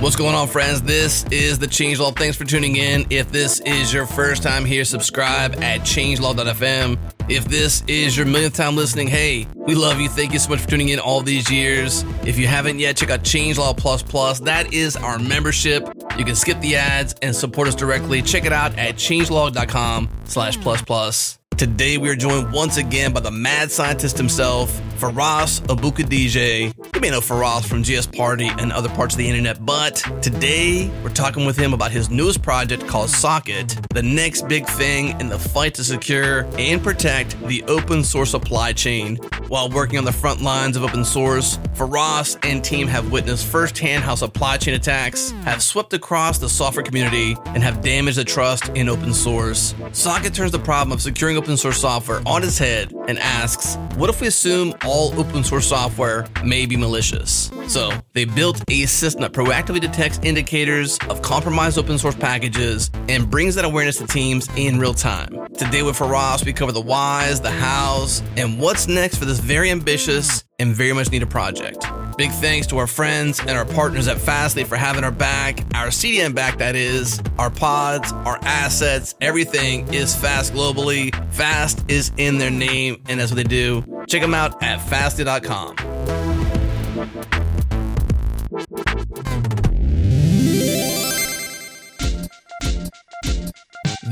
[0.00, 0.82] What's going on, friends?
[0.82, 2.16] This is the Changelog.
[2.16, 3.06] Thanks for tuning in.
[3.10, 6.98] If this is your first time here, subscribe at changelog.fm.
[7.28, 10.08] If this is your millionth time listening, hey, we love you.
[10.08, 12.04] Thank you so much for tuning in all these years.
[12.24, 14.40] If you haven't yet, check out Changelog Plus Plus.
[14.40, 15.88] That is our membership.
[16.18, 18.22] You can skip the ads and support us directly.
[18.22, 21.38] Check it out at changelog.com slash plus plus.
[21.62, 24.68] Today we are joined once again by the mad scientist himself,
[24.98, 26.74] Feross Aboukhadijeh.
[26.94, 30.90] You may know Feross from JS Party and other parts of the internet, but today
[31.04, 35.28] we're talking with him about his newest project called Socket, the next big thing in
[35.28, 39.16] the fight to secure and protect the open source supply chain.
[39.48, 44.04] While working on the front lines of open source, Feross and team have witnessed firsthand
[44.04, 48.68] how supply chain attacks have swept across the software community and have damaged the trust
[48.70, 49.74] in open source.
[49.92, 54.10] Socket turns the problem of securing open source software on its head and asks, what
[54.10, 57.50] if we assume all open source software may be malicious?
[57.68, 63.30] So they built a system that proactively detects indicators of compromised open source packages and
[63.30, 65.48] brings that awareness to teams in real time.
[65.54, 69.70] Today with Feross, we cover the whys, the hows, and what's next for this very
[69.70, 71.84] ambitious and very much need a project.
[72.16, 75.88] Big thanks to our friends and our partners at Fastly for having our back, our
[75.88, 81.12] CDN back, that is, our pods, our assets, everything is fast globally.
[81.32, 83.84] Fast is in their name, and that's what they do.
[84.06, 85.76] Check them out at fastly.com.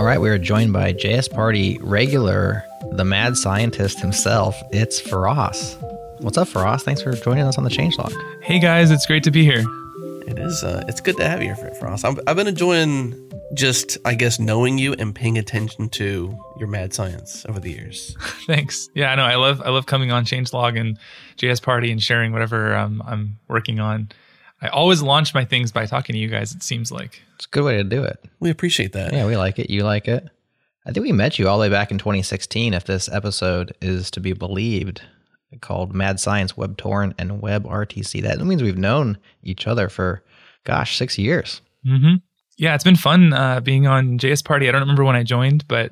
[0.05, 4.55] All right, we are joined by JS Party regular, the mad scientist himself.
[4.71, 5.77] It's Feross.
[6.19, 6.83] What's up, Feross?
[6.83, 8.13] Thanks for joining us on the Changelog.
[8.43, 9.65] Hey guys, it's great to be here.
[10.27, 10.63] It is.
[10.63, 12.03] Uh, it's good to have you here, Feross.
[12.03, 16.93] I've, I've been enjoying just, I guess, knowing you and paying attention to your mad
[16.93, 18.15] science over the years.
[18.45, 18.87] Thanks.
[18.93, 19.25] Yeah, I know.
[19.25, 20.99] I love I love coming on Changelog and
[21.37, 24.09] JS Party and sharing whatever um, I'm working on.
[24.65, 26.55] I always launch my things by talking to you guys.
[26.55, 28.19] It seems like It's a good way to do it.
[28.39, 29.13] We appreciate that.
[29.13, 29.69] Yeah, we like it.
[29.69, 30.27] You like it.
[30.87, 34.09] I think we met you all the way back in 2016, if this episode is
[34.11, 35.03] to be believed,
[35.61, 38.23] called Mad Science WebTorrent and WebRTC.
[38.23, 40.23] That means we've known each other for,
[40.63, 41.61] gosh, six years.
[41.85, 42.15] hmm
[42.57, 44.67] Yeah, it's been fun uh, being on JS Party.
[44.67, 45.91] I don't remember when I joined, but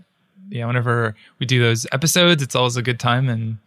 [0.49, 3.57] yeah, whenever we do those episodes, it's always a good time, and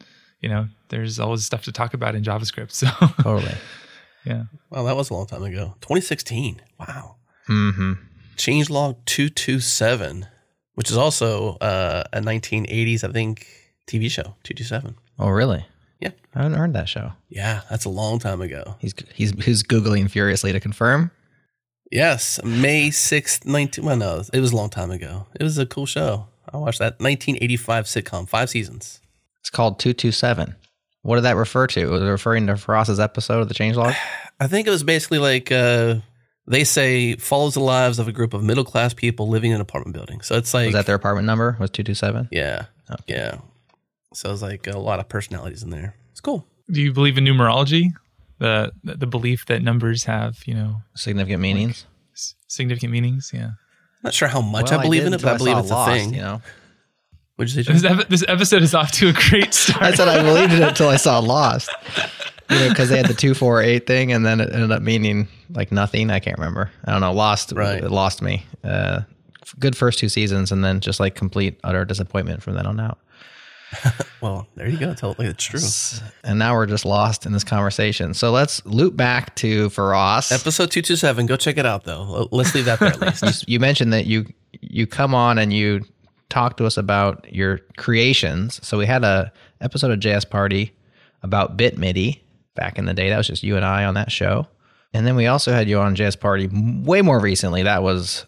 [0.41, 2.72] you know, there's always stuff to talk about in JavaScript.
[2.72, 2.87] So
[3.22, 3.55] Totally.
[4.26, 5.75] Yeah, Well, that was a long time ago.
[5.81, 6.60] 2016.
[6.78, 7.16] Wow.
[7.48, 7.92] mm-hmm.
[8.37, 10.26] Changelog 227,
[10.75, 13.47] which is also uh, a 1980s, I think,
[13.86, 14.97] TV show, 227.
[15.19, 15.65] Oh, really?
[16.00, 16.10] Yeah.
[16.34, 17.12] I haven't heard that show.
[17.28, 18.76] Yeah, that's a long time ago.
[18.78, 21.10] He's he's he's googling furiously to confirm.
[21.91, 23.84] Yes, May 6th, 19.
[23.84, 25.26] Well, no, it was a long time ago.
[25.38, 26.26] It was a cool show.
[26.53, 29.00] I watched that 1985 sitcom, five seasons.
[29.41, 30.56] It's called two two seven.
[31.06, 31.87] What did that refer to?
[31.87, 33.94] Was it referring to Feross's episode of the Changelog?
[34.41, 35.97] I think it was basically like uh,
[36.48, 39.60] they say follows the lives of a group of middle class people living in an
[39.60, 40.21] apartment building.
[40.22, 41.57] So it's like, Was that their apartment number?
[41.60, 42.28] Was two two seven?
[42.33, 42.66] yeah,
[43.07, 43.39] yeah.
[44.15, 45.95] So it's like a lot of personalities in there.
[46.10, 46.45] It's cool.
[46.71, 47.92] do you believe in numerology?
[48.39, 51.86] The the belief that numbers have you know Significant meanings.
[52.15, 53.30] s- significant meanings.
[53.33, 53.51] Yeah.
[54.03, 55.71] Not sure how much Well, I believe did in it, but I believe saw it's
[55.71, 56.15] Lost, a thing.
[56.15, 56.42] You know,
[57.36, 57.72] What'd you say?
[57.72, 58.03] This, Jim?
[58.09, 59.83] this episode is off to a great start.
[59.83, 61.71] I said I believed it until I saw Lost.
[62.48, 64.80] You know, because they had the two four eight thing, and then it ended up
[64.80, 66.10] meaning like nothing.
[66.10, 66.71] I can't remember.
[66.84, 67.12] I don't know.
[67.12, 67.53] Lost.
[67.53, 67.83] Right.
[67.83, 68.47] It lost me.
[68.65, 69.03] Uh,
[69.59, 72.98] good first two seasons, and then just like complete utter disappointment from then on out.
[74.21, 74.94] well, there you go.
[74.94, 75.60] Totally, it's true.
[76.24, 78.15] And now we're just lost in this conversation.
[78.15, 80.32] So let's loop back to Feross.
[80.32, 81.27] Episode two two seven.
[81.27, 82.28] Go check it out, though.
[82.30, 83.44] Let's leave that there at least.
[83.48, 84.27] you mentioned that you
[84.60, 85.84] you come on and you
[86.28, 88.65] talk to us about your creations.
[88.67, 90.73] So we had a episode of JS Party
[91.23, 92.21] about BitMidi
[92.55, 93.11] back in the day.
[93.11, 94.47] That was just you and I on that show.
[94.93, 97.63] And then we also had you on JS Party way more recently.
[97.63, 98.27] That was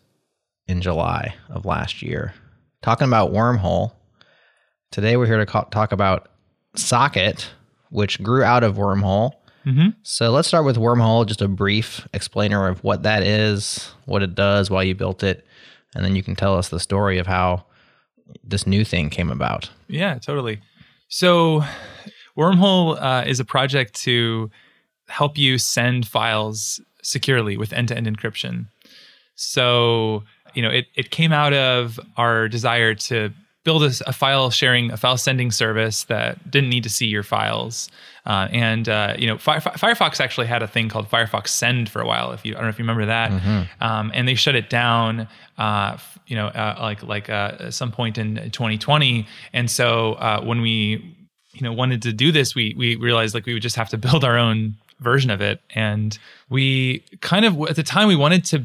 [0.66, 2.34] in July of last year,
[2.82, 3.92] talking about Wormhole.
[4.90, 6.28] Today we're here to ca- talk about
[6.76, 7.48] Socket,
[7.90, 9.32] which grew out of Wormhole.
[9.66, 9.88] Mm-hmm.
[10.02, 14.34] So let's start with Wormhole, just a brief explainer of what that is, what it
[14.34, 15.46] does, why you built it,
[15.94, 17.64] and then you can tell us the story of how
[18.44, 19.70] this new thing came about.
[19.88, 20.60] Yeah, totally.
[21.08, 21.62] So,
[22.36, 24.50] Wormhole uh, is a project to
[25.08, 28.66] help you send files securely with end-to-end encryption.
[29.34, 33.32] So, you know, it it came out of our desire to
[33.68, 37.22] build a, a file sharing, a file sending service that didn't need to see your
[37.22, 37.90] files.
[38.24, 42.00] Uh, and uh, you know, Fire, Firefox actually had a thing called Firefox Send for
[42.00, 42.32] a while.
[42.32, 43.30] If you, I don't know if you remember that.
[43.30, 43.84] Mm-hmm.
[43.84, 45.28] Um, and they shut it down.
[45.58, 49.26] Uh, you know, uh, like like uh, at some point in 2020.
[49.52, 51.14] And so uh, when we
[51.52, 53.98] you know wanted to do this, we we realized like we would just have to
[54.06, 56.18] build our own version of it and
[56.50, 58.58] we kind of at the time we wanted to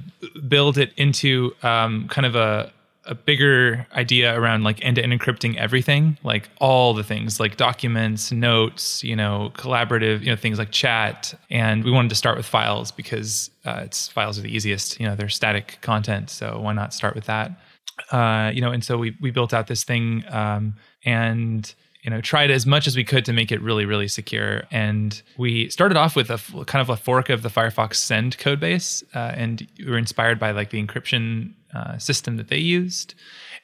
[0.48, 2.74] build it into um, kind of a
[3.06, 9.04] a bigger idea around like end-to-end encrypting everything like all the things like documents notes
[9.04, 11.34] you know collaborative you know things like chat.
[11.50, 15.06] And we wanted to start with files because uh, it's files are the easiest you
[15.06, 17.52] know they're static content so why not start with that?
[18.12, 20.76] Uh, you know and so we we built out this thing um,
[21.06, 21.74] and
[22.04, 24.64] you know tried as much as we could to make it really really secure.
[24.72, 28.60] And we started off with a kind of a fork of the firefox send code
[28.60, 33.16] base uh, and we were inspired by like the encryption uh, system that they used.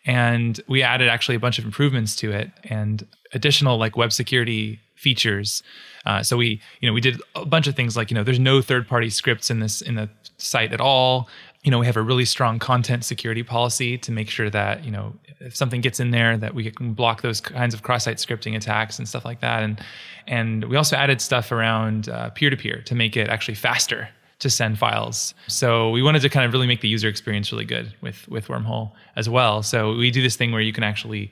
[0.05, 4.79] And we added actually a bunch of improvements to it and additional like web security
[4.95, 5.61] features.
[6.05, 8.39] Uh, so we you know we did a bunch of things like you know there's
[8.39, 11.27] no third party scripts in this in the site at all
[11.63, 14.91] you know we have a really strong content security policy to make sure that you
[14.91, 18.55] know if something gets in there that we can block those kinds of cross-site scripting
[18.55, 19.63] attacks and stuff like that.
[19.63, 19.81] And
[20.27, 24.09] and we also added stuff around uh, peer-to-peer to make it actually faster
[24.39, 25.33] to send files.
[25.47, 28.47] So we wanted to kind of really make the user experience really good with with
[28.47, 29.63] wormhole as well.
[29.63, 31.31] So we do this thing where you can actually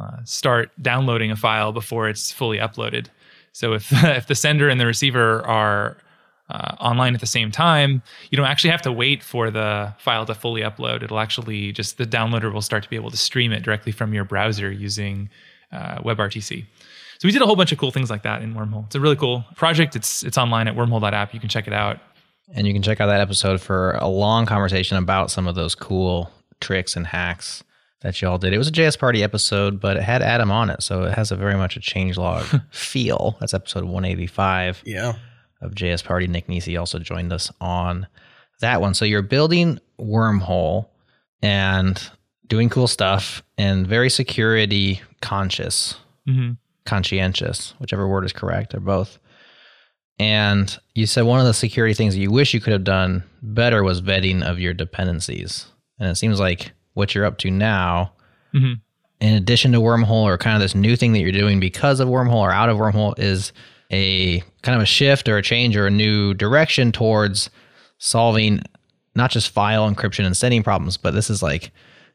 [0.00, 3.08] uh, start downloading a file before it's fully uploaded.
[3.52, 5.98] So if if the sender and the receiver are
[6.50, 10.26] uh, online at the same time, you don't actually have to wait for the file
[10.26, 11.02] to fully upload.
[11.02, 14.12] It'll actually just the downloader will start to be able to stream it directly from
[14.12, 15.30] your browser using
[15.72, 16.64] uh, WebRTC.
[17.18, 18.86] So we did a whole bunch of cool things like that in Wormhole.
[18.86, 19.94] It's a really cool project.
[19.96, 21.32] It's it's online at wormhole.app.
[21.32, 22.00] You can check it out.
[22.54, 25.74] And you can check out that episode for a long conversation about some of those
[25.74, 26.30] cool
[26.60, 27.62] tricks and hacks
[28.00, 28.52] that y'all did.
[28.52, 31.30] It was a JS Party episode, but it had Adam on it, so it has
[31.30, 33.36] a very much a changelog feel.
[33.40, 34.82] That's episode 185.
[34.84, 35.14] Yeah
[35.62, 36.26] of JS Party.
[36.26, 38.06] Nick Nisi also joined us on
[38.60, 38.94] that one.
[38.94, 40.88] So you're building Wormhole
[41.42, 42.10] and
[42.46, 45.96] doing cool stuff and very security conscious,
[46.28, 46.52] mm-hmm.
[46.84, 49.18] conscientious, whichever word is correct, or both.
[50.18, 53.24] And you said one of the security things that you wish you could have done
[53.42, 55.66] better was vetting of your dependencies.
[55.98, 58.12] And it seems like what you're up to now,
[58.54, 58.74] mm-hmm.
[59.20, 62.08] in addition to Wormhole or kind of this new thing that you're doing because of
[62.08, 63.52] Wormhole or out of Wormhole, is
[63.92, 67.50] a kind of a shift or a change or a new direction towards
[67.98, 68.62] solving
[69.14, 71.70] not just file encryption and sending problems, but this is like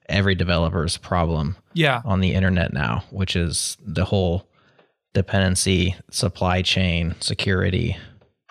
[0.09, 2.01] every developer's problem yeah.
[2.03, 4.47] on the internet now, which is the whole
[5.13, 7.97] dependency, supply chain, security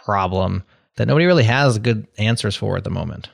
[0.05, 0.63] problem
[0.97, 3.29] that nobody really has good answers for at the moment.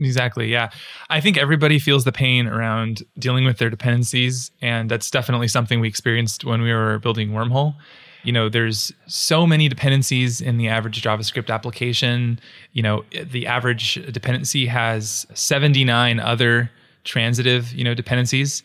[0.00, 0.48] Exactly.
[0.48, 0.70] Yeah.
[1.08, 4.50] I think everybody feels the pain around dealing with their dependencies.
[4.60, 7.74] And that's definitely something we experienced when we were building Wormhole
[8.22, 12.38] you know there's so many dependencies in the average javascript application.
[12.72, 16.70] You know the average dependency has 79 other
[17.04, 18.62] transitive you know dependencies.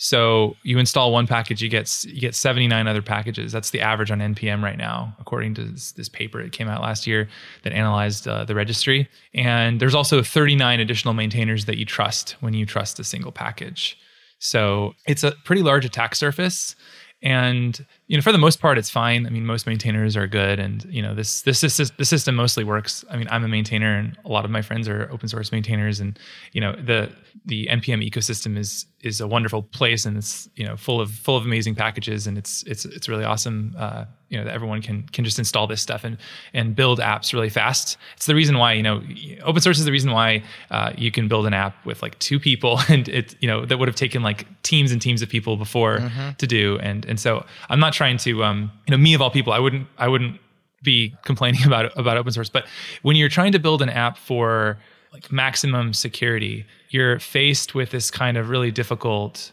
[0.00, 3.50] So you install one package you get you get 79 other packages.
[3.50, 6.42] That's the average on npm right now according to this, this paper.
[6.42, 7.28] That came out last year
[7.64, 9.08] that analyzed uh, the registry.
[9.34, 13.98] And there's also 39 additional maintainers that you trust when you trust a single package.
[14.38, 16.76] So it's a pretty large attack surface.
[17.22, 19.26] And you know, for the most part, it's fine.
[19.26, 22.64] I mean, most maintainers are good, and you know, this this this the system mostly
[22.64, 23.04] works.
[23.10, 26.00] I mean, I'm a maintainer, and a lot of my friends are open source maintainers,
[26.00, 26.18] and
[26.52, 27.12] you know, the
[27.44, 31.36] the npm ecosystem is is a wonderful place, and it's you know full of full
[31.36, 33.74] of amazing packages, and it's it's it's really awesome.
[33.78, 36.18] Uh, you know that everyone can can just install this stuff and
[36.52, 37.96] and build apps really fast.
[38.16, 39.02] It's the reason why you know
[39.42, 42.40] open source is the reason why uh, you can build an app with like two
[42.40, 45.56] people, and it you know that would have taken like teams and teams of people
[45.56, 46.30] before mm-hmm.
[46.36, 46.78] to do.
[46.80, 49.58] And and so I'm not trying to um, you know me of all people, I
[49.58, 50.40] wouldn't I wouldn't
[50.82, 52.66] be complaining about about open source, but
[53.02, 54.78] when you're trying to build an app for
[55.12, 59.52] like maximum security, you're faced with this kind of really difficult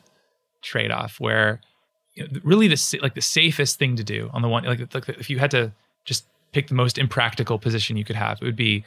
[0.62, 1.60] trade off where
[2.14, 5.10] you know, really the like the safest thing to do on the one like, like
[5.10, 5.72] if you had to
[6.06, 8.86] just pick the most impractical position you could have, it would be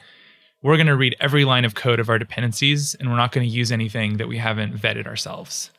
[0.62, 3.46] we're going to read every line of code of our dependencies and we're not going
[3.46, 5.70] to use anything that we haven't vetted ourselves.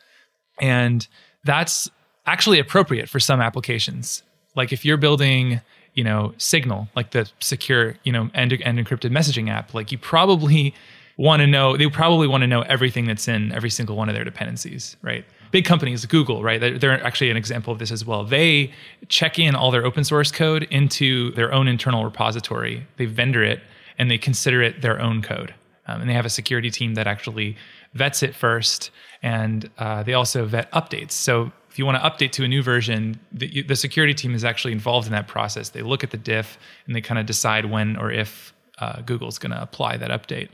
[0.61, 1.05] And
[1.43, 1.89] that's
[2.25, 4.23] actually appropriate for some applications.
[4.55, 5.61] Like if you're building,
[5.93, 9.97] you know, Signal, like the secure, you know, end end encrypted messaging app, like you
[9.97, 10.73] probably
[11.17, 14.15] want to know they probably want to know everything that's in every single one of
[14.15, 15.25] their dependencies, right?
[15.51, 16.59] big companies, Google, right?
[16.59, 18.23] They're, they're, actually an example of this as well.
[18.23, 18.71] They
[19.07, 22.85] check in all their open source code into their own internal repository.
[22.97, 23.61] They vendor it
[23.97, 25.53] and they consider it their own code.
[25.87, 27.57] Um, and they have a security team that actually
[27.93, 28.91] vets it first,
[29.21, 31.11] and uh, they also vet updates.
[31.11, 34.43] So if you want to update to a new version, the, the, security team is
[34.43, 35.69] actually involved in that process.
[35.69, 39.37] They look at the diff and they kind of decide when or if uh, Google's
[39.37, 40.49] going to apply that update.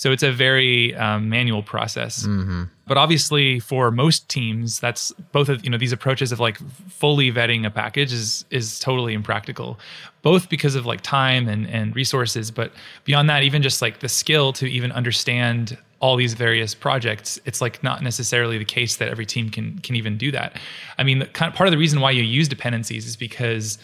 [0.00, 2.24] So it's a very um, manual process.
[2.24, 2.64] Mm-hmm.
[2.86, 6.56] But obviously, for most teams, that's both of you know these approaches of like
[6.88, 9.78] fully vetting a package is is totally impractical,
[10.22, 12.50] both because of like time and and resources.
[12.50, 12.72] But
[13.04, 17.60] beyond that, even just like the skill to even understand all these various projects it's
[17.60, 20.58] like not necessarily the case that every team can can even do that.
[20.98, 23.78] I mean kind of, part of the reason why you use dependencies is because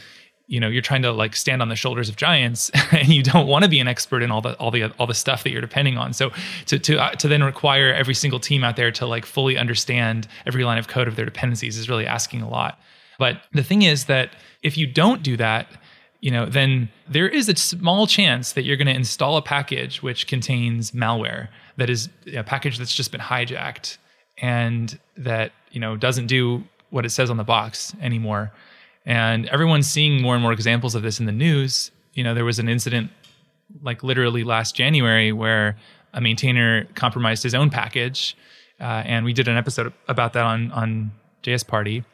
[0.49, 3.47] you know you're trying to like stand on the shoulders of giants and you don't
[3.47, 5.61] want to be an expert in all the all the all the stuff that you're
[5.61, 6.13] depending on.
[6.13, 6.31] So
[6.67, 10.27] to to uh, to then require every single team out there to like fully understand
[10.47, 12.79] every line of code of their dependencies is really asking a lot.
[13.19, 14.31] But the thing is that
[14.63, 15.69] if you don't do that
[16.21, 20.03] you know then there is a small chance that you're going to install a package
[20.03, 23.99] which contains malware that is a package that's just been hijacked
[24.39, 28.53] and that you know doesn't do what it says on the box anymore
[29.07, 31.93] and everyone's seeing more and more examples of this in the news.
[32.15, 33.11] You know, there was an incident
[33.83, 35.77] like literally last January where
[36.13, 38.37] a maintainer compromised his own package.
[38.81, 41.13] Uh, and we did an episode about that on, on
[41.45, 42.05] JS Party.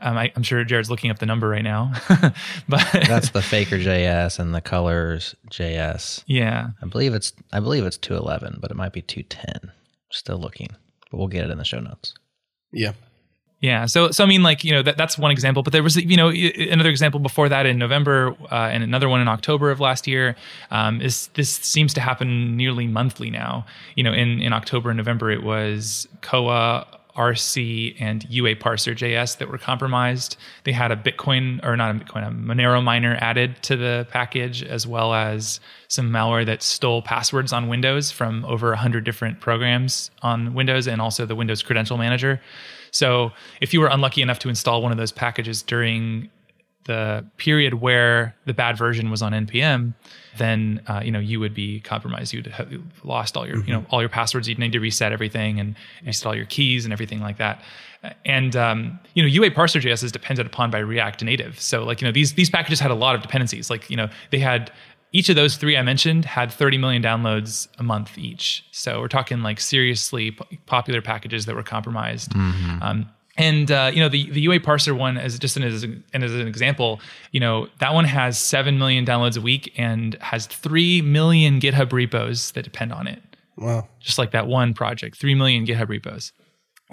[0.00, 1.92] Um, I, am sure Jared's looking up the number right now,
[2.68, 6.24] but that's the Faker JS and the Colors JS.
[6.26, 9.72] Yeah, I believe it's I believe it's 211, but it might be 210.
[10.10, 10.68] Still looking,
[11.10, 12.14] but we'll get it in the show notes.
[12.72, 12.92] Yeah,
[13.60, 13.84] yeah.
[13.84, 16.16] So, so I mean, like, you know, that, that's one example, but there was, you
[16.16, 20.06] know, another example before that in November uh, and another one in October of last
[20.06, 20.34] year.
[20.70, 23.66] Um, is this seems to happen nearly monthly now.
[23.96, 26.86] You know, in, in October and November, it was coa,
[27.20, 30.38] RC, and UA Parser JS that were compromised.
[30.64, 34.62] They had a Bitcoin, or not a Bitcoin, a Monero miner added to the package,
[34.62, 40.10] as well as some malware that stole passwords on Windows from over 100 different programs
[40.22, 42.40] on Windows and also the Windows Credential Manager.
[42.90, 46.30] So if you were unlucky enough to install one of those packages during
[46.84, 49.94] the period where the bad version was on npm,
[50.38, 52.32] then uh, you know you would be compromised.
[52.32, 52.72] You'd have
[53.04, 53.68] lost all your mm-hmm.
[53.68, 54.48] you know all your passwords.
[54.48, 57.62] You'd need to reset everything and install your keys and everything like that.
[58.24, 61.60] And um, you know UA parser JS is dependent upon by React Native.
[61.60, 63.70] So like you know these these packages had a lot of dependencies.
[63.70, 64.72] Like you know they had
[65.12, 68.64] each of those three I mentioned had 30 million downloads a month each.
[68.70, 72.30] So we're talking like seriously popular packages that were compromised.
[72.30, 72.82] Mm-hmm.
[72.82, 73.10] Um,
[73.40, 76.34] and uh, you know the the UA parser one as just an, as, an, as
[76.34, 77.00] an example,
[77.32, 81.92] you know that one has seven million downloads a week and has three million GitHub
[81.92, 83.22] repos that depend on it.
[83.56, 83.88] Wow!
[83.98, 86.32] Just like that one project, three million GitHub repos,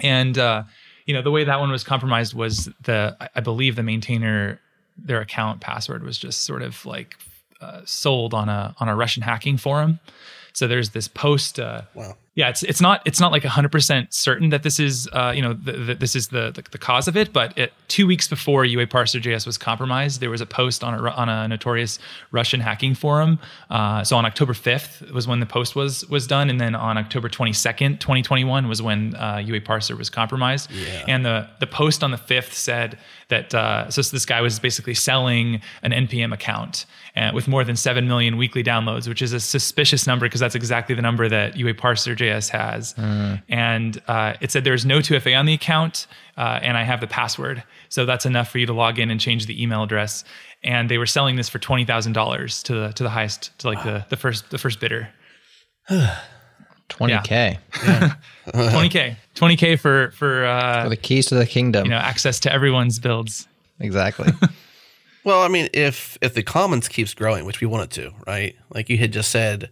[0.00, 0.64] and uh,
[1.04, 4.58] you know the way that one was compromised was the I believe the maintainer
[4.96, 7.16] their account password was just sort of like
[7.60, 10.00] uh, sold on a on a Russian hacking forum.
[10.54, 11.60] So there's this post.
[11.60, 15.08] Uh, wow yeah, it's it's not it's not like hundred percent certain that this is
[15.12, 17.72] uh, you know the, the, this is the, the, the cause of it, but it,
[17.88, 21.28] two weeks before UA Parser JS was compromised, there was a post on a on
[21.28, 21.98] a notorious
[22.30, 23.40] Russian hacking forum.
[23.70, 26.96] Uh, so on October fifth was when the post was was done, and then on
[26.96, 30.70] October twenty second, twenty twenty one was when uh, UA Parser was compromised.
[30.70, 31.06] Yeah.
[31.08, 32.98] And the the post on the fifth said
[33.30, 37.76] that uh, so this guy was basically selling an npm account uh, with more than
[37.76, 41.56] seven million weekly downloads, which is a suspicious number because that's exactly the number that
[41.56, 42.94] UA Parser JS Andreas has,
[43.48, 46.06] and uh, it said there's no 2FA on the account,
[46.36, 49.18] uh, and I have the password, so that's enough for you to log in and
[49.20, 50.24] change the email address.
[50.62, 53.68] And they were selling this for twenty thousand dollars to the to the highest to
[53.68, 55.08] like the the first the first bidder.
[56.88, 57.58] 20K
[58.72, 61.84] Twenty k, twenty k for for uh, for the keys to the kingdom.
[61.84, 63.46] you know access to everyone's builds.
[63.80, 64.32] exactly.
[65.24, 68.56] Well, I mean, if if the commons keeps growing, which we want it to, right?
[68.72, 69.68] Like you had just said,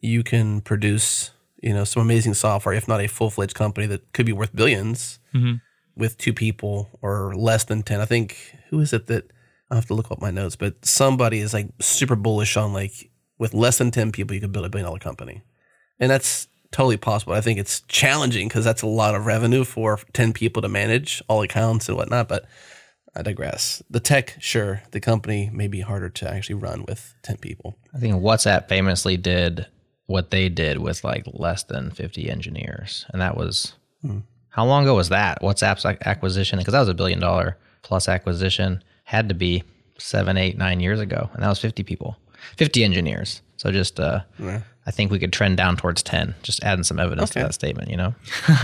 [0.00, 1.30] you can produce,
[1.62, 4.52] you know, some amazing software, if not a full fledged company that could be worth
[4.52, 5.54] 1000000000s mm-hmm.
[5.96, 8.00] with two people or less than ten.
[8.00, 8.36] I think
[8.70, 9.30] who is it that
[9.70, 13.10] I have to look up my notes, but somebody is like super bullish on like
[13.38, 15.42] with less than ten people, you could build a billion dollar company,
[15.98, 17.32] and that's totally possible.
[17.32, 21.22] I think it's challenging because that's a lot of revenue for ten people to manage
[21.28, 22.46] all accounts and whatnot, but.
[23.16, 23.82] I digress.
[23.90, 24.82] The tech, sure.
[24.92, 27.76] The company may be harder to actually run with 10 people.
[27.92, 29.66] I think WhatsApp famously did
[30.08, 33.06] what they did with like less than 50 engineers.
[33.12, 33.74] And that was
[34.50, 35.40] how long ago was that?
[35.42, 36.58] WhatsApp's acquisition?
[36.58, 39.62] Because that was a billion dollar plus acquisition, had to be
[39.98, 41.30] seven, eight, nine years ago.
[41.34, 42.16] And that was 50 people,
[42.56, 43.42] 50 engineers.
[43.56, 44.20] So just, uh,
[44.86, 47.90] I think we could trend down towards 10, just adding some evidence to that statement,
[47.90, 48.14] you know?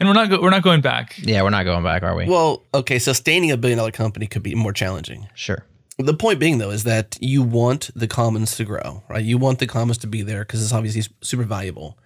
[0.00, 1.14] And we're not go- we're not going back.
[1.22, 2.26] Yeah, we're not going back, are we?
[2.26, 5.28] Well, okay, sustaining a billion dollar company could be more challenging.
[5.34, 5.64] sure.
[5.98, 9.24] The point being, though, is that you want the commons to grow, right?
[9.24, 11.98] You want the commons to be there because it's obviously super valuable.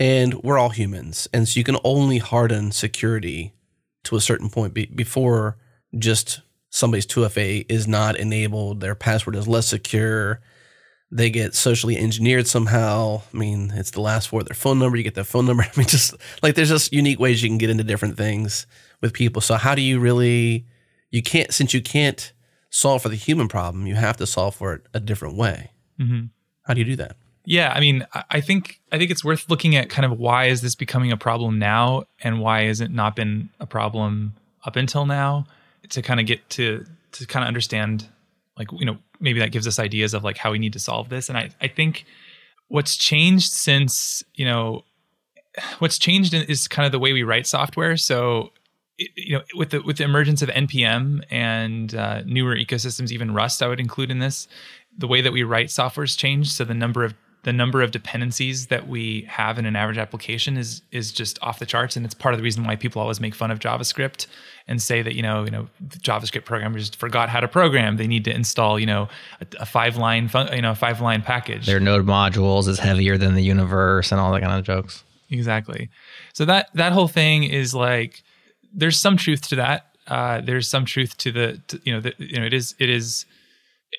[0.00, 1.28] And we're all humans.
[1.32, 3.54] And so you can only harden security
[4.04, 5.58] to a certain point be- before
[5.96, 10.40] just somebody's 2FA is not enabled, their password is less secure,
[11.10, 13.22] they get socially engineered somehow.
[13.32, 15.62] I mean, it's the last four their phone number, you get their phone number.
[15.76, 18.66] I mean, just like there's just unique ways you can get into different things
[19.00, 19.40] with people.
[19.40, 20.66] So, how do you really,
[21.10, 22.32] you can't, since you can't
[22.76, 25.70] solve for the human problem, you have to solve for it a different way.
[25.98, 26.28] Mhm.
[26.64, 27.16] How do you do that?
[27.44, 30.60] Yeah, I mean, I- think I think it's worth looking at kind of why is
[30.62, 35.06] this becoming a problem now, and why has it not been a problem up until
[35.06, 35.46] now,
[35.90, 38.08] to kind of get to to kind of understand,
[38.58, 41.08] like you know, maybe that gives us ideas of like how we need to solve
[41.08, 41.28] this.
[41.30, 42.04] And I I think
[42.68, 44.84] what's changed since you know
[45.78, 47.96] what's changed is kind of the way we write software.
[47.96, 48.52] So
[48.98, 53.62] you know, with the with the emergence of npm and uh, newer ecosystems, even Rust,
[53.62, 54.48] I would include in this.
[54.98, 56.52] The way that we write software has changed.
[56.52, 60.56] So the number of the number of dependencies that we have in an average application
[60.56, 63.20] is is just off the charts, and it's part of the reason why people always
[63.20, 64.26] make fun of JavaScript
[64.66, 67.98] and say that you know you know the JavaScript programmers forgot how to program.
[67.98, 69.08] They need to install you know
[69.40, 71.66] a, a five line fun, you know a five line package.
[71.66, 75.04] Their node modules is heavier than the universe and all that kind of jokes.
[75.30, 75.88] exactly
[76.32, 78.24] so that that whole thing is like
[78.76, 79.86] there's some truth to that.
[80.06, 82.88] Uh there's some truth to the to, you know the, you know it is it
[82.88, 83.26] is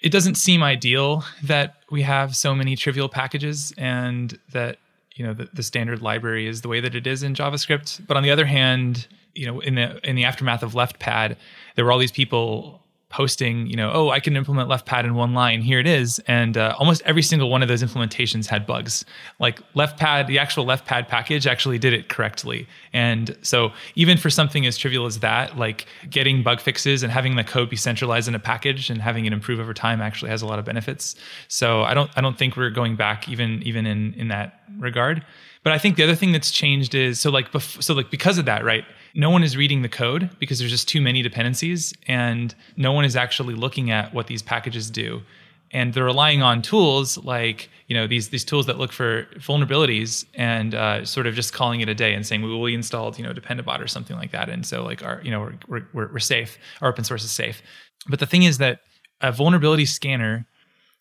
[0.03, 4.77] it doesn't seem ideal that we have so many trivial packages and that
[5.15, 8.05] you know the, the standard library is the way that it is in javascript.
[8.07, 11.35] But on the other hand you know in the in the aftermath of leftpad
[11.75, 15.15] there were all these people posting you know oh i can implement left pad in
[15.15, 15.61] one line.
[15.61, 16.19] Here it is.
[16.27, 19.05] And uh, almost every single one of those implementations had bugs.
[19.39, 22.67] Like left pad, the actual left pad package actually did it correctly.
[22.93, 27.35] And so even for something as trivial as that like getting bug fixes and having
[27.35, 30.41] the code be centralized in a package and having it improve over time actually has
[30.41, 31.15] a lot of benefits.
[31.47, 35.25] So i don't i don't think we're going back even even in in that regard.
[35.63, 38.37] But i think the other thing that's changed is so like bef- so like because
[38.37, 38.85] of that right
[39.17, 43.03] no one is reading the code because there's just too many dependencies and no one
[43.03, 45.23] is actually looking at what these packages do.
[45.71, 50.25] And they're relying on tools like you know these these tools that look for vulnerabilities
[50.35, 53.25] and uh, sort of just calling it a day and saying well, we installed you
[53.25, 54.47] know dependabot or something like that.
[54.49, 56.57] And so like our you know we're, we're, we're, we're safe.
[56.81, 57.61] Our open source is safe.
[58.07, 58.81] But the thing is that
[59.19, 60.45] a vulnerability scanner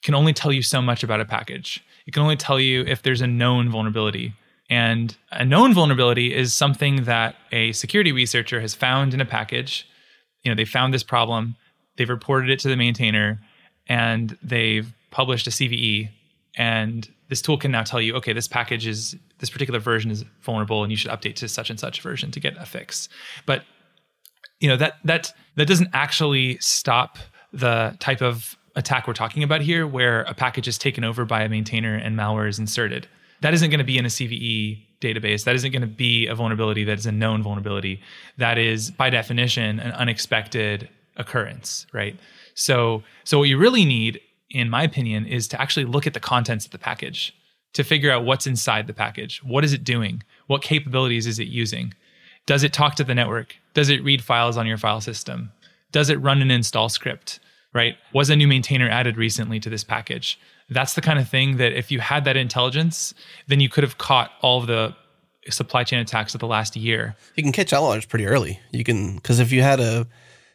[0.03, 1.85] can only tell you so much about a package.
[2.07, 4.33] It can only tell you if there's a known vulnerability
[4.69, 9.87] and a known vulnerability is something that a security researcher has found in a package.
[10.43, 11.57] You know they found this problem
[11.97, 13.41] they've reported it to the maintainer
[13.89, 16.11] and they've published a CVE
[16.57, 20.25] and this tool can now tell you okay this package is this particular version is
[20.43, 23.09] vulnerable and you should update to such and such version to get a fix.
[23.45, 23.65] But
[24.61, 27.19] you know that that that doesn't actually stop
[27.53, 31.43] the type of attack we're talking about here where a package is taken over by
[31.43, 33.09] a maintainer and malware is inserted
[33.41, 36.35] that isn't going to be in a CVE database that isn't going to be a
[36.35, 38.01] vulnerability that is a known vulnerability
[38.39, 42.19] that is by definition an unexpected occurrence right
[42.55, 44.19] so so what you really need
[44.49, 47.35] in my opinion is to actually look at the contents of the package
[47.75, 51.47] to figure out what's inside the package what is it doing what capabilities is it
[51.47, 51.93] using
[52.47, 53.57] does it talk to the network?
[53.75, 55.53] Does it read files on your file system?
[55.91, 57.41] Does it run an install script?
[57.75, 57.97] Right?
[58.15, 60.39] Was a new maintainer added recently to this package?
[60.69, 63.15] That's the kind of thing that if you had that intelligence,
[63.47, 64.95] then you could have caught all of the
[65.51, 67.15] supply chain attacks of the last year.
[67.37, 68.59] You can catch outliers pretty early.
[68.73, 70.07] You can because if you had a,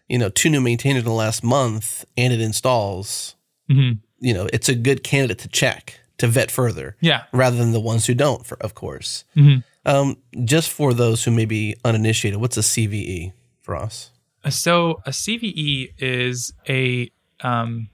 [0.10, 3.36] you know, two new maintainers in the last month and it installs,
[3.70, 3.92] hmm
[4.24, 6.96] you know, it's a good candidate to check to vet further.
[7.02, 7.24] Yeah.
[7.34, 9.24] rather than the ones who don't, for, of course.
[9.36, 9.64] Mhm.
[9.84, 14.12] Um, just for those who may be uninitiated, what's a CVE for us?
[14.50, 17.90] So a CVE is a um,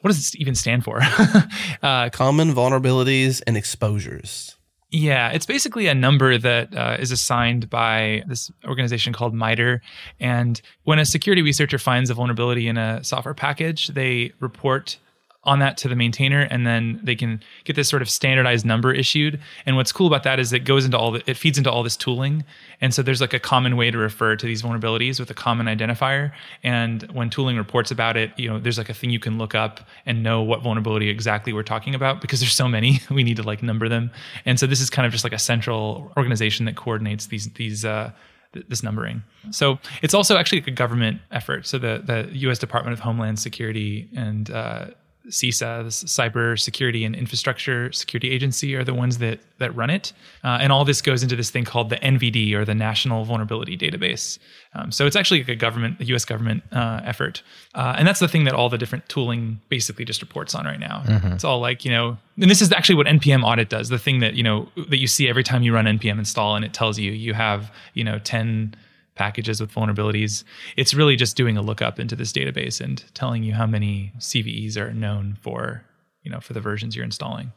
[0.00, 1.00] what does it even stand for?
[1.82, 4.56] uh, Common vulnerabilities and exposures.
[4.92, 9.80] Yeah, it's basically a number that uh, is assigned by this organization called MITRE.
[10.18, 14.98] And when a security researcher finds a vulnerability in a software package, they report
[15.44, 18.92] on that to the maintainer and then they can get this sort of standardized number
[18.92, 21.70] issued and what's cool about that is it goes into all the, it feeds into
[21.70, 22.44] all this tooling
[22.82, 25.66] and so there's like a common way to refer to these vulnerabilities with a common
[25.66, 26.30] identifier
[26.62, 29.54] and when tooling reports about it you know there's like a thing you can look
[29.54, 33.36] up and know what vulnerability exactly we're talking about because there's so many we need
[33.36, 34.10] to like number them
[34.44, 37.82] and so this is kind of just like a central organization that coordinates these these
[37.82, 38.10] uh
[38.52, 39.22] this numbering.
[39.50, 41.66] So it's also actually a government effort.
[41.66, 42.58] So the the U.S.
[42.58, 44.86] Department of Homeland Security and uh,
[45.30, 50.12] CISA, the Cyber Security and Infrastructure Security Agency, are the ones that that run it.
[50.42, 53.76] Uh, and all this goes into this thing called the NVD or the National Vulnerability
[53.76, 54.38] Database.
[54.74, 56.24] Um, so it's actually like a government, a U.S.
[56.24, 57.42] government uh, effort,
[57.74, 60.80] uh, and that's the thing that all the different tooling basically just reports on right
[60.80, 61.02] now.
[61.34, 63.88] It's all like you know, and this is actually what npm audit does.
[63.88, 66.64] The thing that you know that you see every time you run npm install, and
[66.64, 68.74] it tells you you have you know ten
[69.20, 70.44] packages with vulnerabilities.
[70.78, 74.78] It's really just doing a lookup into this database and telling you how many CVEs
[74.78, 75.84] are known for,
[76.22, 77.52] you know, for the versions you're installing.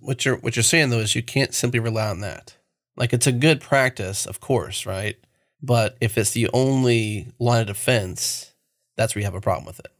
[0.00, 2.56] What you're what you're saying though is you can't simply rely on that.
[2.96, 5.16] Like it's a good practice, of course, right?
[5.62, 8.54] But if it's the only line of defense,
[8.96, 9.92] that's where you have a problem with it.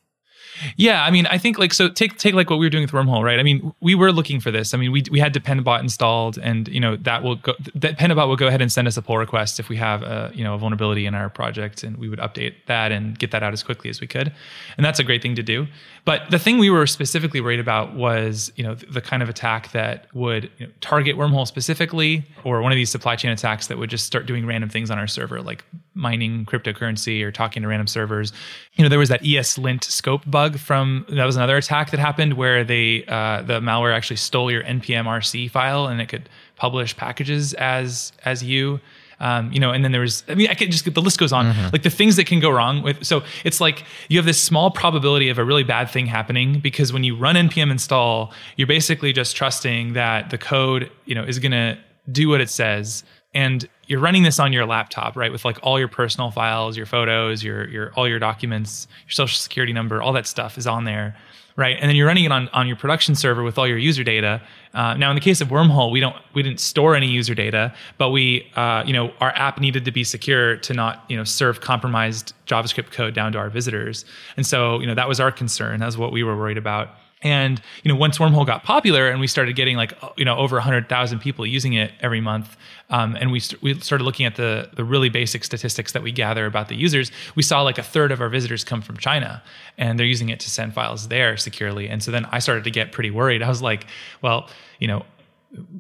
[0.77, 1.89] Yeah, I mean, I think like so.
[1.89, 3.39] Take take like what we were doing with Wormhole, right?
[3.39, 4.75] I mean, we were looking for this.
[4.75, 7.55] I mean, we we had Dependabot installed, and you know that will go.
[7.75, 10.31] That Dependabot will go ahead and send us a pull request if we have a
[10.35, 13.43] you know a vulnerability in our project, and we would update that and get that
[13.43, 14.33] out as quickly as we could,
[14.77, 15.67] and that's a great thing to do.
[16.05, 19.29] But the thing we were specifically worried about was you know the, the kind of
[19.29, 23.67] attack that would you know, target Wormhole specifically, or one of these supply chain attacks
[23.67, 25.65] that would just start doing random things on our server, like
[25.97, 28.33] mining cryptocurrency or talking to random servers.
[28.75, 32.35] You know, there was that ESLint scope bug from that was another attack that happened
[32.35, 36.97] where they uh, the malware actually stole your npm rc file and it could publish
[36.97, 38.81] packages as as you.
[39.19, 41.33] Um, you know, and then there was, I mean, I could just, the list goes
[41.33, 41.47] on.
[41.73, 44.71] Like the things that can go wrong with, so it's like you have this small
[44.71, 49.15] probability of a really bad thing happening because when you run npm install, you're basically
[49.15, 51.79] just trusting that the code, you know, is going to
[52.13, 53.05] do what it says
[53.37, 56.87] and you're running this on your laptop right with like all your personal files your
[56.87, 60.85] photos your your all your documents your social security number all that stuff is on
[60.85, 61.15] there
[61.57, 61.79] right?
[61.81, 64.43] And then you're running it on on your production server with all your user data.
[64.75, 67.75] Uh, now in the case of wormhole we don't we didn't store any user data
[67.97, 71.25] but we uh, you know our app needed to be secure to not you know
[71.25, 74.05] serve compromised javascript code down to our visitors.
[74.37, 75.81] And so you know that was our concern.
[75.81, 76.91] That was what we were worried about
[77.27, 80.61] and you know, once Wormhole got popular and we started getting like you know over
[80.61, 82.57] hundred thousand people using it every month,
[82.89, 86.13] um, and we st- we started looking at the the really basic statistics that we
[86.13, 89.43] gather about the users, we saw like a third of our visitors come from China,
[89.77, 91.89] and they're using it to send files there securely.
[91.89, 93.43] And so then I started to get pretty worried.
[93.43, 93.89] I was like,
[94.23, 95.05] well, you know,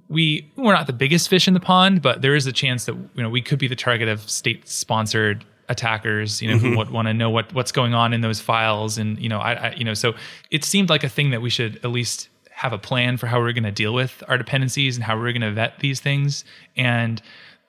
[0.08, 2.96] we we're not the biggest fish in the pond, but there is a chance that
[3.14, 6.90] you know we could be the target of state sponsored attackers you know who would
[6.90, 9.70] want to know what what's going on in those files and you know I, I
[9.72, 10.14] you know so
[10.50, 13.38] it seemed like a thing that we should at least have a plan for how
[13.38, 16.42] we're going to deal with our dependencies and how we're going to vet these things.
[16.74, 17.20] And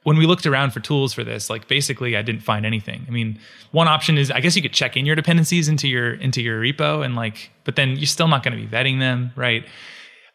[0.04, 3.06] when we looked around for tools for this like basically i didn't find anything.
[3.08, 3.38] I mean
[3.72, 6.62] one option is i guess you could check in your dependencies into your into your
[6.62, 9.66] repo and like but then you're still not going to be vetting them right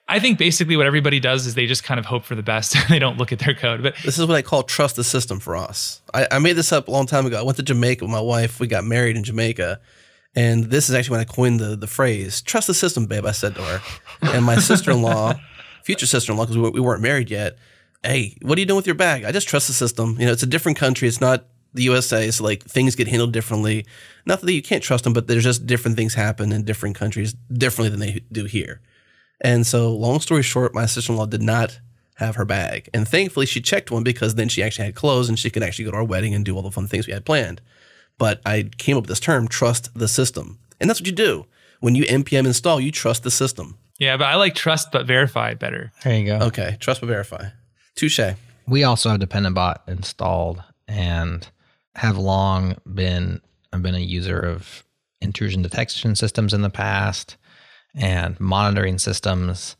[0.08, 2.76] I think basically what everybody does is they just kind of hope for the best.
[2.76, 3.82] And they don't look at their code.
[3.82, 6.02] But This is what I call trust the system for us.
[6.12, 7.38] I, I made this up a long time ago.
[7.38, 8.60] I went to Jamaica with my wife.
[8.60, 9.80] We got married in Jamaica.
[10.34, 13.32] And this is actually when I coined the, the phrase, trust the system, babe, I
[13.32, 13.80] said to her.
[14.22, 15.34] And my sister in law,
[15.84, 17.58] future sister in law, because we, we weren't married yet,
[18.02, 19.24] hey, what are you doing with your bag?
[19.24, 20.16] I just trust the system.
[20.18, 21.06] You know, it's a different country.
[21.06, 22.30] It's not the USA.
[22.30, 23.86] So like things get handled differently.
[24.24, 27.34] Not that you can't trust them, but there's just different things happen in different countries
[27.52, 28.80] differently than they do here.
[29.42, 31.80] And so, long story short, my sister in law did not
[32.14, 32.88] have her bag.
[32.94, 35.84] And thankfully, she checked one because then she actually had clothes and she could actually
[35.84, 37.60] go to our wedding and do all the fun things we had planned.
[38.18, 40.58] But I came up with this term, trust the system.
[40.80, 41.46] And that's what you do.
[41.80, 43.76] When you npm install, you trust the system.
[43.98, 45.90] yeah, but I like trust but verify better.
[46.04, 46.46] There you go.
[46.46, 47.48] Okay, trust but verify.
[47.96, 48.20] Touche.
[48.68, 51.48] We also have Dependabot installed and
[51.96, 53.40] have long been
[53.72, 54.84] I've been a user of
[55.20, 57.36] intrusion detection systems in the past
[57.94, 59.76] and monitoring systems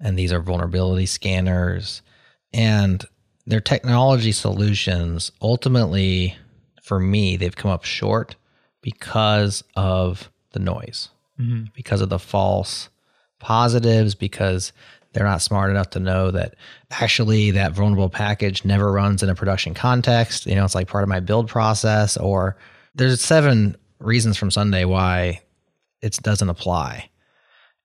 [0.00, 2.02] and these are vulnerability scanners
[2.52, 3.04] and
[3.46, 6.36] their technology solutions ultimately,
[6.82, 8.36] for me, they've come up short
[8.82, 11.08] because of the noise,
[11.40, 11.64] mm-hmm.
[11.74, 12.90] because of the false
[13.38, 14.72] positives, because
[15.12, 16.56] they're not smart enough to know that
[16.90, 20.46] actually that vulnerable package never runs in a production context.
[20.46, 22.56] You know, it's like part of my build process, or
[22.94, 25.40] there's seven reasons from Sunday why
[26.02, 27.08] it doesn't apply.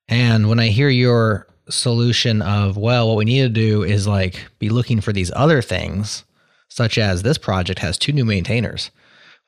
[0.07, 4.45] And when I hear your solution of, well, what we need to do is like
[4.59, 6.23] be looking for these other things,
[6.69, 8.91] such as this project has two new maintainers.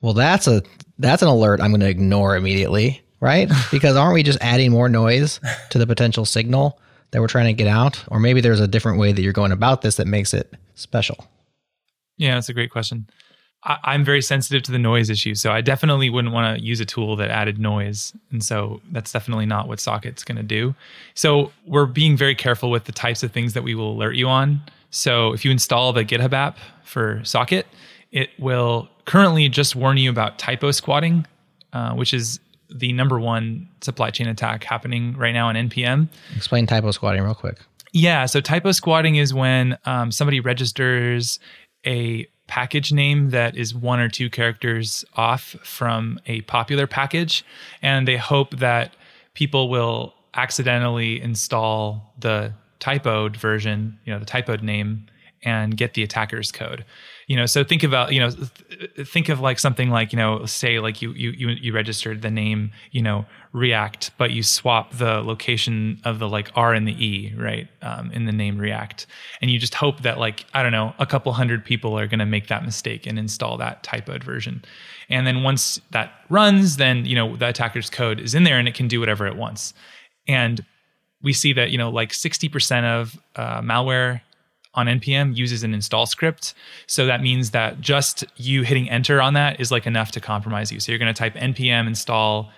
[0.00, 0.62] Well, that's a
[0.98, 3.50] that's an alert I'm going to ignore immediately, right?
[3.70, 5.40] because aren't we just adding more noise
[5.70, 6.78] to the potential signal
[7.10, 8.02] that we're trying to get out?
[8.08, 11.26] Or maybe there's a different way that you're going about this that makes it special.
[12.16, 13.08] Yeah, that's a great question.
[13.64, 16.80] I, I'm very sensitive to the noise issue, so I definitely wouldn't want to use
[16.80, 20.74] a tool that added noise, and so that's definitely not what Socket's going to do.
[21.14, 24.28] So we're being very careful with the types of things that we will alert you
[24.28, 24.60] on.
[24.90, 27.66] So if you install the GitHub app for Socket,
[28.12, 31.26] it will currently just warn you about typo squatting,
[31.72, 32.40] uh, which is
[32.70, 36.08] the number one supply chain attack happening right now on NPM.
[36.34, 37.58] Explain typo squatting real quick.
[37.92, 41.38] Yeah, so typo squatting is when um, somebody registers
[41.86, 47.44] a package name that is one or two characters off from a popular package,
[47.82, 48.94] and they hope that
[49.34, 55.06] people will accidentally install the typoed version, you know, the typoed name,
[55.42, 56.84] and get the attacker's code.
[57.26, 60.44] You know, so think about, you know, th- think of like something like, you know,
[60.46, 64.92] say like you you you you registered the name, you know, React, but you swap
[64.92, 69.06] the location of the like R and the E, right, um, in the name React,
[69.40, 72.18] and you just hope that like I don't know, a couple hundred people are going
[72.18, 74.62] to make that mistake and install that typoed version,
[75.08, 78.68] and then once that runs, then you know the attacker's code is in there and
[78.68, 79.72] it can do whatever it wants,
[80.28, 80.62] and
[81.22, 84.20] we see that you know like 60% of uh, malware
[84.74, 86.52] on npm uses an install script.
[86.86, 90.70] So that means that just you hitting enter on that is like enough to compromise
[90.70, 90.78] you.
[90.78, 92.52] So you're going to type npm install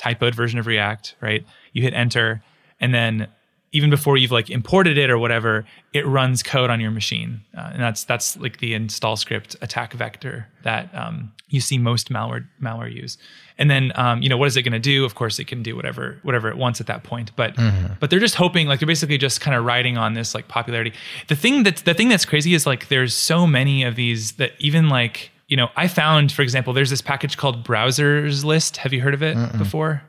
[0.00, 1.44] typoed version of react right?
[1.72, 2.42] You hit enter
[2.80, 3.28] and then
[3.72, 7.40] even before you've like imported it or whatever it runs code on your machine.
[7.56, 12.10] Uh, and that's that's like the install script attack vector that um, you see most
[12.10, 13.16] malware malware use.
[13.58, 15.04] And then um, you know what is it going to do?
[15.04, 17.54] Of course it can do whatever whatever it wants at that point but
[18.00, 20.92] but they're just hoping like they're basically just kind of riding on this like popularity.
[21.28, 24.52] The thing that's the thing that's crazy is like there's so many of these that
[24.58, 28.94] even like you know i found for example there's this package called browsers list have
[28.94, 30.02] you heard of it before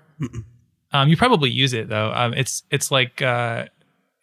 [0.94, 2.12] um, you probably use it though.
[2.14, 3.66] Um, it's it's like uh,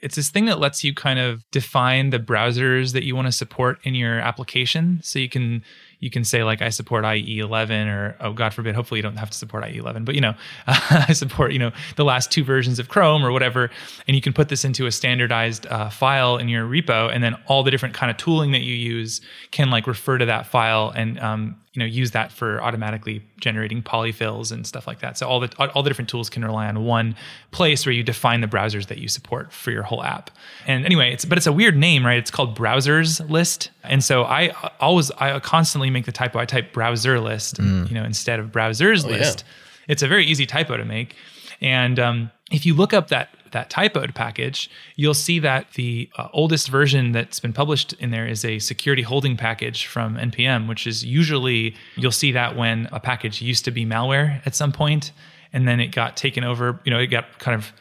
[0.01, 3.33] it's this thing that lets you kind of define the browsers that you want to
[3.33, 5.01] support in your application.
[5.03, 5.63] So you can
[6.01, 9.17] you can say like I support IE 11 or oh God forbid, hopefully you don't
[9.17, 10.35] have to support IE 11, but you know
[10.67, 13.71] I support you know the last two versions of Chrome or whatever,
[14.07, 17.37] and you can put this into a standardized uh, file in your repo, and then
[17.47, 20.91] all the different kind of tooling that you use can like refer to that file
[20.91, 25.17] and um, you know use that for automatically generating polyfills and stuff like that.
[25.17, 27.15] So all the all the different tools can rely on one
[27.53, 30.33] place where you define the browsers that you support for your whole app.
[30.67, 32.19] And anyway, it's but it's a weird name, right?
[32.19, 33.71] It's called browsers list.
[33.85, 36.41] And so I always I constantly make the typo.
[36.41, 39.19] I type browser list, you know, instead of browsers yeah.
[39.19, 39.45] list.
[39.87, 41.15] It's a very easy typo to make.
[41.61, 46.29] And um, if you look up that that typoed package, you'll see that the uh,
[46.33, 50.87] oldest version that's been published in there is a security holding package from npm, which
[50.87, 55.13] is usually you'll see that when a package used to be malware at some point,
[55.53, 56.81] and then it got taken over.
[56.85, 57.73] You know, it got kind of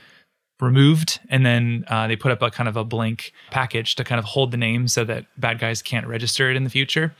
[0.59, 4.17] removed and then uh, they put up a kind of a blank package to kind
[4.17, 7.13] of hold the name so that bad guys can't register it in the future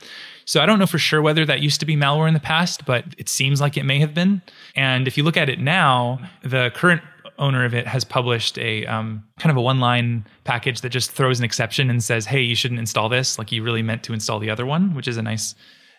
[0.44, 2.84] so i don't know for sure whether that used to be malware in the past
[2.84, 4.42] but it seems like it may have been
[4.74, 7.00] and if you look at it now the current
[7.38, 11.10] owner of it has published a um, kind of a one line package that just
[11.12, 14.12] throws an exception and says hey you shouldn't install this like you really meant to
[14.12, 15.54] install the other one which is a nice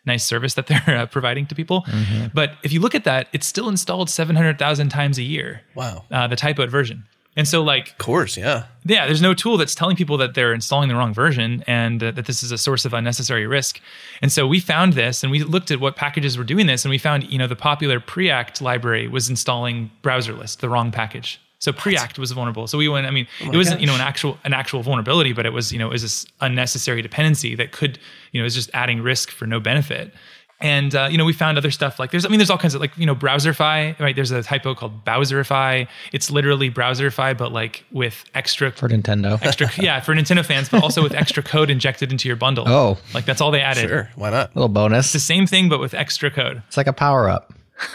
[0.06, 1.86] nice service that they're uh, providing to people
[2.34, 6.06] but if you look at that it's still installed 700000 times a year Wow.
[6.12, 7.06] uh, the typoed version.
[7.40, 8.66] And so, like, Of course, yeah.
[8.84, 12.12] yeah, there's no tool that's telling people that they're installing the wrong version and uh,
[12.12, 13.80] that this is a source of unnecessary risk.
[14.22, 16.90] And so we found this and we looked at what packages were doing this and
[16.90, 21.40] we found, you know, the popular Preact library was installing browser list, the wrong package.
[21.60, 22.68] So Preact was vulnerable.
[22.68, 25.46] So we went, I mean, it wasn't, you know, an actual an actual vulnerability, but
[25.46, 28.00] it was, you know, it was this unnecessary dependency that could,
[28.34, 30.14] you know, is just adding risk for no benefit.
[30.62, 32.76] And uh, you know, we found other stuff like there's, I mean, there's all kinds
[32.76, 34.14] of like, you know, Browserify, right?
[34.14, 35.88] There's a typo called Bowserify.
[36.12, 39.42] It's literally Browserify, but like with extra For Nintendo.
[39.46, 42.98] extra yeah for nintendo fans but also with extra code injected into your bundle Oh.
[43.14, 44.10] like that's all they added Sure.
[44.16, 44.54] Why not?
[44.56, 45.06] little bonus.
[45.08, 47.54] it's the same thing but with extra code It's like a power up.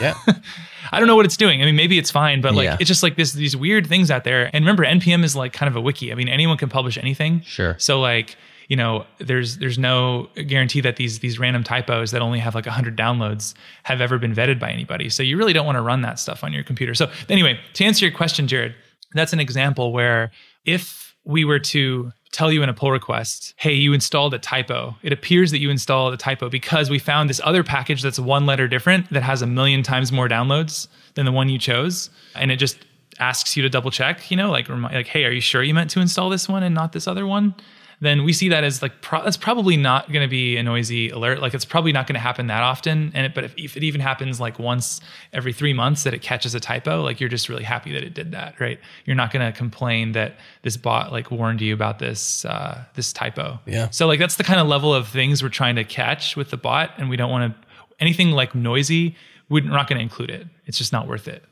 [0.00, 0.14] Yeah.
[0.92, 2.76] i don't know what it's doing i mean maybe it's fine but like Yeah.
[2.80, 5.68] it's just like this these weird things out there and remember npm is like kind
[5.68, 7.76] of a wiki i mean anyone can publish anything Sure.
[7.78, 8.36] so like
[8.68, 12.66] you know, there's there's no guarantee that these these random typos that only have like
[12.66, 15.08] 100 downloads have ever been vetted by anybody.
[15.08, 16.94] So you really don't want to run that stuff on your computer.
[16.94, 18.74] So anyway, to answer your question, Jared,
[19.12, 20.30] that's an example where
[20.64, 24.94] if we were to tell you in a pull request, hey, you installed a typo.
[25.02, 28.46] It appears that you installed a typo because we found this other package that's one
[28.46, 32.10] letter different that has a million times more downloads than the one you chose.
[32.34, 32.78] And it just
[33.18, 35.90] asks you to double check, you know, like, like, hey, are you sure you meant
[35.90, 37.54] to install this one and not this other one?
[38.00, 41.08] Then we see that as like pro- that's probably not going to be a noisy
[41.08, 41.40] alert.
[41.40, 43.10] Like it's probably not going to happen that often.
[43.14, 45.00] And it, but if, if, it even happens like once
[45.32, 48.12] every three months that it catches a typo, like you're just really happy that it
[48.12, 48.78] did that, right?
[49.06, 53.12] You're not going to complain that this bot like warned you about this uh, this
[53.12, 53.58] typo.
[53.64, 53.88] Yeah.
[53.90, 56.58] So like that's the kind of level of things we're trying to catch with the
[56.58, 59.16] bot, and we don't want to anything like noisy.
[59.48, 60.46] We're not going to include it.
[60.66, 61.44] It's just not worth it.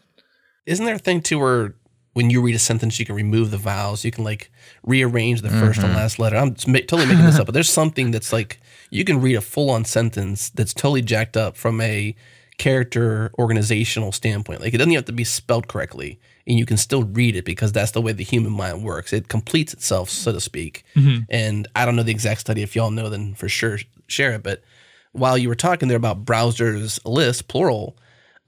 [0.66, 1.74] Isn't there a thing too where
[2.14, 4.05] when you read a sentence, you can remove the vowels.
[4.05, 4.50] You can like
[4.85, 5.85] rearrange the 1st mm-hmm.
[5.85, 6.37] and last letter.
[6.37, 9.68] I'm totally making this up, but there's something that's like you can read a full
[9.68, 12.14] on sentence that's totally jacked up from a
[12.57, 14.61] character organizational standpoint.
[14.61, 17.72] Like it doesn't have to be spelled correctly, and you can still read it because
[17.72, 19.12] that's the way the human mind works.
[19.12, 20.85] It completes itself, so to speak.
[20.94, 21.24] Mm-hmm.
[21.29, 22.62] And I don't know the exact study.
[22.62, 24.44] If y'all know, then for sure share it.
[24.44, 24.62] But
[25.11, 27.96] while you were talking there about browsers list plural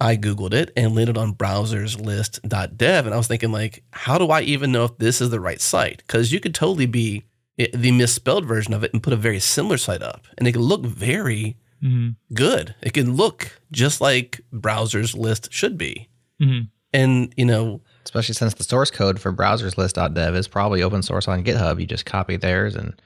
[0.00, 3.06] I Googled it and landed on browserslist.dev.
[3.06, 5.60] And I was thinking, like, how do I even know if this is the right
[5.60, 5.98] site?
[6.06, 7.24] Because you could totally be
[7.56, 10.26] the misspelled version of it and put a very similar site up.
[10.36, 12.10] And it could look very mm-hmm.
[12.34, 12.74] good.
[12.82, 16.08] It can look just like browsers list should be.
[16.42, 16.66] Mm-hmm.
[16.92, 21.44] And, you know, especially since the source code for browserslist.dev is probably open source on
[21.44, 21.80] GitHub.
[21.80, 23.00] You just copy theirs and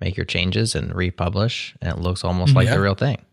[0.00, 2.74] make your changes and republish, and it looks almost like yeah.
[2.74, 3.24] the real thing.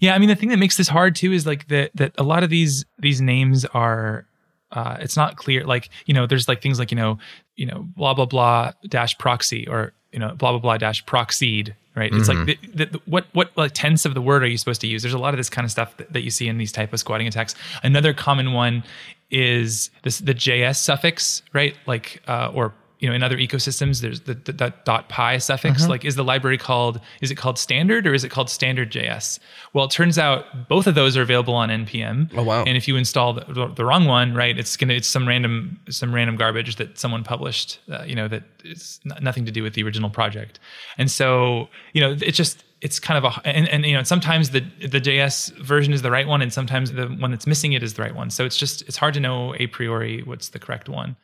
[0.00, 2.22] Yeah, I mean the thing that makes this hard too is like that that a
[2.22, 4.26] lot of these these names are
[4.72, 5.64] uh, it's not clear.
[5.64, 7.18] Like you know, there's like things like you know,
[7.56, 11.74] you know, blah blah blah dash proxy or you know, blah blah blah dash proxied.
[11.94, 12.10] Right?
[12.10, 12.20] Mm-hmm.
[12.20, 12.76] It's like mm-hmm.
[12.76, 15.02] the, the, what what like tense of the word are you supposed to use?
[15.02, 16.92] There's a lot of this kind of stuff that, that you see in these type
[16.92, 17.54] of squatting attacks.
[17.82, 18.82] Another common one
[19.30, 21.76] is this the JS suffix, right?
[21.86, 25.82] Like uh, or you know in other ecosystems there's the, the, the dot py suffix
[25.82, 25.90] uh-huh.
[25.90, 29.38] like is the library called is it called standard or is it called standard js
[29.74, 32.86] well it turns out both of those are available on npm oh wow and if
[32.88, 36.76] you install the, the wrong one right it's gonna it's some random some random garbage
[36.76, 40.60] that someone published uh, you know that it's nothing to do with the original project
[40.96, 44.50] and so you know it's just it's kind of a and, and you know sometimes
[44.50, 47.82] the the JS version is the right one and sometimes the one that's missing it
[47.82, 48.28] is the right one.
[48.28, 51.16] So it's just it's hard to know a priori what's the correct one.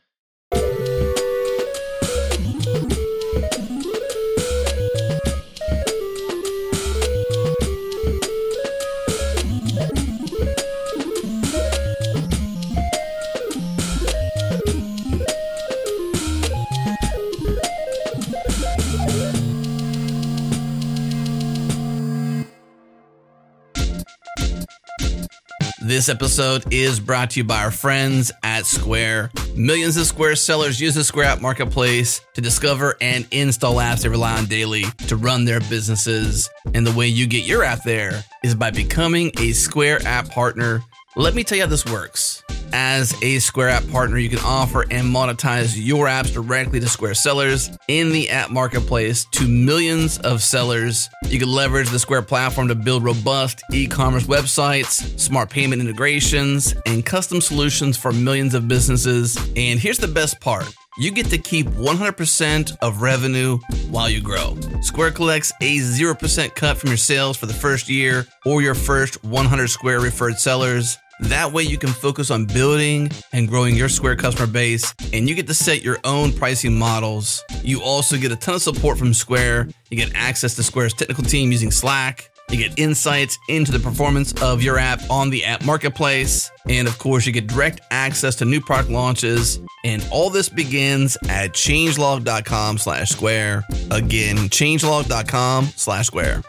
[25.98, 29.32] This episode is brought to you by our friends at Square.
[29.56, 34.08] Millions of Square sellers use the Square App Marketplace to discover and install apps they
[34.08, 36.48] rely on daily to run their businesses.
[36.72, 40.84] And the way you get your app there is by becoming a Square App partner.
[41.18, 42.44] Let me tell you how this works.
[42.72, 47.14] As a Square App partner, you can offer and monetize your apps directly to Square
[47.14, 51.10] sellers in the app marketplace to millions of sellers.
[51.26, 56.72] You can leverage the Square platform to build robust e commerce websites, smart payment integrations,
[56.86, 59.36] and custom solutions for millions of businesses.
[59.56, 63.58] And here's the best part you get to keep 100% of revenue
[63.90, 64.56] while you grow.
[64.82, 69.24] Square collects a 0% cut from your sales for the first year or your first
[69.24, 70.96] 100 Square referred sellers.
[71.20, 75.34] That way you can focus on building and growing your Square customer base and you
[75.34, 77.42] get to set your own pricing models.
[77.62, 79.68] You also get a ton of support from Square.
[79.90, 82.30] You get access to Square's technical team using Slack.
[82.50, 86.50] You get insights into the performance of your app on the app marketplace.
[86.68, 89.60] And of course, you get direct access to new product launches.
[89.84, 93.64] And all this begins at changelog.com slash square.
[93.90, 96.42] Again, changelog.com slash square.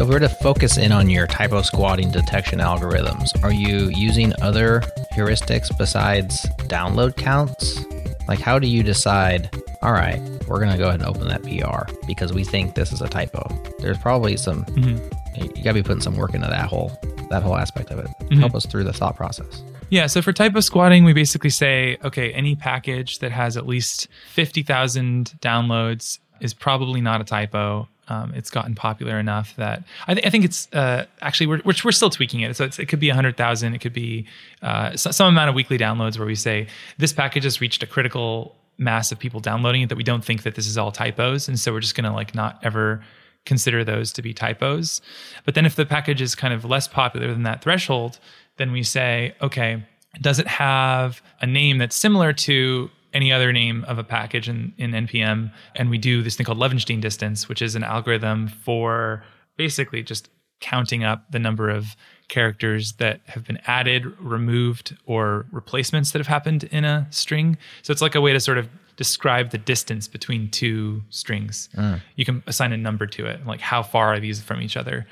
[0.00, 3.90] So, if we were to focus in on your typo squatting detection algorithms, are you
[3.90, 4.80] using other
[5.12, 7.84] heuristics besides download counts?
[8.26, 11.42] Like, how do you decide, all right, we're going to go ahead and open that
[11.42, 13.46] PR because we think this is a typo?
[13.80, 15.44] There's probably some, mm-hmm.
[15.54, 18.06] you got to be putting some work into that whole, that whole aspect of it.
[18.06, 18.40] Mm-hmm.
[18.40, 19.62] Help us through the thought process.
[19.90, 24.08] Yeah, so for typo squatting, we basically say, okay, any package that has at least
[24.30, 30.26] 50,000 downloads is probably not a typo um, it's gotten popular enough that I, th-
[30.26, 32.56] I think it's uh, actually we're, we're, we're still tweaking it.
[32.56, 34.26] So it could be 100,000, it could be
[34.62, 36.66] uh, so, some amount of weekly downloads where we say
[36.98, 40.42] this package has reached a critical mass of people downloading it that we don't think
[40.42, 41.46] that this is all typos.
[41.46, 43.02] And so we're just going to like not ever
[43.46, 45.00] consider those to be typos.
[45.44, 48.18] But then if the package is kind of less popular than that threshold,
[48.56, 49.84] then we say, okay,
[50.20, 54.72] does it have a name that's similar to any other name of a package in,
[54.78, 59.22] in npm and we do this thing called Levenshtein distance which is an algorithm for
[59.56, 60.28] basically just
[60.60, 61.96] counting up the number of
[62.28, 67.58] characters that have been added removed or replacements that have happened in a string.
[67.82, 71.68] So it's like a way to sort of describe the distance between two strings.
[71.76, 72.00] Mm.
[72.16, 75.06] you can assign a number to it like how far are these from each other?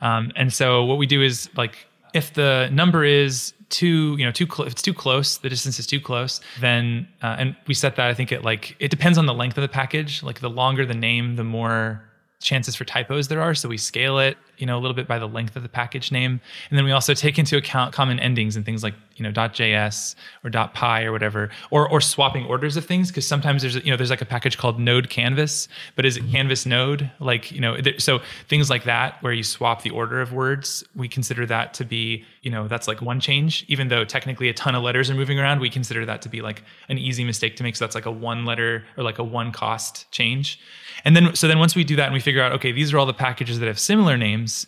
[0.00, 4.30] Um, and so what we do is like if the number is too you know
[4.30, 7.96] too close it's too close the distance is too close then uh, and we set
[7.96, 10.22] that i think it like it depends on the length of the package.
[10.22, 12.02] Like the longer the name the more
[12.44, 13.54] chances for typos there are.
[13.54, 16.12] So we scale it, you know, a little bit by the length of the package
[16.12, 16.40] name.
[16.68, 20.14] And then we also take into account common endings and things like, you know, .js
[20.44, 23.10] or .py or whatever, or or swapping orders of things.
[23.10, 26.30] Cause sometimes there's, you know, there's like a package called node canvas, but is it
[26.30, 27.10] canvas node?
[27.18, 31.08] Like, you know, so things like that, where you swap the order of words, we
[31.08, 34.74] consider that to be, you know, that's like one change, even though technically a ton
[34.74, 37.62] of letters are moving around, we consider that to be like an easy mistake to
[37.62, 37.76] make.
[37.76, 40.60] So that's like a one letter or like a one cost change.
[41.04, 42.98] And then, so then once we do that and we figure out, okay, these are
[42.98, 44.66] all the packages that have similar names,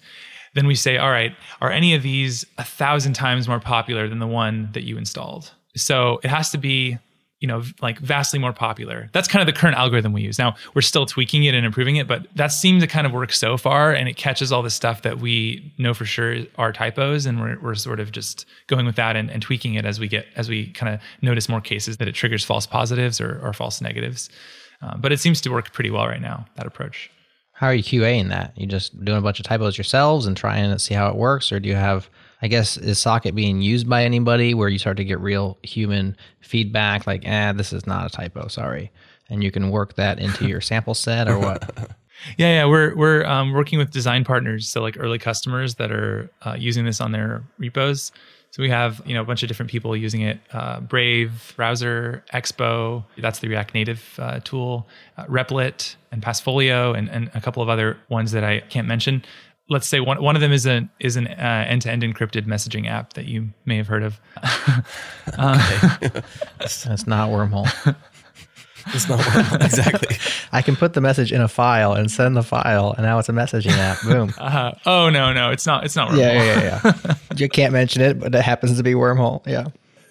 [0.54, 4.18] then we say, all right, are any of these a thousand times more popular than
[4.18, 5.52] the one that you installed?
[5.76, 6.98] So it has to be,
[7.40, 9.10] you know, like vastly more popular.
[9.12, 10.38] That's kind of the current algorithm we use.
[10.38, 13.34] Now we're still tweaking it and improving it, but that seems to kind of work
[13.34, 17.26] so far and it catches all the stuff that we know for sure are typos.
[17.26, 20.08] And we're, we're sort of just going with that and, and tweaking it as we
[20.08, 23.52] get, as we kind of notice more cases that it triggers false positives or, or
[23.52, 24.30] false negatives.
[24.82, 27.10] Uh, but it seems to work pretty well right now, that approach.
[27.52, 28.52] How are you QAing that?
[28.56, 31.50] You just doing a bunch of typos yourselves and trying to see how it works?
[31.50, 32.10] Or do you have,
[32.42, 36.16] I guess, is Socket being used by anybody where you start to get real human
[36.42, 38.92] feedback like, eh, this is not a typo, sorry.
[39.30, 41.90] And you can work that into your sample set or what?
[42.38, 46.30] Yeah, yeah, we're we're um, working with design partners, so like early customers that are
[46.42, 48.10] uh, using this on their repos,
[48.56, 52.24] so we have you know a bunch of different people using it: uh, Brave browser,
[52.32, 54.86] Expo, that's the React Native uh, tool,
[55.18, 59.22] uh, Replit, and Passfolio, and, and a couple of other ones that I can't mention.
[59.68, 62.46] Let's say one one of them is an is an uh, end to end encrypted
[62.46, 64.18] messaging app that you may have heard of.
[66.56, 67.94] That's not wormhole.
[68.88, 69.60] It's not working.
[69.66, 70.16] exactly.
[70.52, 73.28] I can put the message in a file and send the file, and now it's
[73.28, 74.02] a messaging app.
[74.02, 74.32] Boom.
[74.46, 75.84] Uh, oh no, no, it's not.
[75.84, 76.18] It's not wormhole.
[76.18, 77.14] Yeah, yeah, yeah.
[77.36, 79.44] you can't mention it, but it happens to be wormhole.
[79.46, 79.68] Yeah.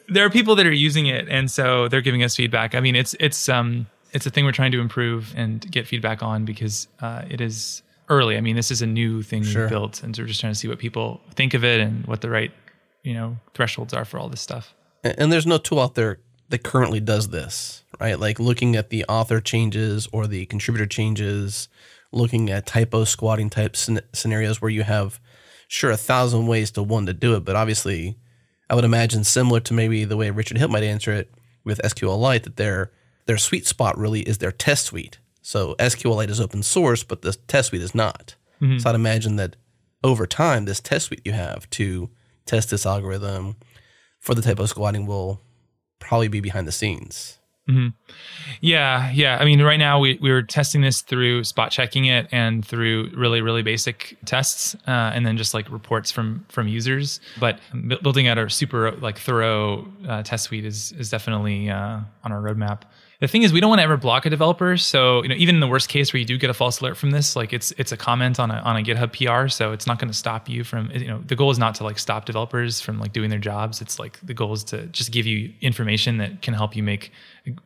[0.10, 2.76] There are people that are using it, and so they're giving us feedback.
[2.76, 6.22] I mean, it's it's um it's a thing we're trying to improve and get feedback
[6.22, 8.36] on because uh, it is early.
[8.36, 9.64] I mean, this is a new thing sure.
[9.64, 12.06] we built, and so we're just trying to see what people think of it and
[12.08, 12.52] what the right
[13.04, 14.74] you know thresholds are for all this stuff.
[15.04, 16.20] And there's no tool out there
[16.50, 18.20] that currently does this right?
[18.20, 21.68] Like looking at the author changes or the contributor changes,
[22.12, 25.20] looking at typo squatting type scenarios where you have,
[25.68, 28.18] sure, a thousand ways to one to do it, but obviously,
[28.70, 31.32] I would imagine similar to maybe the way Richard Hipp might answer it
[31.64, 32.92] with SQLite, that their
[33.26, 35.20] their sweet spot really is their test suite.
[35.42, 38.36] So SQLite is open source, but the test suite is not.
[38.62, 38.80] Mm-hmm.
[38.80, 39.56] So I'd imagine that
[40.04, 42.10] over time, this test suite you have to
[42.46, 43.56] test this algorithm
[44.20, 45.42] for the typo squatting will
[46.00, 47.40] probably be behind the scenes.
[47.70, 47.88] Mm-hmm.
[48.62, 49.38] Yeah, yeah.
[49.40, 53.10] I mean, right now we, we were testing this through spot checking it and through
[53.16, 57.20] really really basic tests, uh, and then just like reports from from users.
[57.40, 57.60] But
[58.04, 62.40] building out a super like thorough uh, test suite is is definitely uh, on our
[62.40, 62.82] roadmap
[63.20, 65.56] the thing is we don't want to ever block a developer so you know even
[65.56, 67.72] in the worst case where you do get a false alert from this like it's
[67.78, 70.50] it's a comment on a, on a github pr so it's not going to stop
[70.50, 73.30] you from you know the goal is not to like stop developers from like doing
[73.30, 73.82] their jobs.
[73.82, 77.12] It's like the goal is to just give you information that can help you make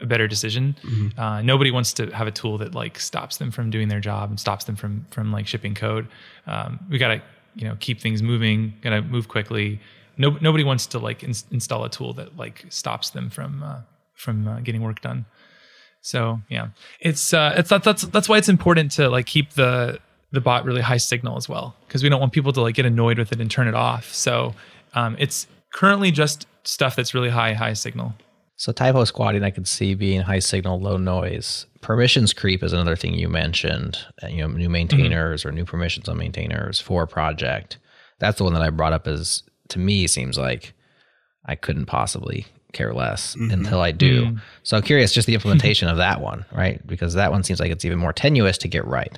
[0.01, 0.75] a better decision.
[0.83, 1.19] Mm-hmm.
[1.19, 4.29] uh, nobody wants to have a tool that like stops them from doing their job
[4.29, 6.07] and stops them from from like shipping code.
[6.47, 7.21] Um, we got to
[7.55, 9.79] you know keep things moving got to move quickly.
[10.17, 13.81] No, nobody wants to like in, install a tool that like stops them from uh,
[14.19, 15.25] from uh, getting work done
[16.01, 19.99] so yeah, it's uh, it's that, that's that's why it's important to like keep the
[20.31, 22.85] the bot really high signal as well because we don't want people to like get
[22.85, 24.13] annoyed with it and turn it off.
[24.13, 24.53] So
[24.93, 28.13] um, it's currently just stuff that's really high high signal.
[28.55, 31.65] So typo squatting, I can see being high signal, low noise.
[31.81, 33.97] Permissions creep is another thing you mentioned.
[34.21, 35.49] Uh, you know, new maintainers mm-hmm.
[35.49, 37.77] or new permissions on maintainers for a project.
[38.19, 39.07] That's the one that I brought up.
[39.07, 40.73] As to me, seems like
[41.45, 43.51] I couldn't possibly care less mm-hmm.
[43.51, 44.25] until I do.
[44.25, 44.41] Mm.
[44.63, 46.85] So I'm curious just the implementation of that one, right?
[46.85, 49.17] Because that one seems like it's even more tenuous to get right.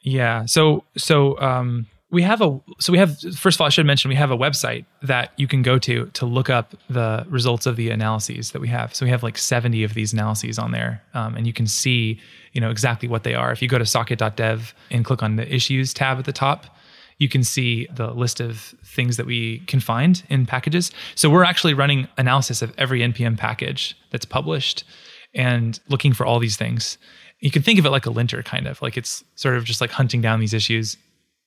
[0.00, 0.46] Yeah.
[0.46, 4.08] So so um, we have a so we have first of all I should mention
[4.08, 7.76] we have a website that you can go to to look up the results of
[7.76, 8.94] the analyses that we have.
[8.94, 12.20] So we have like 70 of these analyses on there, um, and you can see
[12.52, 13.50] you know exactly what they are.
[13.50, 16.66] If you go to socket.dev and click on the issues tab at the top,
[17.18, 20.90] you can see the list of things that we can find in packages.
[21.14, 24.84] So we're actually running analysis of every npm package that's published
[25.34, 26.98] and looking for all these things.
[27.40, 29.80] You can think of it like a linter, kind of like it's sort of just
[29.80, 30.96] like hunting down these issues.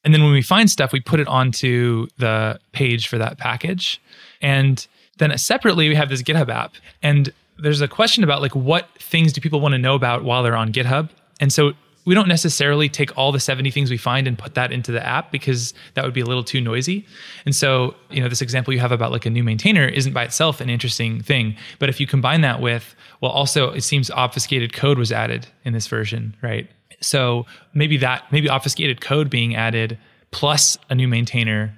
[0.04, 4.00] And then when we find stuff, we put it onto the page for that package.
[4.42, 4.86] And
[5.18, 6.74] then separately, we have this GitHub app.
[7.02, 10.44] And there's a question about like what things do people want to know about while
[10.44, 11.10] they're on GitHub?
[11.42, 11.74] And so
[12.10, 15.06] we don't necessarily take all the 70 things we find and put that into the
[15.06, 17.06] app because that would be a little too noisy.
[17.46, 20.24] And so, you know, this example you have about like a new maintainer isn't by
[20.24, 21.56] itself an interesting thing.
[21.78, 25.74] But if you combine that with, well, also it seems obfuscated code was added in
[25.74, 26.68] this version, right?
[27.00, 27.46] So
[27.76, 30.00] maybe that, maybe obfuscated code being added
[30.32, 31.78] plus a new maintainer,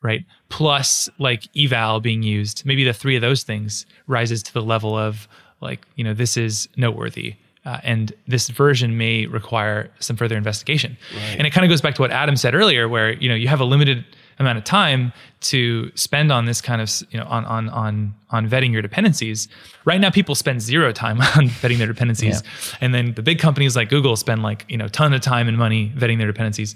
[0.00, 0.24] right?
[0.48, 2.64] Plus like eval being used.
[2.64, 5.26] Maybe the three of those things rises to the level of
[5.60, 7.34] like, you know, this is noteworthy.
[7.64, 10.96] Uh, and this version may require some further investigation.
[11.14, 11.36] Right.
[11.38, 13.46] And it kind of goes back to what Adam said earlier, where you know you
[13.48, 14.04] have a limited
[14.38, 18.48] amount of time to spend on this kind of you know on on on on
[18.48, 19.48] vetting your dependencies.
[19.84, 22.78] Right now, people spend zero time on vetting their dependencies, yeah.
[22.80, 25.56] and then the big companies like Google spend like you know ton of time and
[25.56, 26.74] money vetting their dependencies.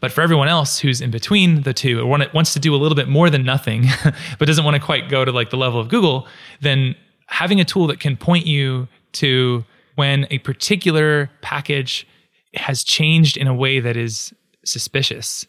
[0.00, 2.94] But for everyone else who's in between the two, or wants to do a little
[2.94, 3.86] bit more than nothing,
[4.38, 6.28] but doesn't want to quite go to like the level of Google,
[6.60, 6.94] then
[7.26, 9.64] having a tool that can point you to
[9.98, 12.06] when a particular package
[12.54, 14.32] has changed in a way that is
[14.64, 15.44] suspicious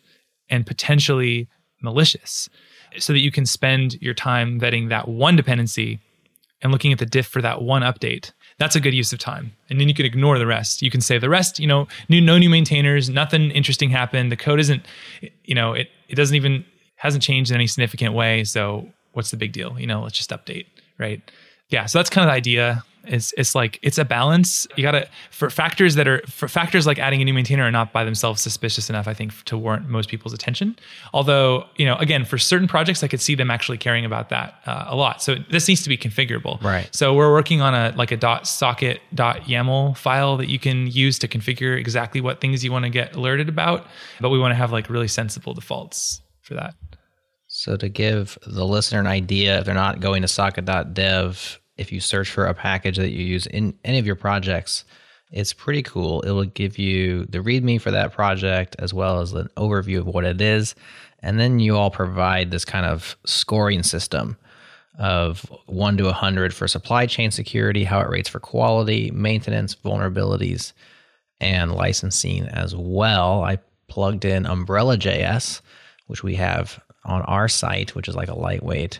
[0.49, 1.47] and potentially
[1.83, 2.49] malicious
[2.97, 5.99] so that you can spend your time vetting that one dependency
[6.63, 8.31] and looking at the diff for that one update.
[8.57, 9.51] That's a good use of time.
[9.69, 10.81] And then you can ignore the rest.
[10.81, 14.31] You can say the rest you know new no new maintainers nothing interesting happened.
[14.31, 14.83] The code isn't
[15.43, 18.43] you know it, it doesn't even hasn't changed in any significant way.
[18.45, 19.79] So what's the big deal?
[19.79, 20.65] You know let's just update
[20.97, 21.21] right?
[21.69, 24.67] Yeah so that's kind of the idea it's it's like it's a balance.
[24.75, 27.93] You gotta for factors that are for factors like adding a new maintainer are not
[27.93, 30.77] by themselves suspicious enough, I think, to warrant most people's attention.
[31.13, 34.55] Although, you know, again, for certain projects, I could see them actually caring about that
[34.65, 35.21] uh, a lot.
[35.21, 36.61] So this needs to be configurable.
[36.61, 36.89] Right.
[36.93, 40.87] So we're working on a like a dot socket dot YAML file that you can
[40.87, 43.87] use to configure exactly what things you want to get alerted about,
[44.19, 46.73] but we want to have like really sensible defaults for that.
[47.47, 51.99] So to give the listener an idea, if they're not going to socket.dev if you
[51.99, 54.83] search for a package that you use in any of your projects,
[55.31, 56.21] it's pretty cool.
[56.21, 60.07] It will give you the README for that project as well as an overview of
[60.07, 60.75] what it is.
[61.21, 64.37] And then you all provide this kind of scoring system
[64.97, 70.73] of 1 to 100 for supply chain security, how it rates for quality, maintenance, vulnerabilities,
[71.39, 73.43] and licensing as well.
[73.43, 75.61] I plugged in Umbrella.js,
[76.07, 78.99] which we have on our site, which is like a lightweight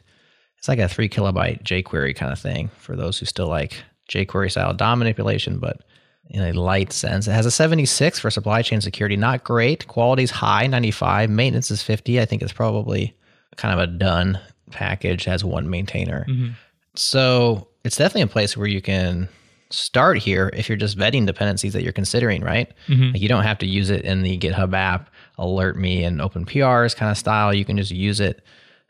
[0.60, 4.51] it's like a three kilobyte jQuery kind of thing for those who still like jQuery
[4.51, 5.82] style DOM manipulation, but
[6.30, 7.28] in a light sense.
[7.28, 9.16] It has a 76 for supply chain security.
[9.16, 9.88] Not great.
[9.88, 11.30] Quality's high, 95.
[11.30, 12.20] Maintenance is 50.
[12.20, 13.16] I think it's probably
[13.55, 14.39] kind of a done
[14.72, 15.24] package.
[15.26, 16.26] Has one maintainer.
[16.30, 16.49] Mm-hmm.
[16.95, 19.30] So it's definitely a place where you can
[19.72, 22.72] start here if you're just vetting dependencies that you're considering, right?
[22.88, 23.14] Mm-hmm.
[23.14, 26.45] Like you don't have to use it in the GitHub app, alert me and open
[26.45, 27.53] PRs kind of style.
[27.53, 28.43] You can just use it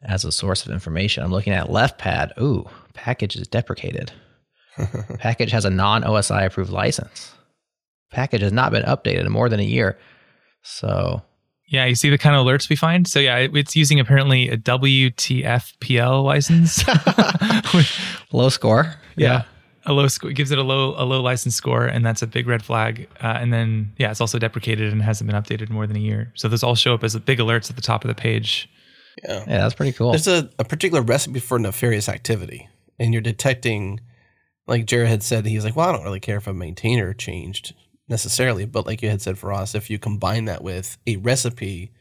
[0.03, 1.23] as a source of information.
[1.23, 2.33] I'm looking at left pad.
[2.39, 4.11] Ooh, package is deprecated.
[5.19, 7.33] package has a non OSI approved license.
[8.11, 9.97] Package has not been updated in more than a year.
[10.63, 11.21] So,
[11.67, 13.07] yeah, you see the kind of alerts we find.
[13.07, 16.83] So, yeah, it's using apparently a WTFPL license.
[18.31, 18.95] low score.
[19.15, 19.27] Yeah.
[19.27, 19.43] yeah.
[19.85, 22.47] A low score gives it a low a low license score, and that's a big
[22.47, 23.07] red flag.
[23.23, 26.01] Uh, and then yeah, it's also deprecated and hasn't been updated in more than a
[26.01, 26.31] year.
[26.35, 28.69] So those all show up as big alerts at the top of the page
[29.23, 29.39] yeah.
[29.47, 30.11] Yeah, that's pretty cool.
[30.11, 32.67] There's a, a particular recipe for nefarious activity,
[32.97, 33.99] and you're detecting,
[34.67, 37.73] like Jared had said, he's like, well, I don't really care if a maintainer changed
[38.07, 41.91] necessarily, but like you had said for us, if you combine that with a recipe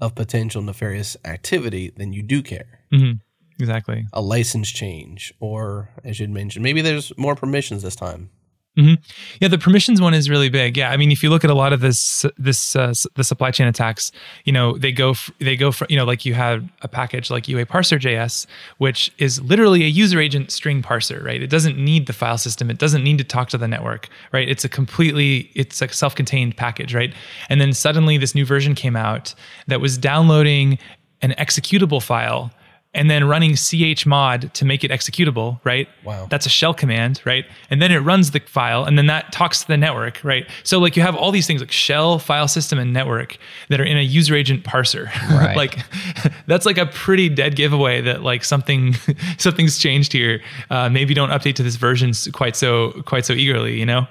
[0.00, 2.80] of potential nefarious activity, then you do care.
[2.92, 3.18] Mm-hmm.
[3.60, 4.04] Exactly.
[4.12, 8.30] A license change, or as you'd mentioned, maybe there's more permissions this time.
[8.78, 8.94] Mm-hmm.
[9.40, 10.78] Yeah, the permissions one is really big.
[10.78, 13.50] Yeah, I mean, if you look at a lot of this, this uh, the supply
[13.50, 14.10] chain attacks,
[14.44, 17.30] you know, they go f- they go for you know, like you have a package
[17.30, 18.46] like UA Parser JS,
[18.78, 21.42] which is literally a user agent string parser, right?
[21.42, 22.70] It doesn't need the file system.
[22.70, 24.48] It doesn't need to talk to the network, right?
[24.48, 27.12] It's a completely it's a self-contained package, right?
[27.50, 29.34] And then suddenly this new version came out
[29.66, 30.78] that was downloading
[31.20, 32.50] an executable file
[32.94, 35.88] and then running chmod to make it executable, right?
[36.04, 36.26] Wow.
[36.28, 37.46] That's a shell command, right?
[37.70, 40.46] And then it runs the file and then that talks to the network, right?
[40.62, 43.38] So like you have all these things like shell, file system, and network
[43.70, 45.10] that are in a user agent parser.
[45.32, 45.56] Right.
[45.56, 45.78] like
[46.46, 48.94] that's like a pretty dead giveaway that like something
[49.38, 50.42] something's changed here.
[50.68, 54.06] Uh, maybe don't update to this version quite so quite so eagerly, you know?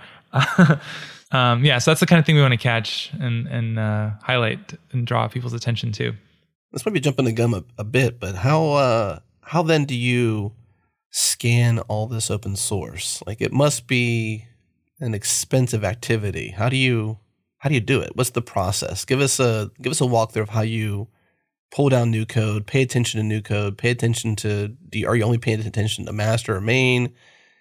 [1.32, 4.12] um, yeah, so that's the kind of thing we want to catch and and uh,
[4.24, 6.14] highlight and draw people's attention to.
[6.72, 9.96] This might be jumping the gun a, a bit, but how uh, how then do
[9.96, 10.54] you
[11.10, 13.22] scan all this open source?
[13.28, 14.46] Like it must be
[15.00, 16.50] an expensive activity.
[16.50, 17.20] How do you
[17.58, 18.16] how do you do it?
[18.16, 19.04] What's the process?
[19.06, 21.10] Give us a give us a walkthrough of how you
[21.72, 25.16] pull down new code, pay attention to new code, pay attention to do you, are
[25.16, 27.14] you only paying attention to master or main?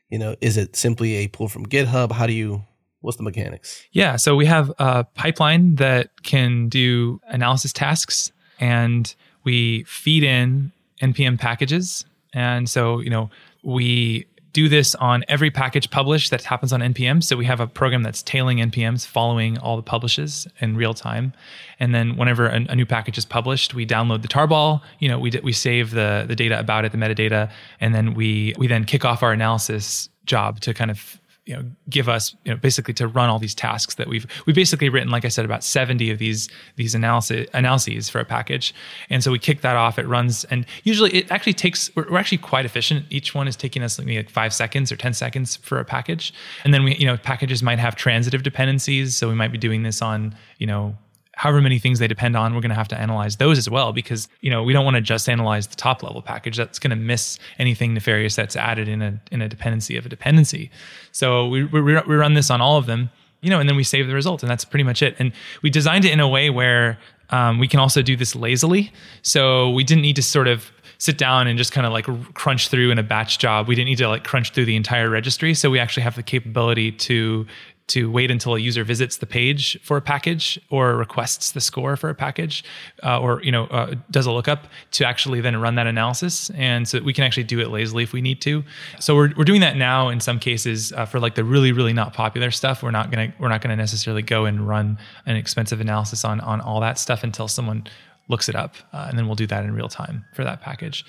[0.09, 2.13] You know, is it simply a pull from GitHub?
[2.13, 2.65] How do you
[3.01, 3.83] what's the mechanics?
[3.93, 10.71] Yeah, so we have a pipeline that can do analysis tasks and we feed in
[11.03, 12.05] npm packages.
[12.33, 13.31] And so, you know,
[13.63, 17.23] we do this on every package published that happens on npm.
[17.23, 21.33] So we have a program that's tailing npms, following all the publishes in real time.
[21.79, 24.81] And then whenever a, a new package is published, we download the tarball.
[24.99, 27.51] You know, we d- we save the the data about it, the metadata,
[27.81, 31.21] and then we we then kick off our analysis job to kind of
[31.51, 34.57] you know give us you know basically to run all these tasks that we've we've
[34.57, 38.75] basically written like i said about 70 of these these analysis analyses for a package.
[39.09, 39.99] And so we kick that off.
[39.99, 43.07] It runs and usually it actually takes we're, we're actually quite efficient.
[43.11, 46.33] Each one is taking us like five seconds or 10 seconds for a package.
[46.65, 49.17] And then we you know packages might have transitive dependencies.
[49.17, 50.97] So we might be doing this on you know
[51.41, 53.95] however many things they depend on, we're going to have to analyze those as well
[53.95, 56.55] because you know we don't want to just analyze the top level package.
[56.55, 60.11] That's going to miss anything nefarious that's added in a in a dependency of a
[60.11, 60.71] dependency.
[61.13, 63.09] So we we, we run this on all of them,
[63.41, 65.17] you know, and then we save the result, and that's pretty much it.
[65.19, 65.33] And
[65.63, 66.99] we designed it in a way where
[67.31, 68.93] um, we can also do this lazily.
[69.23, 72.69] So we didn't need to sort of sit down and just kind of like crunch
[72.69, 73.67] through in a batch job.
[73.67, 75.55] We didn't need to like crunch through the entire registry.
[75.55, 77.47] So we actually have the capability to
[77.91, 81.97] to wait until a user visits the page for a package or requests the score
[81.97, 82.65] for a package
[83.03, 86.51] uh, or you know uh, does a lookup to actually then run that analysis.
[86.51, 88.63] And so we can actually do it lazily if we need to.
[89.01, 91.93] So we're, we're doing that now in some cases uh, for like the really really
[91.93, 92.83] not popular stuff.
[92.83, 96.61] We're not gonna we're not gonna necessarily go and run an expensive analysis on on
[96.61, 97.87] all that stuff until someone
[98.29, 101.05] looks it up uh, and then we'll do that in real time for that package.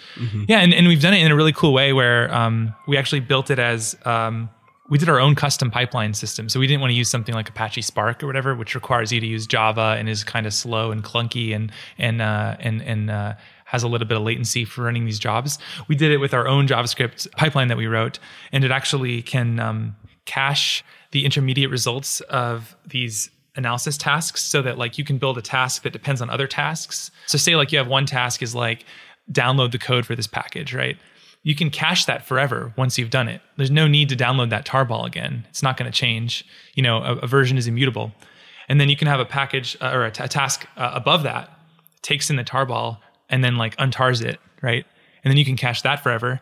[0.47, 3.19] Yeah and, and we've done it in a really cool way where um, we actually
[3.19, 4.49] built it as um,
[4.91, 6.49] we did our own custom pipeline system.
[6.49, 9.21] So we didn't want to use something like Apache Spark or whatever, which requires you
[9.21, 13.09] to use Java and is kind of slow and clunky and and uh, and and
[13.09, 13.33] uh,
[13.63, 15.57] has a little bit of latency for running these jobs.
[15.87, 18.19] We did it with our own JavaScript pipeline that we wrote,
[18.51, 24.77] and it actually can um, cache the intermediate results of these analysis tasks so that
[24.77, 27.11] like you can build a task that depends on other tasks.
[27.27, 28.83] So say like you have one task is like
[29.31, 30.97] download the code for this package, right?
[31.43, 33.41] You can cache that forever once you've done it.
[33.57, 35.45] There's no need to download that tarball again.
[35.49, 36.45] It's not going to change.
[36.75, 38.11] You know, a, a, version is immutable.
[38.69, 41.23] And then you can have a package uh, or a, t- a task uh, above
[41.23, 41.49] that
[42.03, 44.85] takes in the tarball and then like untars it, right?
[45.23, 46.41] And then you can cache that forever.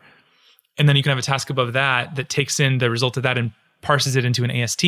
[0.77, 3.23] And then you can have a task above that that takes in the result of
[3.23, 4.83] that and parses it into an AST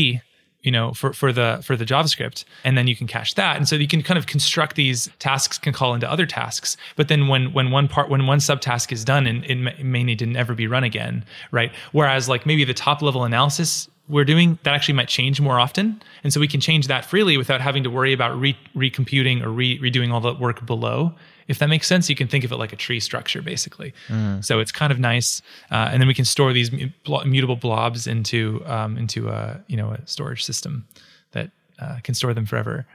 [0.64, 3.57] you know for for the for the javascript and then you can cache that.
[3.57, 6.78] And so you can kind of construct these tasks can call into other tasks.
[6.95, 10.20] But then when when one part when one subtask is done and it may, need
[10.20, 11.72] to never be run again right?
[11.91, 16.01] Whereas like maybe the top level analysis we're doing that actually might change more often.
[16.24, 19.49] And so we can change that freely without having to worry about re- recomputing or
[19.49, 21.14] re- redoing all the work below
[21.51, 24.43] if that makes sense you can think of it like a tree structure basically mm.
[24.43, 26.71] so it's kind of nice uh, and then we can store these
[27.25, 30.87] mutable blobs into um, into a you know a storage system
[31.31, 32.85] that uh, can store them forever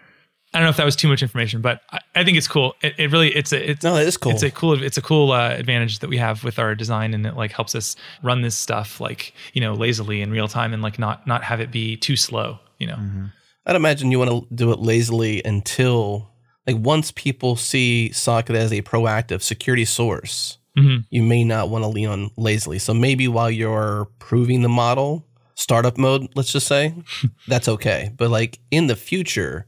[0.55, 2.75] I don't know if that was too much information, but I, I think it's cool.
[2.81, 4.33] It, it, really, it's a, it's, no, it is cool.
[4.33, 7.27] It's a cool, it's a cool uh, advantage that we have with our design, and
[7.27, 10.83] it like helps us run this stuff like you know lazily in real time, and
[10.83, 12.59] like not not have it be too slow.
[12.79, 13.27] You know, mm-hmm.
[13.67, 16.31] I'd imagine you want to do it lazily until
[16.67, 21.03] like once people see Socket as a proactive security source, mm-hmm.
[21.11, 22.79] you may not want to lean on lazily.
[22.79, 26.95] So maybe while you're proving the model, startup mode, let's just say,
[27.49, 28.11] that's okay.
[28.17, 29.67] But like in the future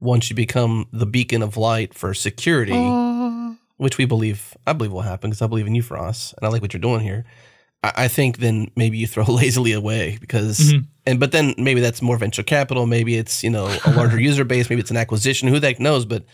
[0.00, 3.54] once you become the beacon of light for security, uh.
[3.78, 6.50] which we believe, I believe will happen because I believe in you, Feross, and I
[6.50, 7.24] like what you're doing here.
[7.94, 10.84] I, think then maybe you throw lazily away because, mm-hmm.
[11.06, 12.86] and but then maybe that's more venture capital.
[12.86, 14.70] Maybe it's you know a larger user base.
[14.70, 15.48] Maybe it's an acquisition.
[15.48, 16.04] Who the heck knows?
[16.04, 16.24] But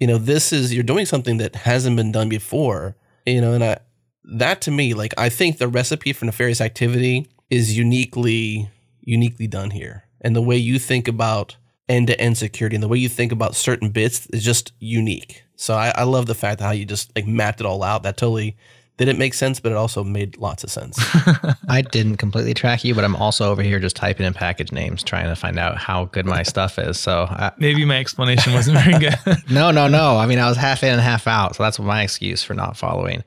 [0.00, 2.96] you know, this is you're doing something that hasn't been done before.
[3.24, 3.78] You know, and I
[4.24, 8.70] that to me, like I think the recipe for nefarious activity is uniquely
[9.02, 11.56] uniquely done here, and the way you think about
[11.88, 15.44] end to end security and the way you think about certain bits is just unique.
[15.54, 18.02] So I, I love the fact that how you just like mapped it all out.
[18.02, 18.56] That totally
[19.04, 20.98] didn't make sense, but it also made lots of sense.
[21.68, 25.02] I didn't completely track you, but I'm also over here just typing in package names,
[25.02, 26.98] trying to find out how good my stuff is.
[26.98, 29.16] So I, Maybe my explanation wasn't very good.
[29.50, 30.16] no, no, no.
[30.16, 32.76] I mean, I was half in and half out, so that's my excuse for not
[32.76, 33.22] following.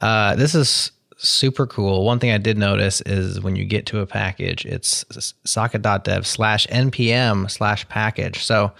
[0.00, 2.04] Uh, this is super cool.
[2.04, 5.04] One thing I did notice is when you get to a package, it's
[5.44, 8.44] socket.dev slash npm slash package.
[8.44, 8.72] So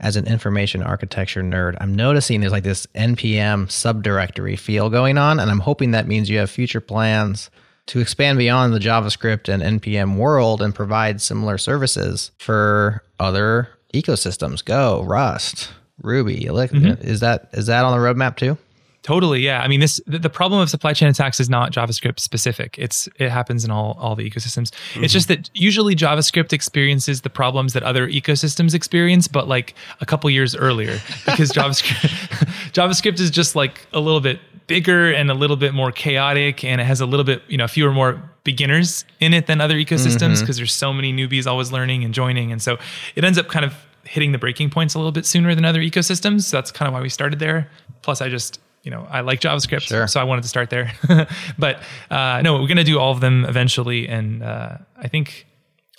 [0.00, 5.38] as an information architecture nerd, I'm noticing there's like this npm subdirectory feel going on,
[5.38, 7.50] and I'm hoping that means you have future plans
[7.86, 14.64] to expand beyond the JavaScript and npm world and provide similar services for other ecosystems.
[14.64, 15.70] Go, Rust,
[16.02, 17.02] Ruby, mm-hmm.
[17.06, 18.56] is that is that on the roadmap too?
[19.02, 19.62] Totally, yeah.
[19.62, 22.76] I mean, this the, the, problem of supply chain attacks is not JavaScript specific.
[22.78, 24.70] It's it happens in all all the ecosystems.
[24.70, 25.04] Mm-hmm.
[25.04, 30.06] It's just that usually JavaScript experiences the problems that other ecosystems experience, but like a
[30.06, 32.10] couple years earlier, because JavaScript
[32.72, 36.78] JavaScript is just like a little bit bigger and a little bit more chaotic, and
[36.78, 40.40] it has a little bit you know fewer more beginners in it than other ecosystems
[40.40, 40.52] because mm-hmm.
[40.56, 42.78] there's so many newbies always learning and joining, and so
[43.16, 43.74] it ends up kind of
[44.04, 46.42] hitting the breaking points a little bit sooner than other ecosystems.
[46.42, 47.70] So that's kind of why we started there.
[48.02, 50.06] Plus, I just you know, I like JavaScript, sure.
[50.06, 50.92] so I wanted to start there.
[51.58, 55.46] but uh, no, we're going to do all of them eventually, and uh, I think,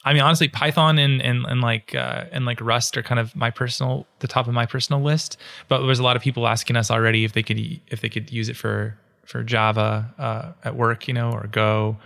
[0.04, 3.36] I mean, honestly, Python and and, and like uh, and like Rust are kind of
[3.36, 5.38] my personal, the top of my personal list.
[5.68, 8.32] But there's a lot of people asking us already if they could if they could
[8.32, 11.98] use it for for Java uh, at work, you know, or Go.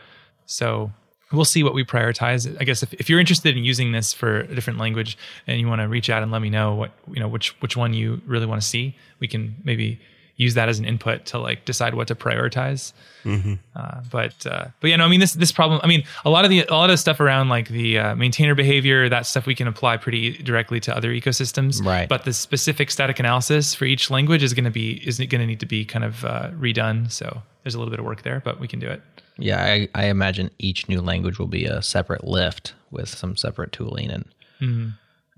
[0.45, 0.91] So
[1.31, 2.55] we'll see what we prioritize.
[2.59, 5.17] I guess if, if you're interested in using this for a different language
[5.47, 7.77] and you want to reach out and let me know what you know which which
[7.77, 9.99] one you really want to see, we can maybe
[10.37, 12.93] use that as an input to like decide what to prioritize.
[13.23, 13.53] Mm-hmm.
[13.75, 15.79] Uh, but uh, but yeah, no, I mean this this problem.
[15.83, 18.55] I mean a lot of the a lot of stuff around like the uh, maintainer
[18.55, 21.83] behavior, that stuff we can apply pretty directly to other ecosystems.
[21.83, 22.07] Right.
[22.07, 25.45] But the specific static analysis for each language is going to be is going to
[25.45, 27.11] need to be kind of uh, redone.
[27.11, 29.01] So there's a little bit of work there, but we can do it.
[29.37, 33.71] Yeah, I, I imagine each new language will be a separate lift with some separate
[33.71, 34.25] tooling and.
[34.61, 34.89] Mm-hmm.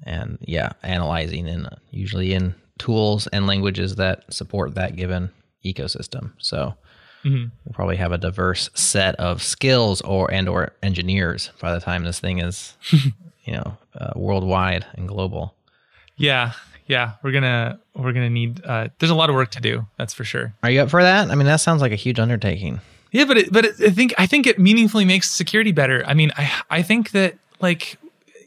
[0.03, 5.29] And yeah, analyzing and usually in tools and languages that support that given
[5.65, 6.31] ecosystem.
[6.37, 6.75] So
[7.23, 7.45] mm-hmm.
[7.65, 12.03] we'll probably have a diverse set of skills or and or engineers by the time
[12.03, 15.55] this thing is, you know, uh, worldwide and global.
[16.15, 16.53] Yeah,
[16.87, 18.63] yeah, we're gonna we're gonna need.
[18.65, 19.85] Uh, there's a lot of work to do.
[19.97, 20.53] That's for sure.
[20.63, 21.29] Are you up for that?
[21.29, 22.79] I mean, that sounds like a huge undertaking.
[23.11, 26.03] Yeah, but it, but it, I think I think it meaningfully makes security better.
[26.05, 27.97] I mean, I I think that like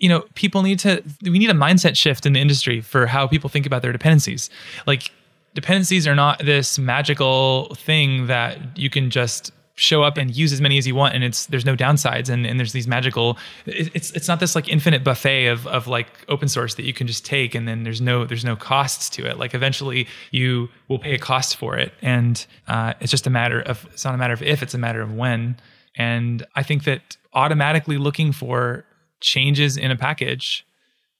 [0.00, 3.26] you know, people need to, we need a mindset shift in the industry for how
[3.26, 4.50] people think about their dependencies.
[4.86, 5.12] Like,
[5.54, 10.60] dependencies are not this magical thing that you can just show up and use as
[10.60, 14.10] many as you want and it's there's no downsides and, and there's these magical it's
[14.10, 17.24] it's not this like infinite buffet of of like open source that you can just
[17.24, 21.14] take and then there's no there's no costs to it like eventually you will pay
[21.14, 24.34] a cost for it and uh, it's just a matter of it's not a matter
[24.34, 25.56] of if it's a matter of when
[25.96, 28.84] and i think that automatically looking for
[29.20, 30.66] changes in a package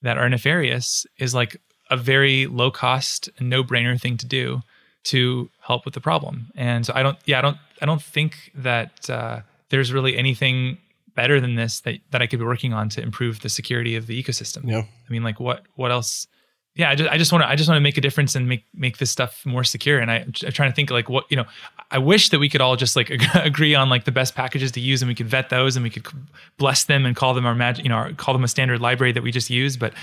[0.02, 4.62] that are nefarious is like a very low cost, no brainer thing to do
[5.02, 6.50] to help with the problem.
[6.54, 9.40] And so I don't, yeah, I don't, I don't think that uh,
[9.70, 10.78] there's really anything
[11.14, 14.06] better than this that, that I could be working on to improve the security of
[14.06, 14.68] the ecosystem.
[14.68, 14.82] Yeah.
[14.82, 16.26] I mean, like what, what else
[16.76, 18.48] yeah, I just, I just want to I just want to make a difference and
[18.48, 19.98] make make this stuff more secure.
[19.98, 21.44] And I, I'm trying to think like what you know.
[21.90, 24.80] I wish that we could all just like agree on like the best packages to
[24.80, 26.06] use, and we could vet those, and we could
[26.58, 29.12] bless them and call them our magic, you know, our, call them a standard library
[29.12, 29.76] that we just use.
[29.76, 29.94] But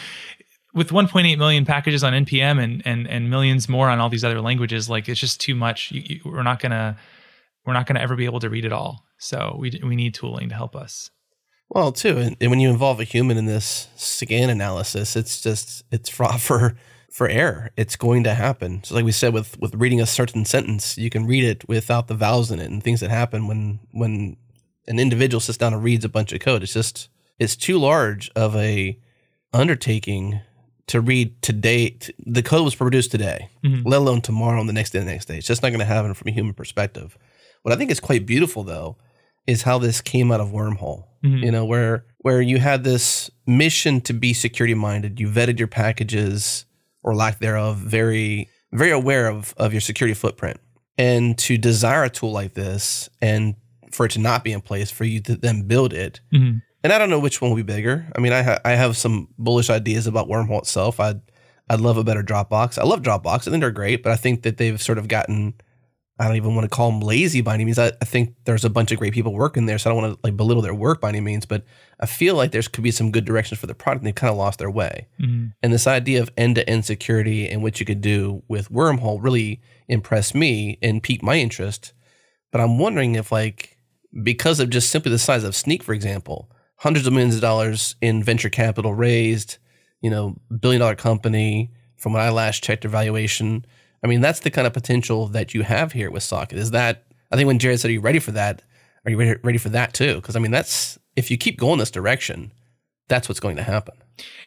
[0.73, 4.41] with 1.8 million packages on npm and and and millions more on all these other
[4.41, 5.91] languages, like it's just too much.
[5.91, 6.97] You, you, we're not gonna
[7.65, 9.05] we're not gonna ever be able to read it all.
[9.17, 11.09] So we we need tooling to help us.
[11.69, 15.83] Well, too, and, and when you involve a human in this scan analysis, it's just
[15.91, 16.77] it's fraught for
[17.11, 17.71] for error.
[17.75, 18.83] It's going to happen.
[18.83, 22.07] So, like we said, with with reading a certain sentence, you can read it without
[22.07, 24.37] the vowels in it, and things that happen when when
[24.87, 26.63] an individual sits down and reads a bunch of code.
[26.63, 27.09] It's just
[27.39, 28.97] it's too large of a
[29.53, 30.39] undertaking
[30.87, 31.97] to read today.
[32.25, 33.87] The code was produced today, mm-hmm.
[33.87, 35.37] let alone tomorrow and the next day, the next day.
[35.37, 37.17] It's just not going to happen from a human perspective.
[37.63, 38.97] What I think is quite beautiful, though,
[39.47, 41.05] is how this came out of Wormhole.
[41.23, 41.43] Mm-hmm.
[41.43, 45.67] You know, where where you had this mission to be security minded, you vetted your
[45.67, 46.65] packages
[47.03, 50.59] or lack thereof, very very aware of of your security footprint,
[50.97, 53.55] and to desire a tool like this and
[53.91, 56.19] for it to not be in place, for you to then build it.
[56.33, 56.59] Mm-hmm.
[56.83, 58.05] And I don't know which one will be bigger.
[58.15, 60.99] I mean, I ha- I have some bullish ideas about Wormhole itself.
[60.99, 61.21] I'd
[61.69, 62.77] I'd love a better Dropbox.
[62.77, 63.47] I love Dropbox.
[63.47, 65.55] I think they're great, but I think that they've sort of gotten
[66.19, 67.77] I don't even want to call them lazy by any means.
[67.77, 70.13] I, I think there's a bunch of great people working there, so I don't want
[70.15, 71.45] to like belittle their work by any means.
[71.45, 71.63] But
[71.99, 74.31] I feel like there's could be some good directions for the product, and they kind
[74.31, 75.07] of lost their way.
[75.21, 75.53] Mhm.
[75.61, 79.21] And this idea of end to end security and what you could do with Wormhole
[79.21, 81.93] really impressed me and piqued my interest.
[82.51, 83.77] But I'm wondering if, like,
[84.23, 87.95] because of just simply the size of Snyk, for example, hundreds of millions of dollars
[88.01, 89.57] in venture capital raised,
[90.01, 93.65] you know, billion dollar company from when I last checked their valuation.
[94.03, 96.57] I mean, that's the kind of potential that you have here with Socket.
[96.57, 98.61] Is that, I think when Jared said, Are you ready for that?
[99.05, 100.15] Are you ready, ready for that too?
[100.15, 102.51] Because, I mean, that's, if you keep going this direction,
[103.07, 103.95] that's what's going to happen.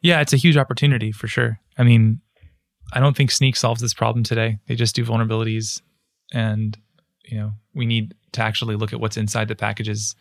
[0.03, 1.59] Yeah, it's a huge opportunity for sure.
[1.79, 2.21] I mean,
[2.93, 4.59] I don't think Snyk solves this problem today.
[4.67, 5.81] They just do vulnerabilities,
[6.33, 6.77] and
[7.25, 10.15] you know, we need to actually look at what's inside the packages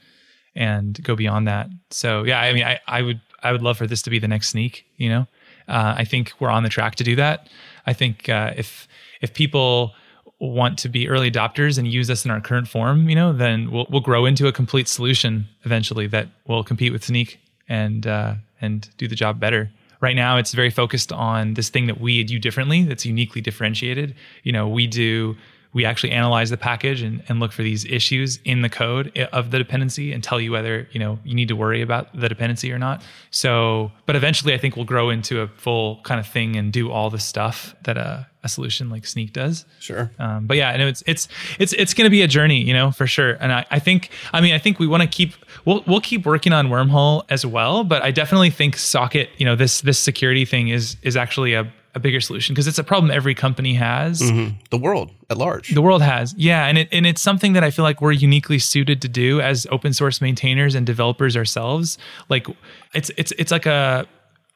[0.55, 1.67] and go beyond that.
[1.91, 4.27] So yeah, I mean, I, I would I would love for this to be the
[4.27, 4.83] next Snyk.
[4.97, 5.27] You know,
[5.67, 7.49] uh, I think we're on the track to do that.
[7.85, 8.87] I think uh, if
[9.21, 9.93] if people
[10.39, 13.71] want to be early adopters and use us in our current form, you know, then
[13.71, 18.35] we'll we'll grow into a complete solution eventually that will compete with Snyk and uh,
[18.61, 19.69] and do the job better.
[20.01, 22.83] Right now, it's very focused on this thing that we do differently.
[22.83, 24.15] That's uniquely differentiated.
[24.43, 25.35] You know, we do
[25.71, 29.51] we actually analyze the package and, and look for these issues in the code of
[29.51, 32.71] the dependency and tell you whether you know you need to worry about the dependency
[32.71, 36.55] or not so but eventually i think we'll grow into a full kind of thing
[36.55, 40.09] and do all the stuff that a, a solution like Snyk does Sure.
[40.17, 41.27] um, but yeah, I know it's it's
[41.59, 43.31] it's it's going to be a journey, you know, for sure.
[43.41, 45.33] And I, I think, I mean, I think we want to keep
[45.65, 47.83] we'll we'll keep working on Wormhole as well.
[47.83, 51.69] But I definitely think Socket, you know, this this security thing is is actually a,
[51.95, 54.21] a bigger solution because it's a problem every company has.
[54.21, 54.55] Mm-hmm.
[54.69, 55.73] The world at large.
[55.73, 58.59] The world has, yeah, and it and it's something that I feel like we're uniquely
[58.59, 61.97] suited to do as open source maintainers and developers ourselves.
[62.29, 62.47] Like,
[62.93, 64.07] it's it's it's like a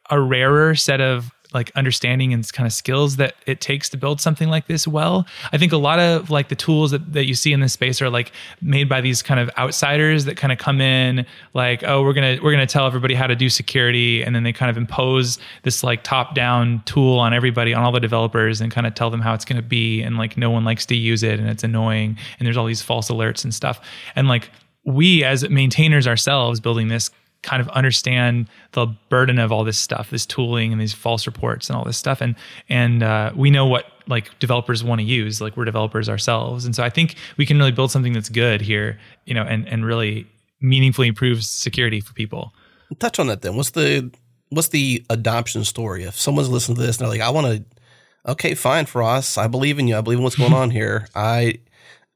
[0.09, 4.22] a rarer set of like understanding and kind of skills that it takes to build
[4.22, 5.26] something like this well.
[5.51, 8.01] I think a lot of like the tools that, that you see in this space
[8.01, 8.32] are like
[8.62, 12.38] made by these kind of outsiders that kind of come in like, oh, we're gonna
[12.41, 15.84] we're gonna tell everybody how to do security, and then they kind of impose this
[15.84, 19.22] like top down tool on everybody, on all the developers, and kind of tell them
[19.22, 22.18] how it's gonna be, and like no one likes to use it, and it's annoying,
[22.39, 23.80] and there's all these false alerts and stuff,
[24.16, 24.49] and like
[24.86, 27.10] we as maintainers ourselves building this
[27.43, 31.69] kind of understand the burden of all this stuff, this tooling and these false reports
[31.69, 32.35] and all this stuff, and
[32.69, 35.39] and uh, we know what like developers want to use.
[35.39, 38.61] Like we're developers ourselves, and so I think we can really build something that's good
[38.61, 40.27] here, you know, and and really
[40.61, 42.53] meaningfully improves security for people.
[42.99, 43.55] Touch on that then.
[43.55, 44.11] What's the
[44.49, 46.03] what's the adoption story?
[46.03, 49.37] If someone's listening to this and they're like, I want to, okay, fine for us.
[49.37, 49.97] I believe in you.
[49.97, 51.07] I believe in what's going on here.
[51.15, 51.59] I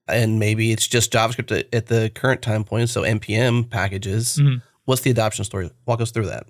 [0.07, 4.39] and maybe it's just JavaScript at, at the current time point, so npm packages.
[4.87, 5.69] What's the adoption story?
[5.85, 6.47] Walk us through that.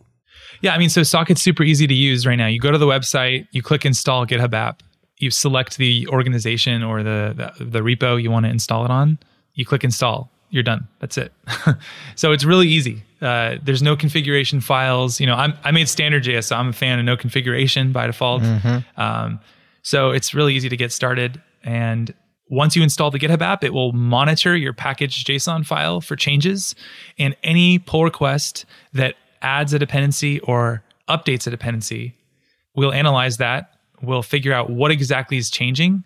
[0.61, 2.45] Yeah, I mean, so Socket's super easy to use right now.
[2.45, 4.83] You go to the website, you click install GitHub app,
[5.17, 9.17] you select the organization or the, the, the repo you want to install it on,
[9.55, 10.87] you click install, you're done.
[10.99, 11.33] That's it.
[12.15, 13.03] so it's really easy.
[13.23, 15.19] Uh, there's no configuration files.
[15.19, 18.05] You know, I'm, I made standard JS, so I'm a fan of no configuration by
[18.05, 18.43] default.
[18.97, 19.39] Um,
[19.81, 21.41] so it's really easy to get started.
[21.63, 22.13] And
[22.49, 26.75] once you install the GitHub app, it will monitor your package JSON file for changes
[27.17, 32.15] and any pull request that adds a dependency or updates a dependency.
[32.75, 33.71] We'll analyze that.
[34.01, 36.03] We'll figure out what exactly is changing,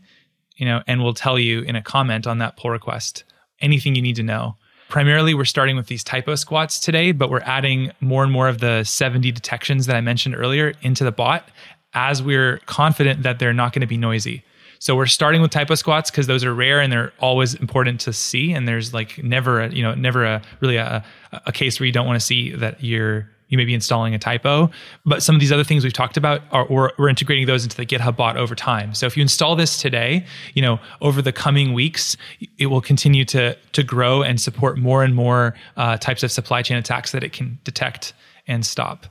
[0.56, 3.24] you know, and we'll tell you in a comment on that pull request
[3.60, 4.56] anything you need to know.
[4.90, 8.60] Primarily, we're starting with these typo squats today, but we're adding more and more of
[8.60, 11.48] the 70 detections that I mentioned earlier into the bot
[11.94, 14.44] as we're confident that they're not going to be noisy.
[14.82, 18.12] So we're starting with typo squats because those are rare and they're always important to
[18.12, 18.52] see.
[18.52, 21.06] And there's like never, a, you know, never a really a,
[21.46, 24.18] a case where you don't want to see that you're you may be installing a
[24.18, 24.72] typo.
[25.06, 27.78] But some of these other things we've talked about are we're, we're integrating those into
[27.78, 28.96] the GitHub bot over time.
[28.96, 30.26] So if you install this today,
[30.56, 32.18] you know, over the coming weeks,
[32.58, 36.64] it will continue to to grow and support more and more uh, types of supply
[36.64, 38.14] chain attacks that it can detect
[38.48, 39.06] and stop.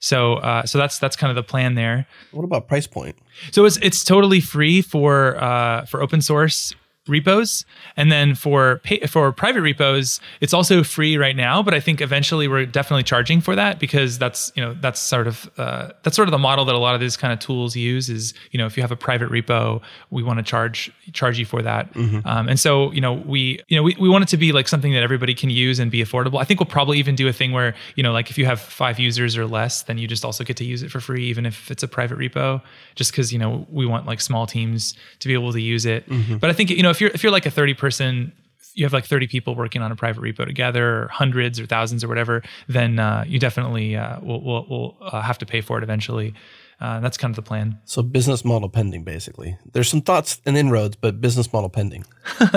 [0.00, 2.06] So uh, so that's that's kind of the plan there.
[2.32, 3.16] What about price point?
[3.52, 6.74] So it's it's totally free for uh, for open source
[7.08, 7.64] repos,
[7.96, 11.62] and then for pay, for private repos, it's also free right now.
[11.62, 15.26] But I think eventually we're definitely charging for that because that's you know that's sort
[15.26, 17.74] of uh, that's sort of the model that a lot of these kind of tools
[17.76, 18.08] use.
[18.10, 19.80] Is you know if you have a private repo,
[20.10, 21.94] we want to charge charge you for that.
[22.24, 24.68] Um, and so you know we you know we, we want it to be like
[24.68, 26.40] something that everybody can use and be affordable.
[26.40, 28.60] I think we'll probably even do a thing where you know like if you have
[28.60, 31.46] five users or less, then you just also get to use it for free, even
[31.46, 32.60] if it's a private repo.
[32.94, 36.04] Just because you know we want like small teams to be able to use it.
[36.38, 38.32] But I think you know if you're if you're like a 30 person
[38.74, 42.04] you have like 30 people working on a private repo together or hundreds or thousands
[42.04, 45.78] or whatever then uh, you definitely uh, will, will, will uh, have to pay for
[45.78, 46.34] it eventually
[46.80, 47.78] uh, that's kind of the plan.
[47.84, 49.56] So business model pending, basically.
[49.72, 52.04] There's some thoughts and inroads, but business model pending.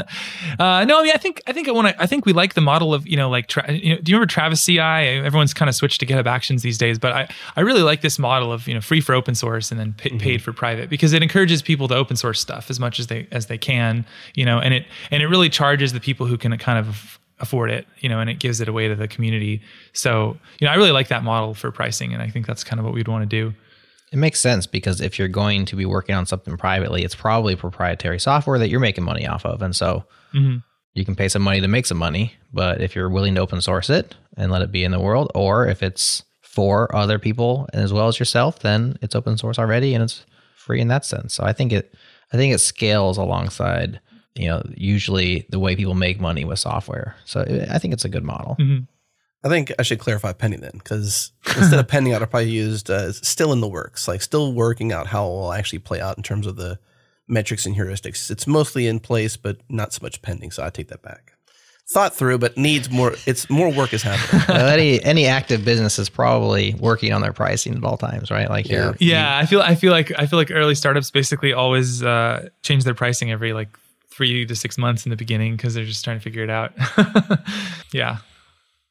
[0.59, 2.01] Uh, no, I mean, I think I think I want to.
[2.01, 4.17] I think we like the model of you know, like, tra- you know, do you
[4.17, 4.79] remember Travis CI?
[4.79, 8.19] Everyone's kind of switched to GitHub Actions these days, but I I really like this
[8.19, 10.17] model of you know, free for open source and then pay, Mm-hmm.
[10.19, 13.27] paid for private because it encourages people to open source stuff as much as they
[13.31, 14.05] as they can,
[14.35, 17.71] you know, and it and it really charges the people who can kind of afford
[17.71, 19.59] it, you know, and it gives it away to the community.
[19.93, 22.79] So, you know, I really like that model for pricing, and I think that's kind
[22.79, 23.53] of what we'd want to do.
[24.13, 27.55] It makes sense because if you're going to be working on something privately, it's probably
[27.55, 29.63] proprietary software that you're making money off of.
[29.63, 30.05] And so
[30.35, 30.57] mm-hmm.
[30.93, 32.35] you can pay some money to make some money.
[32.53, 35.31] But if you're willing to open source it and let it be in the world,
[35.33, 39.95] or if it's for other people as well as yourself, then it's open source already
[39.95, 40.23] and it's
[40.55, 41.33] free in that sense.
[41.33, 41.95] So I think it
[42.31, 43.99] I think it scales alongside,
[44.35, 47.15] you know, usually the way people make money with software.
[47.25, 47.41] So
[47.71, 48.57] I think it's a good model.
[48.59, 48.83] Mm-hmm.
[49.43, 52.89] I think I should clarify pending then, because instead of pending out, I probably used
[52.89, 56.15] uh, still in the works, like still working out how it will actually play out
[56.17, 56.79] in terms of the
[57.27, 58.31] metrics and heuristics.
[58.31, 60.51] It's mostly in place, but not so much pending.
[60.51, 61.33] So I take that back.
[61.89, 63.13] Thought through, but needs more.
[63.25, 64.41] It's more work is happening.
[64.47, 68.49] Well, any any active business is probably working on their pricing at all times, right?
[68.49, 72.01] Like you're Yeah, I feel I feel like I feel like early startups basically always
[72.01, 73.77] uh, change their pricing every like
[74.09, 76.71] three to six months in the beginning because they're just trying to figure it out.
[77.91, 78.19] yeah.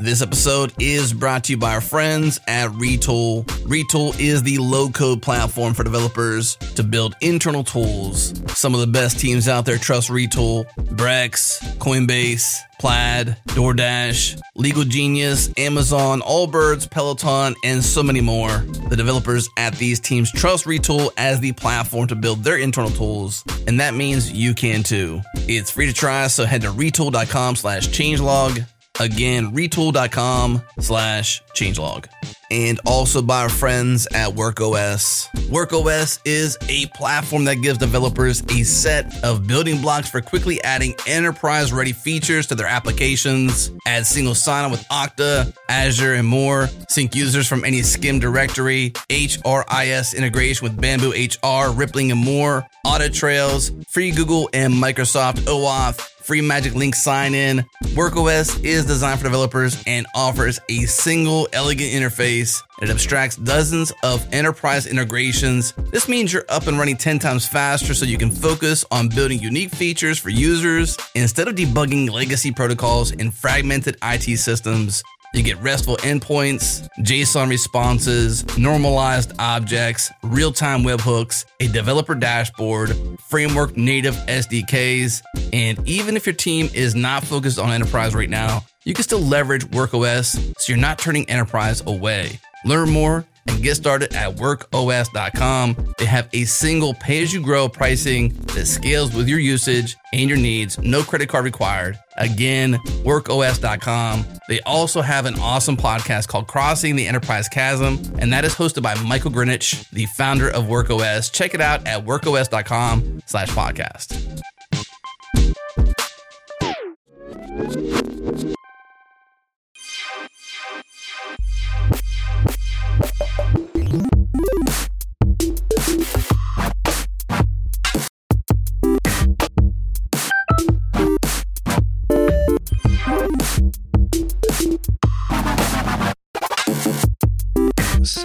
[0.00, 3.44] This episode is brought to you by our friends at Retool.
[3.66, 8.40] Retool is the low code platform for developers to build internal tools.
[8.56, 15.52] Some of the best teams out there trust Retool Brex, Coinbase, Plaid, DoorDash, Legal Genius,
[15.56, 18.58] Amazon, Allbirds, Peloton, and so many more.
[18.90, 23.42] The developers at these teams trust Retool as the platform to build their internal tools,
[23.66, 25.22] and that means you can too.
[25.34, 28.64] It's free to try, so head to retool.com slash changelog.
[29.00, 32.06] Again, retool.com slash changelog.
[32.50, 35.28] And also by our friends at WorkOS.
[35.48, 40.94] WorkOS is a platform that gives developers a set of building blocks for quickly adding
[41.06, 43.70] enterprise ready features to their applications.
[43.86, 46.68] Add single sign on with Okta, Azure, and more.
[46.88, 52.66] Sync users from any SCIM directory, HRIS integration with Bamboo HR, Rippling, and more.
[52.86, 57.64] Audit trails, free Google and Microsoft OAuth free Magic Link sign in.
[57.96, 62.62] WorkOS is designed for developers and offers a single elegant interface.
[62.82, 65.72] It abstracts dozens of enterprise integrations.
[65.90, 69.40] This means you're up and running 10 times faster so you can focus on building
[69.40, 75.02] unique features for users instead of debugging legacy protocols and fragmented IT systems.
[75.34, 82.96] You get RESTful endpoints, JSON responses, normalized objects, real time webhooks, a developer dashboard,
[83.28, 85.22] framework native SDKs,
[85.52, 89.20] and even if your team is not focused on enterprise right now, you can still
[89.20, 92.40] leverage WorkOS so you're not turning enterprise away.
[92.64, 95.94] Learn more and get started at workos.com.
[95.98, 100.28] They have a single pay as you grow pricing that scales with your usage and
[100.28, 101.98] your needs, no credit card required.
[102.16, 102.74] Again,
[103.04, 104.26] workos.com.
[104.48, 108.82] They also have an awesome podcast called Crossing the Enterprise Chasm, and that is hosted
[108.82, 111.32] by Michael Grinich, the founder of WorkOS.
[111.32, 114.38] Check it out at workos.com slash podcast.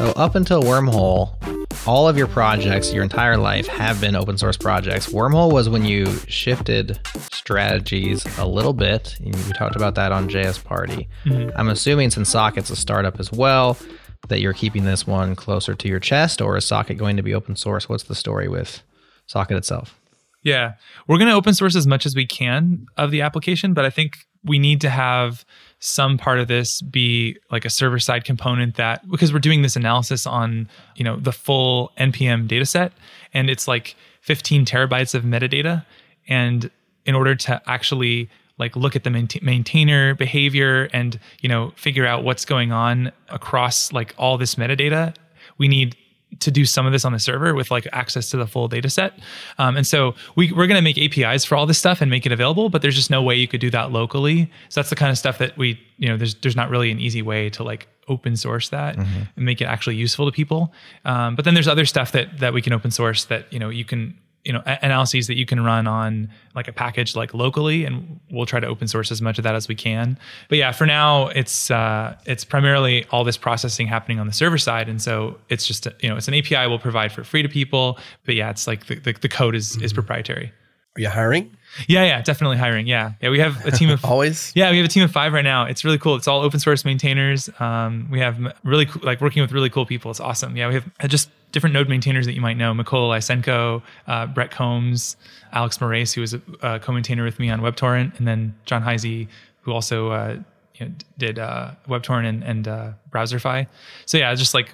[0.03, 1.33] So up until Wormhole,
[1.87, 5.07] all of your projects, your entire life, have been open source projects.
[5.07, 6.99] Wormhole was when you shifted
[7.31, 9.17] strategies a little bit.
[9.23, 11.07] and We talked about that on JS Party.
[11.23, 11.57] Mm-hmm.
[11.57, 13.77] I'm assuming since Socket's a startup as well,
[14.27, 17.33] that you're keeping this one closer to your chest, or is Socket going to be
[17.33, 17.87] open source?
[17.87, 18.83] What's the story with
[19.27, 19.97] Socket itself?
[20.41, 20.73] Yeah.
[21.07, 23.89] We're going to open source as much as we can of the application, but I
[23.89, 25.45] think we need to have
[25.85, 29.75] some part of this be like a server side component that because we're doing this
[29.75, 32.93] analysis on, you know, the full npm data set
[33.33, 35.85] and it's like 15 terabytes of metadata.
[36.29, 36.71] And
[37.05, 39.09] in order to actually like look at the
[39.41, 45.13] maintainer behavior and, you know, figure out what's going on across like all this metadata,
[45.57, 45.97] we need
[46.39, 48.89] to do some of this on the server with like access to the full data
[48.89, 49.19] set.
[49.57, 52.25] Um, and so we, we're going to make APIs for all this stuff and make
[52.25, 54.51] it available, but there's just no way you could do that locally.
[54.69, 56.99] So that's the kind of stuff that we, you know, there's, there's not really an
[56.99, 60.73] easy way to like open source that and make it actually useful to people.
[61.05, 63.69] Um, but then there's other stuff that that we can open source that you know
[63.69, 67.85] you can you know analyses that you can run on like a package like locally
[67.85, 70.17] and we'll try to open source as much of that as we can
[70.49, 74.57] but yeah for now it's uh, it's primarily all this processing happening on the server
[74.57, 77.41] side and so it's just a, you know it's an api we'll provide for free
[77.41, 80.51] to people but yeah it's like the, the, the code is is proprietary
[80.97, 81.55] Are you hiring?
[81.87, 84.51] yeah yeah definitely hiring yeah yeah we have a team of Always?
[84.55, 85.65] yeah, we have a team of five right now.
[85.65, 86.15] It's really cool.
[86.17, 87.49] It's all open source maintainers.
[87.59, 90.11] Um, we have really cool, like working with really cool people.
[90.11, 90.55] It's awesome.
[90.55, 94.51] Yeah, we have just different node maintainers that you might know: Mikola Lysenko, uh, Bret
[94.51, 95.15] Comnes,
[95.53, 99.29] Alex Moraes, who was a, a co-maintainer with me on WebTorrent, and then John Hiesey,
[99.61, 100.37] who also uh,
[100.75, 103.67] you know, did uh, WebTorrent and, and uh, Browserify.
[104.05, 104.73] So yeah, just like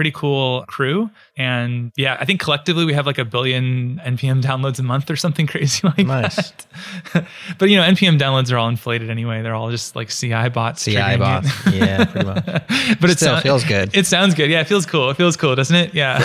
[0.00, 1.10] pretty cool crew.
[1.36, 5.16] And yeah, I think collectively we have like a billion NPM downloads a month or
[5.16, 6.52] something crazy like Nice.
[7.12, 7.26] that.
[7.58, 9.42] but you know, NPM downloads are all inflated anyway.
[9.42, 10.86] They're all just like CI bots.
[10.86, 11.18] CI triggering it.
[11.18, 11.66] bots.
[11.74, 12.44] Yeah, pretty much.
[12.98, 13.94] but it Still feels good.
[13.94, 14.48] It sounds good.
[14.48, 15.10] Yeah, it feels cool.
[15.10, 15.92] It feels cool, doesn't it?
[15.92, 16.18] Yeah.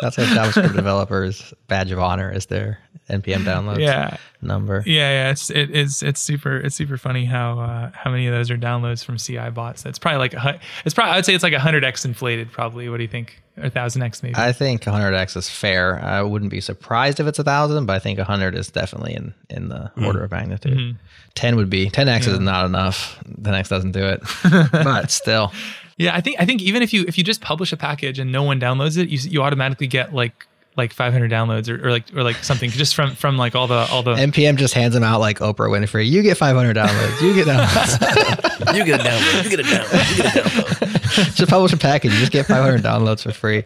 [0.00, 2.78] That's what JavaScript developers badge of honor is their
[3.12, 4.16] NPM downloads yeah.
[4.40, 4.82] number.
[4.86, 8.34] Yeah, yeah, it's it is it's super it's super funny how uh, how many of
[8.34, 9.84] those are downloads from CI bots.
[9.84, 12.50] It's probably like a hu- it's probably I would say it's like hundred x inflated
[12.50, 12.88] probably.
[12.88, 13.40] What do you think?
[13.62, 14.34] Or thousand x maybe.
[14.34, 16.02] I think 100x is fair.
[16.02, 19.34] I wouldn't be surprised if it's a thousand, but I think 100 is definitely in
[19.50, 20.96] in the order of magnitude.
[21.34, 23.22] 10 would be 10x is not enough.
[23.42, 24.22] 10x doesn't do it,
[24.72, 25.52] but still,
[25.98, 28.32] yeah, I think I think even if you if you just publish a package and
[28.32, 30.46] no one downloads it, you you automatically get like
[30.76, 33.86] like 500 downloads or, or like or like something just from from like all the
[33.90, 36.08] all the NPM just hands them out like Oprah Winfrey.
[36.08, 37.20] You get 500 downloads.
[37.20, 38.48] You get downloads.
[38.72, 39.44] You get a download.
[39.44, 40.16] You get a download.
[40.16, 41.34] You get a download.
[41.34, 42.12] just publish a package.
[42.12, 43.64] You just get 500 downloads for free.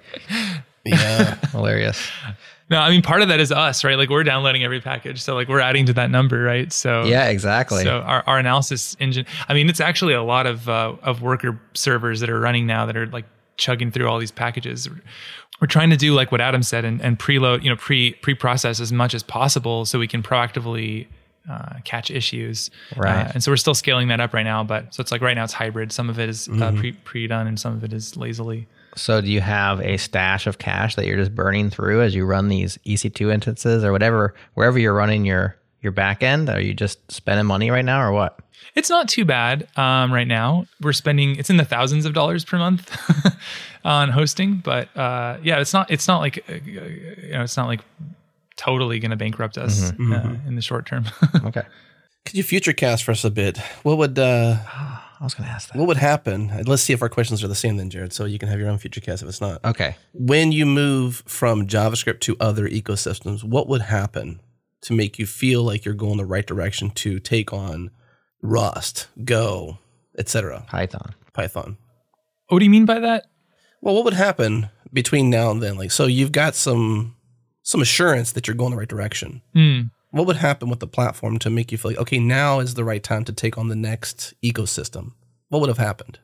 [0.85, 1.37] Yeah.
[1.53, 2.09] Hilarious.
[2.69, 3.97] No, I mean part of that is us, right?
[3.97, 6.73] Like we're downloading every package, so like we're adding to that number, right?
[6.73, 7.85] So Yeah, exactly.
[7.85, 11.61] So our, our analysis engine, I mean, it's actually a lot of uh, of worker
[11.75, 13.27] servers that are running now that are like
[13.57, 14.89] chugging through all these packages.
[15.61, 18.35] We're trying to do like what Adam said and, and preload, you know, pre pre
[18.35, 21.07] process as much as possible so we can proactively
[21.49, 22.71] uh, catch issues.
[22.97, 23.27] Right.
[23.27, 25.35] Uh, and so we're still scaling that up right now, but so it's like right
[25.35, 25.93] now it's hybrid.
[25.93, 28.67] Some of it is uh, pre pre done and some of it is lazily.
[28.97, 32.25] So do you have a stash of cash that you're just burning through as you
[32.25, 36.49] run these EC2 instances or whatever, wherever you're running your your back end?
[36.49, 38.39] Are you just spending money right now or what?
[38.74, 40.66] It's not too bad um, right now.
[40.81, 42.91] We're spending it's in the thousands of dollars per month
[43.85, 47.66] on hosting, but uh, yeah, it's not it's not like uh, you know it's not
[47.68, 47.81] like
[48.57, 51.05] totally going to bankrupt us Uh, in the short term.
[51.45, 51.62] Okay.
[52.24, 53.57] Could you future cast for us a bit?
[53.85, 54.57] What would uh,
[55.20, 55.79] I was going to ask that.
[55.79, 56.51] what would happen?
[56.66, 58.12] Let's see if our questions are the same then, Jared.
[58.12, 59.64] So you can have your own future cast if it's not.
[59.64, 59.95] Okay.
[60.12, 64.41] When you move from JavaScript to other ecosystems, what would happen
[64.87, 67.91] to make you feel like you're going the right direction to take on
[68.41, 69.78] Rust, Go,
[70.16, 71.16] etc., Python.
[71.32, 71.76] Python?
[72.49, 73.26] what do you mean by that?
[73.80, 75.76] Well, what would happen between now and then?
[75.76, 77.16] Like, so you've got some
[77.62, 79.43] some assurance that you're going the right direction.
[79.55, 79.80] Hmm.
[80.11, 82.84] What would happen with the platform to make you feel like, okay, now is the
[82.84, 85.14] right time to take on the next ecosystem?
[85.49, 86.20] What would have happened?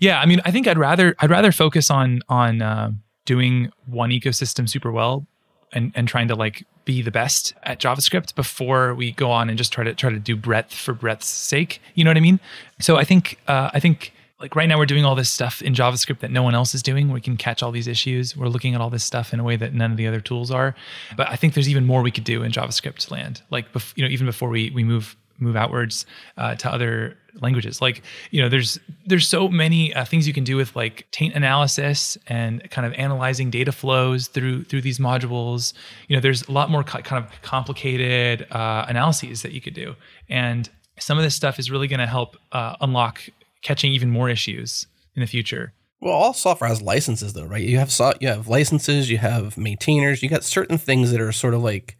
[0.00, 2.90] Yeah, I mean, I think I'd rather I'd rather focus on on uh,
[3.24, 5.28] doing one ecosystem super well
[5.72, 9.56] and and trying to like be the best at JavaScript before we go on and
[9.58, 11.80] just try to try to do breadth for breadth's sake.
[11.94, 12.40] You know what I mean?
[12.80, 15.74] So I think uh, I think like right now we're doing all this stuff in
[15.74, 17.10] JavaScript that no one else is doing.
[17.10, 18.36] We can catch all these issues.
[18.36, 20.50] We're looking at all this stuff in a way that none of the other tools
[20.50, 20.74] are.
[21.16, 23.42] But I think there's even more we could do in JavaScript land.
[23.50, 26.06] Like bef- you know, even before we we move move outwards
[26.36, 30.44] uh, to other languages like you know there's there's so many uh, things you can
[30.44, 35.72] do with like taint analysis and kind of analyzing data flows through through these modules
[36.08, 39.74] you know there's a lot more co- kind of complicated uh, analyses that you could
[39.74, 39.94] do
[40.28, 43.20] and some of this stuff is really going to help uh, unlock
[43.62, 47.62] catching even more issues in the future Well, all software has licenses, though, right?
[47.62, 51.32] You have so, you have licenses, you have maintainers, you got certain things that are
[51.32, 51.96] sort of like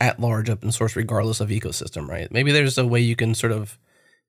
[0.00, 2.32] at large open source, regardless of ecosystem, right?
[2.32, 3.78] Maybe there's a way you can sort of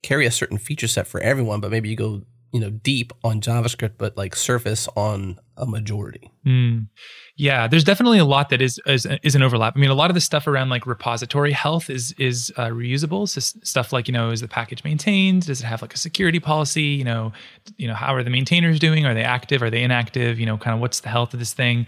[0.03, 3.41] carry a certain feature set for everyone, but maybe you go you know deep on
[3.41, 6.31] JavaScript, but like surface on a majority.
[6.45, 6.87] Mm.
[7.35, 9.73] Yeah, there's definitely a lot that is, is is an overlap.
[9.75, 13.27] I mean, a lot of the stuff around like repository health is is uh, reusable.
[13.27, 15.47] So stuff like you know, is the package maintained?
[15.47, 16.83] Does it have like a security policy?
[16.83, 17.33] You know,
[17.77, 19.05] you know, how are the maintainers doing?
[19.05, 19.61] Are they active?
[19.61, 20.39] Are they inactive?
[20.39, 21.87] You know, kind of what's the health of this thing?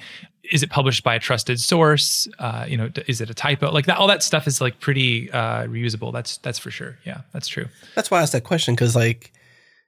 [0.52, 2.28] Is it published by a trusted source?
[2.40, 3.72] Uh, you know, is it a typo?
[3.72, 6.14] Like that, all that stuff is like pretty uh, reusable.
[6.14, 6.98] That's that's for sure.
[7.06, 7.66] Yeah, that's true.
[7.96, 9.32] That's why I asked that question because, like,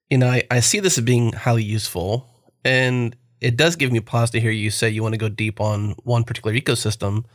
[0.09, 2.27] you know, I, I see this as being highly useful,
[2.63, 5.61] and it does give me pause to hear you say you want to go deep
[5.61, 7.25] on one particular ecosystem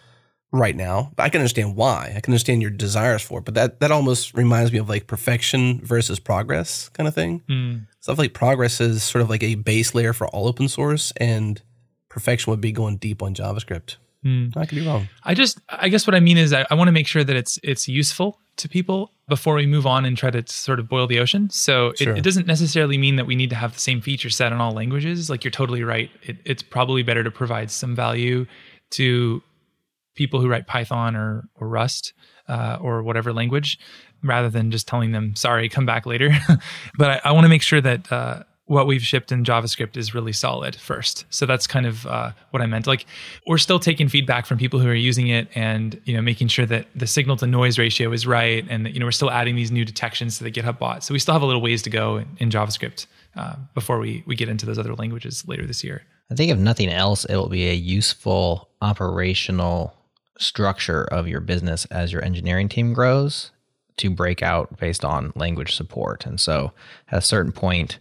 [0.52, 1.12] right now.
[1.16, 2.12] But I can understand why.
[2.16, 5.06] I can understand your desires for it, but that that almost reminds me of like
[5.06, 7.42] perfection versus progress kind of thing.
[7.48, 7.86] Mm.
[8.00, 11.62] stuff like progress is sort of like a base layer for all open source, and
[12.08, 13.96] perfection would be going deep on JavaScript.
[14.56, 15.08] I could be wrong.
[15.24, 17.34] I just, I guess what I mean is I, I want to make sure that
[17.34, 21.06] it's it's useful to people before we move on and try to sort of boil
[21.06, 21.48] the ocean.
[21.50, 22.16] So it, Sure.
[22.16, 24.72] it doesn't necessarily mean that we need to have the same feature set in all
[24.72, 25.30] languages.
[25.30, 26.10] Like you're totally right.
[26.22, 28.46] It, it's probably better to provide some value
[28.90, 29.42] to
[30.14, 32.12] people who write Python or or Rust
[32.48, 33.78] uh, or whatever language,
[34.22, 36.30] rather than just telling them, "Sorry, come back later."
[36.98, 38.42] but I, I want to make sure that uh,
[38.72, 41.26] what we've shipped in JavaScript is really solid first.
[41.28, 42.86] So that's kind of uh, what I meant.
[42.86, 43.04] Like
[43.46, 46.64] we're still taking feedback from people who are using it, and you know, making sure
[46.64, 49.56] that the signal to noise ratio is right, and that, you know, we're still adding
[49.56, 51.04] these new detections to the GitHub bot.
[51.04, 53.04] So we still have a little ways to go in, in JavaScript
[53.36, 56.00] uh, before we we get into those other languages later this year.
[56.30, 59.94] I think if nothing else, it will be a useful operational
[60.38, 63.50] structure of your business as your engineering team grows
[63.98, 66.24] to break out based on language support.
[66.24, 66.72] And so
[67.10, 67.98] at a certain point,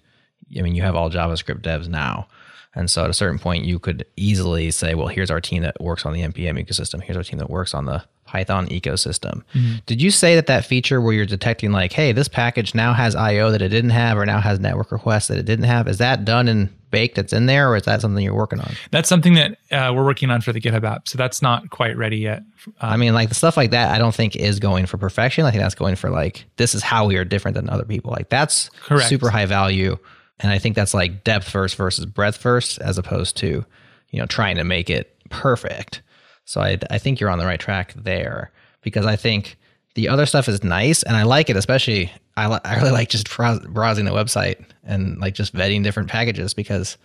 [0.57, 2.28] I mean, you have all JavaScript devs now.
[2.73, 5.80] And so at a certain point, you could easily say, well, here's our team that
[5.82, 7.02] works on the NPM ecosystem.
[7.02, 9.44] Here's our team that works on the Python ecosystem.
[9.86, 13.14] Did you say that that feature where you're detecting, like, hey, this package now has
[13.14, 15.98] IO that it didn't have, or now has network requests that it didn't have, is
[15.98, 18.72] that done and baked that's in there, or is that something you're working on?
[18.91, 21.10] That's something that uh, we're working on for the GitHub app.
[21.10, 22.44] So that's not quite ready yet.
[22.68, 25.45] Uh, I mean, like the stuff like that, I don't think is going for perfection.
[25.45, 28.11] I think that's going for like, this is how we are different than other people.
[28.11, 29.10] Like that's Correct.
[29.10, 29.98] super high value.
[30.41, 33.65] And I think that's like depth first versus breadth first, as opposed to,
[34.09, 36.01] you know, trying to make it perfect.
[36.45, 38.51] So I, I think you're on the right track there
[38.81, 39.57] because I think
[39.95, 43.09] the other stuff is nice and I like it, especially I, li- I really like
[43.09, 46.97] just browsing the website and like just vetting different packages because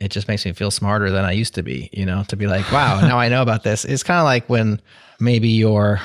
[0.00, 2.46] it just makes me feel smarter than I used to be, you know, to be
[2.46, 3.84] like, wow, now I know about this.
[3.84, 4.80] It's kind of like when
[5.20, 6.00] maybe your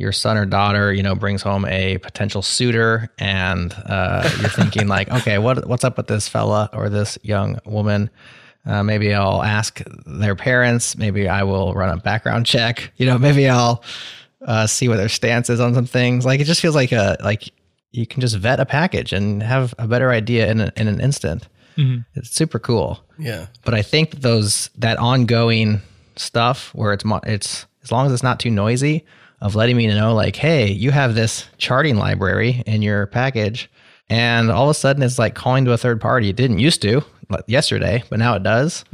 [0.00, 4.88] your son or daughter, you know, brings home a potential suitor and uh, you're thinking
[4.88, 8.10] like, okay, what what's up with this fella or this young woman?
[8.66, 10.96] Uh, maybe I'll ask their parents.
[10.96, 12.92] Maybe I will run a background check.
[12.96, 13.82] You know, maybe I'll
[14.46, 16.24] uh, see what their stance is on some things.
[16.26, 17.44] Like it just feels like a like
[17.92, 21.00] you can just vet a package and have a better idea in a, in an
[21.00, 21.48] instant.
[22.14, 23.46] It's super cool Yeah.
[23.64, 25.80] but I think that those that ongoing
[26.16, 29.06] stuff where it's mo- it's as long as it's not too noisy
[29.40, 33.70] of letting me know like hey you have this charting library in your package.
[34.08, 36.28] And all of a sudden it's like calling to a third party.
[36.28, 38.84] It didn't used to like yesterday but now it does.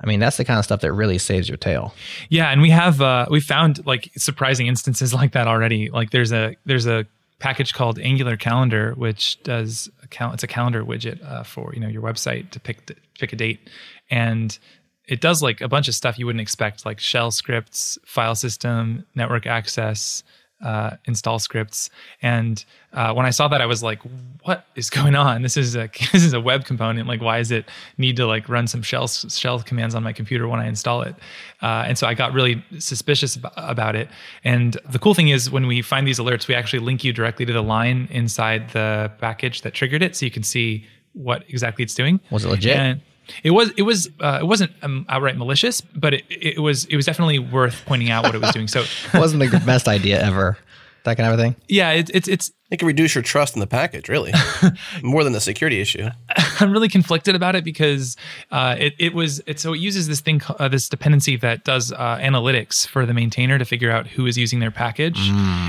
[0.00, 1.94] I mean that's the kind of stuff that really saves your tail.
[2.28, 5.90] Yeah, and we have uh, we found like surprising instances like that already.
[5.90, 7.06] Like there's a there's a
[7.38, 11.80] package called Angular Calendar, which does a cal- it's a calendar widget uh, for you
[11.80, 13.60] know your website to pick the, pick a date,
[14.10, 14.58] and
[15.08, 19.06] it does like a bunch of stuff you wouldn't expect, like shell scripts, file system,
[19.14, 20.22] network access,
[20.64, 21.90] uh, install scripts.
[22.22, 24.00] And uh, when I saw that, I was like,
[24.42, 25.42] "What is going on?
[25.42, 27.06] This is a this is a web component.
[27.06, 27.66] Like, why does it
[27.98, 31.14] need to like run some shell shell commands on my computer when I install it?"
[31.62, 34.08] Uh, and so I got really suspicious ab- about it.
[34.44, 37.44] And the cool thing is, when we find these alerts, we actually link you directly
[37.46, 41.82] to the line inside the package that triggered it, so you can see what exactly
[41.82, 42.18] it's doing.
[42.30, 42.76] Was it legit?
[42.76, 43.00] And
[43.42, 43.70] it was.
[43.76, 44.08] It was.
[44.20, 46.84] Uh, it wasn't um, outright malicious, but it, it was.
[46.86, 48.68] It was definitely worth pointing out what it was doing.
[48.68, 50.58] So, it wasn't the best idea ever
[51.06, 53.66] that kind of thing yeah, it, it's it's It can reduce your trust in the
[53.66, 54.32] package, really,
[55.02, 56.08] more than the security issue.
[56.60, 58.16] I'm really conflicted about it because
[58.50, 61.92] uh, it it was it so it uses this thing uh, this dependency that does
[61.92, 65.18] uh, analytics for the maintainer to figure out who is using their package,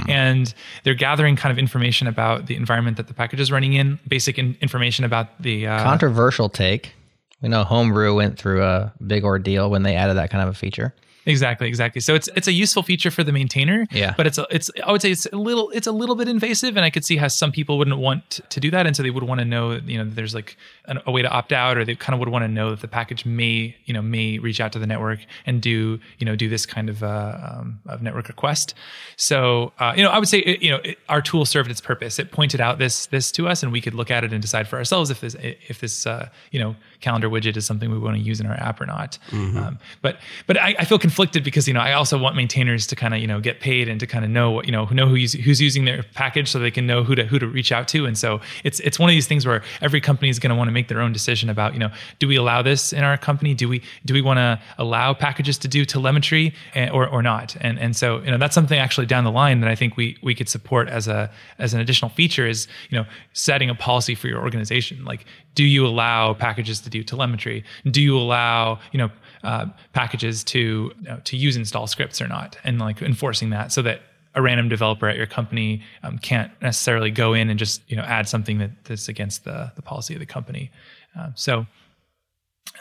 [0.09, 0.53] and
[0.83, 4.37] they're gathering kind of information about the environment that the package is running in, basic
[4.37, 6.93] in- information about the uh, controversial take
[7.41, 10.57] we know homebrew went through a big ordeal when they added that kind of a
[10.57, 10.93] feature
[11.27, 11.99] Exactly, exactly.
[11.99, 13.85] So it's it's a useful feature for the maintainer.
[13.91, 14.13] Yeah.
[14.15, 16.77] But it's a, it's I would say it's a little it's a little bit invasive,
[16.77, 19.09] and I could see how some people wouldn't want to do that, and so they
[19.09, 20.55] would want to know you know that there's like
[20.85, 22.79] an, a way to opt out, or they kind of would want to know that
[22.79, 26.37] the package may you know may reach out to the network and do you know
[26.37, 28.73] do this kind of uh, um, of network request.
[29.17, 31.81] So uh, you know I would say it, you know it, our tool served its
[31.81, 32.19] purpose.
[32.19, 34.65] It pointed out this this to us, and we could look at it and decide
[34.65, 38.17] for ourselves if this if this uh, you know calendar widget is something we want
[38.17, 39.17] to use in our app or not.
[39.57, 42.95] Um, but but I, I feel conflicted because you know I also want maintainers to
[42.95, 45.07] kind of you know get paid and to kind of know what you know know
[45.07, 47.87] who's who's using their package so they can know who to who to reach out
[47.89, 48.05] to.
[48.05, 50.67] And so it's it's one of these things where every company is going to want
[50.67, 53.53] to make their own decision about you know do we allow this in our company?
[53.53, 57.55] Do we do we want to allow packages to do telemetry and, or or not?
[57.61, 60.17] And and so you know that's something actually down the line that I think we
[60.21, 64.15] we could support as a as an additional feature is you know setting a policy
[64.15, 65.25] for your organization like
[65.57, 69.09] do you allow packages to do telemetry do you allow you know
[69.43, 73.71] uh, packages to you know, to use install scripts or not and like enforcing that
[73.71, 74.01] so that
[74.37, 78.03] a random developer at your company um, can't necessarily go in and just you know
[78.03, 80.71] add something that, that's against the the policy of the company.
[81.15, 81.65] Um, so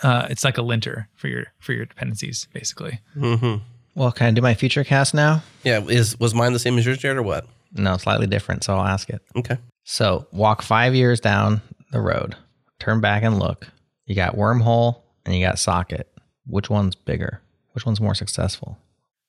[0.02, 3.00] uh, it's like a linter for your for your dependencies, basically.
[3.94, 5.42] Well, can I do my feature cast now?
[5.64, 7.46] Yeah, is was mine the same as yours, Jared, or what?
[7.72, 8.62] No, slightly different.
[8.62, 9.22] So I'll ask it.
[9.34, 9.56] Okay.
[9.84, 12.36] So walk five years down the road,
[12.78, 13.68] turn back and look.
[14.06, 16.10] You got wormhole and you got socket.
[16.46, 17.40] Which one's bigger?
[17.72, 18.78] Which one's more successful?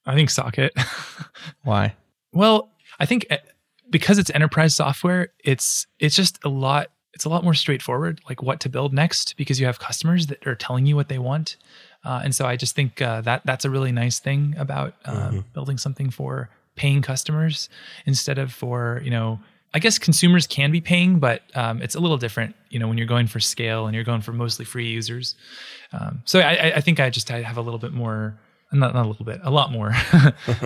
[0.06, 0.74] I think Socket.
[1.64, 1.96] Why?
[2.32, 2.70] Well,
[3.00, 3.38] I think uh,
[3.90, 6.88] because it's enterprise software, it's it's just a lot.
[7.14, 10.46] It's a lot more straightforward, like what to build next, because you have customers that
[10.48, 11.58] are telling you what they want,
[12.06, 15.42] uh, and so I just think uh, that that's a really nice thing about uh,
[15.54, 17.70] building something for paying customers
[18.06, 19.40] instead of for you know.
[19.74, 22.98] I guess consumers can be paying, but um, it's a little different, you know, when
[22.98, 25.36] you're going for scale and you're going for mostly free users.
[25.94, 28.40] Um, so I, I- think I just I have a little bit more,
[28.72, 29.92] not, not a little bit, a lot more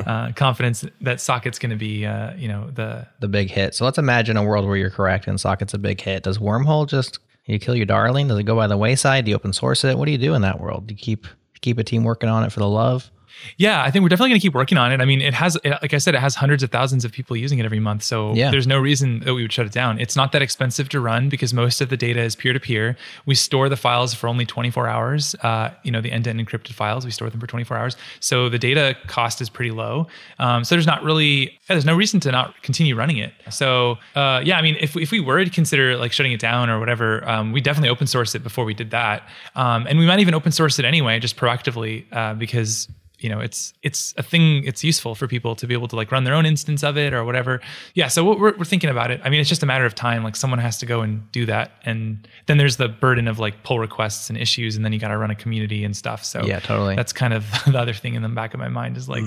[0.05, 3.75] uh, confidence that Socket's going to be, uh, you know, the The big hit.
[3.75, 6.23] So let's imagine a world where you're correct and socket's a big hit.
[6.23, 8.27] Does wormhole just you kill your darling?
[8.27, 9.25] Does it go by the wayside?
[9.25, 9.97] Do you open source it?
[9.97, 10.87] What do you do in that world?
[10.87, 11.27] Do you keep
[11.61, 13.11] keep a team working on it for the love?
[13.57, 15.01] Yeah, I think we're definitely going to keep working on it.
[15.01, 17.59] I mean, it has, like I said, it has hundreds of thousands of people using
[17.59, 18.03] it every month.
[18.03, 18.51] So Yeah.
[18.51, 19.99] there's no reason that we would shut it down.
[19.99, 22.97] It's not that expensive to run because most of the data is peer to peer.
[23.25, 25.35] We store the files for only 24 hours.
[25.41, 27.97] Uh, you know, the end to end encrypted files, we store them for 24 hours.
[28.19, 30.07] So the data cost is pretty low.
[30.39, 33.33] Um, so there's not really, there's no reason to not continue running it.
[33.49, 36.69] So uh, yeah, I mean, if, if we were to consider like shutting it down
[36.69, 39.23] or whatever, um, we definitely open source it before we did that.
[39.55, 42.87] Um, and we might even open source it anyway, just proactively, uh, because
[43.23, 46.11] you know it's it's a thing it's useful for people to be able to like
[46.11, 47.61] run their own instance of it or whatever.
[47.93, 49.21] Yeah so we're, we're thinking about it.
[49.23, 50.23] I mean it's just a matter of time.
[50.23, 51.71] Like someone has to go and do that.
[51.85, 55.09] And then there's the burden of like pull requests and issues and then you got
[55.09, 56.23] to run a community and stuff.
[56.25, 56.95] So Yeah, totally.
[56.95, 59.23] that's kind of the other thing in the back of my mind is like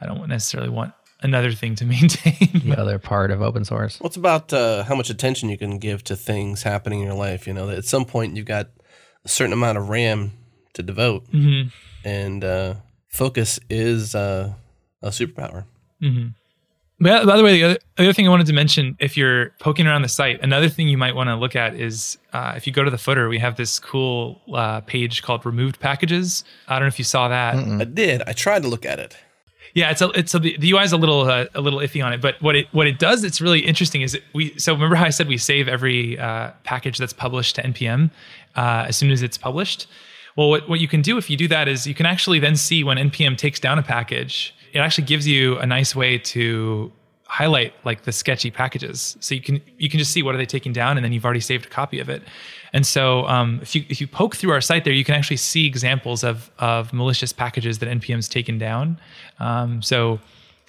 [0.00, 0.92] i don't necessarily want
[1.24, 2.62] another thing to maintain.
[2.64, 4.00] The other part of open source.
[4.00, 7.46] What's about uh, how much attention you can give to things happening in your life?
[7.46, 8.70] You know, that at some point you've got
[9.24, 10.32] a certain amount of RAM
[10.74, 11.24] to devote,
[12.04, 12.74] and uh,
[13.12, 14.52] focus is uh,
[15.02, 15.64] a superpower.
[17.00, 19.50] But by the way, the other, the other thing I wanted to mention, if you're
[19.58, 22.64] poking around the site, another thing you might want to look at is uh, if
[22.66, 26.44] you go to the footer, we have this cool uh, page called removed packages.
[26.68, 27.56] I don't know if you saw that.
[27.56, 28.22] I did.
[28.26, 29.16] I tried to look at it.
[29.74, 32.04] Yeah, it's a, it's a, the, the UI is a little uh, a little iffy
[32.04, 34.02] on it, but what it what it does, it's really interesting.
[34.02, 37.56] Is it, we so remember how I said we save every uh, package that's published
[37.56, 38.10] to npm
[38.54, 39.86] uh, as soon as it's published.
[40.36, 42.56] Well, what what you can do if you do that is you can actually then
[42.56, 44.54] see when npm takes down a package.
[44.72, 46.90] It actually gives you a nice way to
[47.26, 50.46] highlight like the sketchy packages, so you can you can just see what are they
[50.46, 52.22] taking down, and then you've already saved a copy of it.
[52.72, 55.36] And so um, if you if you poke through our site there, you can actually
[55.36, 58.98] see examples of of malicious packages that npm's taken down.
[59.38, 60.20] Um, so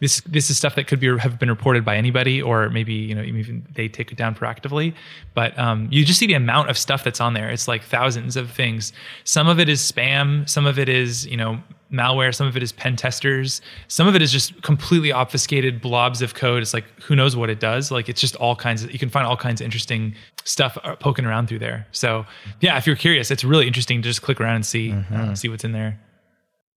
[0.04, 3.16] this this is stuff that could be have been reported by anybody, or maybe you
[3.16, 4.94] know even they take it down proactively.
[5.34, 7.50] But um, you just see the amount of stuff that's on there.
[7.50, 8.92] It's like thousands of things.
[9.24, 10.48] Some of it is spam.
[10.50, 12.36] Some of it is you know malware.
[12.36, 13.62] Some of it is pen testers.
[13.88, 16.62] Some of it is just completely obfuscated blobs of code.
[16.62, 17.90] It's like who knows what it does.
[17.90, 18.92] Like it's just all kinds of.
[18.92, 21.88] You can find all kinds of interesting stuff uh, poking around through there.
[21.94, 22.26] So
[22.60, 25.48] yeah, if you're curious, it's really interesting to just click around and see uh, see
[25.48, 25.98] what's in there.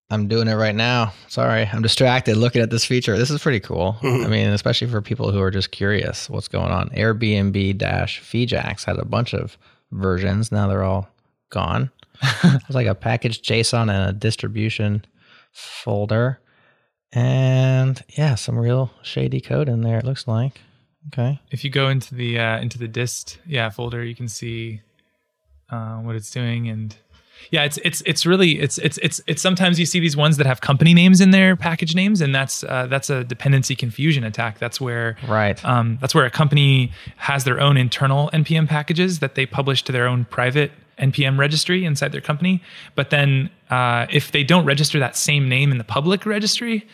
[0.08, 1.12] I'm doing it right now.
[1.26, 3.18] Sorry, I'm distracted looking at this feature.
[3.18, 3.96] This is pretty cool.
[4.02, 6.90] I mean, especially for people who are just curious what's going on.
[6.90, 9.58] Airbnb dash Feejax had a bunch of
[9.90, 10.52] versions.
[10.52, 11.08] Now they're all
[11.50, 11.90] gone.
[12.44, 15.04] It's like a package JSON and a distribution
[15.52, 16.40] folder.
[17.12, 20.60] And yeah, some real shady code in there, it looks like.
[21.08, 21.40] Okay.
[21.52, 24.80] if you go into the uh, into the dist yeah folder you can see
[25.70, 26.96] uh, what it's doing and
[27.50, 30.46] yeah it's it's it's really it's it's it's it's sometimes you see these ones that
[30.46, 34.58] have company names in their package names and that's uh, that's a dependency confusion attack
[34.58, 35.62] that's where Right.
[35.64, 39.92] um, that's where a company has their own internal npm packages that they publish to
[39.92, 42.62] their own private npm registry inside their company.
[42.94, 46.86] But then uh, if they don't register that same name in the public registry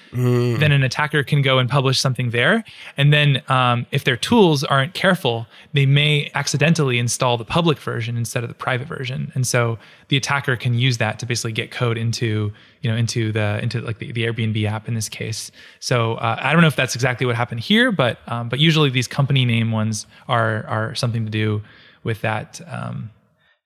[0.59, 2.65] then an attacker can go and publish something there.
[2.97, 8.17] And then um, if their tools aren't careful they may accidentally install the public version
[8.17, 9.31] instead of the private version.
[9.35, 13.33] And so the attacker can use that to basically get code into you know into
[13.33, 15.51] the into like the, the airbnb app in this case.
[15.81, 18.91] So uh, i don't know if that's exactly what happened here but um, but usually
[18.91, 21.63] these company name ones are are something to do
[22.05, 23.11] with that um,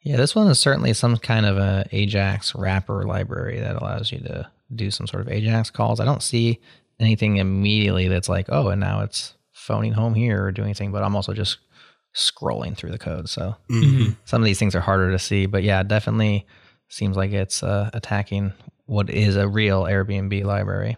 [0.06, 4.20] Yeah, this one is certainly some kind of a Ajax wrapper library that allows you
[4.20, 5.98] to do some sort of Ajax calls.
[5.98, 6.60] I don't see
[7.00, 11.02] anything immediately that's like, oh, and now it's phoning home here or doing anything, but
[11.02, 11.58] I'm also just
[12.14, 13.28] scrolling through the code.
[13.28, 13.56] So
[14.24, 16.46] some of these things are harder to see, but yeah, definitely
[16.88, 18.52] seems like it's uh, attacking
[18.84, 20.96] what is a real Airbnb library.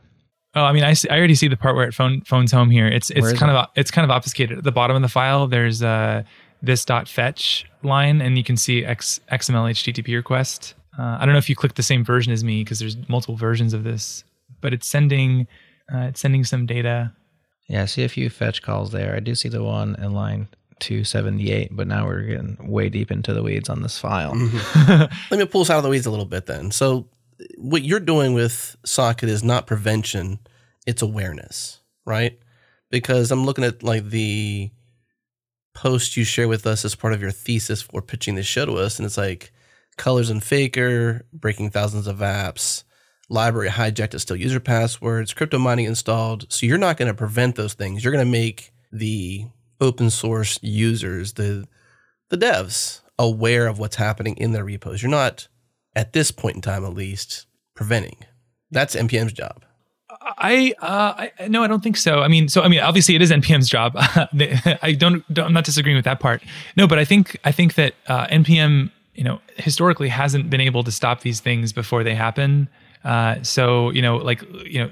[0.54, 2.68] Oh, I mean, I, see, I already see the part where it phone phones home
[2.68, 2.86] here.
[2.86, 5.46] It's it's kind of it's kind of obfuscated at the bottom of the file.
[5.46, 6.24] There's uh,
[6.62, 10.74] this dot fetch line, and you can see X, XML HTTP request.
[10.98, 13.36] Uh, I don't know if you clicked the same version as me because there's multiple
[13.36, 14.24] versions of this,
[14.60, 15.46] but it's sending
[15.92, 17.12] uh, it's sending some data.
[17.68, 19.14] Yeah, I see a few fetch calls there.
[19.14, 20.48] I do see the one in line
[20.80, 24.34] 278, but now we're getting way deep into the weeds on this file.
[24.88, 26.70] Let me pull us out of the weeds a little bit then.
[26.70, 27.08] So,
[27.56, 30.40] what you're doing with Socket is not prevention,
[30.86, 32.38] it's awareness, right?
[32.90, 34.70] Because I'm looking at like the
[35.78, 38.72] post you share with us as part of your thesis for pitching the show to
[38.74, 39.52] us, and it's like
[39.96, 42.82] colors and faker, breaking thousands of apps,
[43.28, 46.52] library hijacked to steal user passwords, crypto mining installed.
[46.52, 48.02] So, you're not going to prevent those things.
[48.02, 49.44] You're going to make the
[49.80, 51.68] open source users, the
[52.28, 55.00] the devs, aware of what's happening in their repos.
[55.00, 55.46] You're not
[55.94, 57.46] at this point in time, at least,
[57.76, 58.16] preventing.
[58.72, 59.64] That's NPM's job.
[60.20, 62.20] I uh, I no, I don't think so.
[62.20, 63.92] I mean, so I mean, obviously, it is NPM's job.
[63.96, 66.42] I don't, don't, I'm not disagreeing with that part.
[66.76, 70.84] No, but I think I think that uh, NPM, you know, historically hasn't been able
[70.84, 72.68] to stop these things before they happen.
[73.04, 74.90] Uh, so you know, like you know,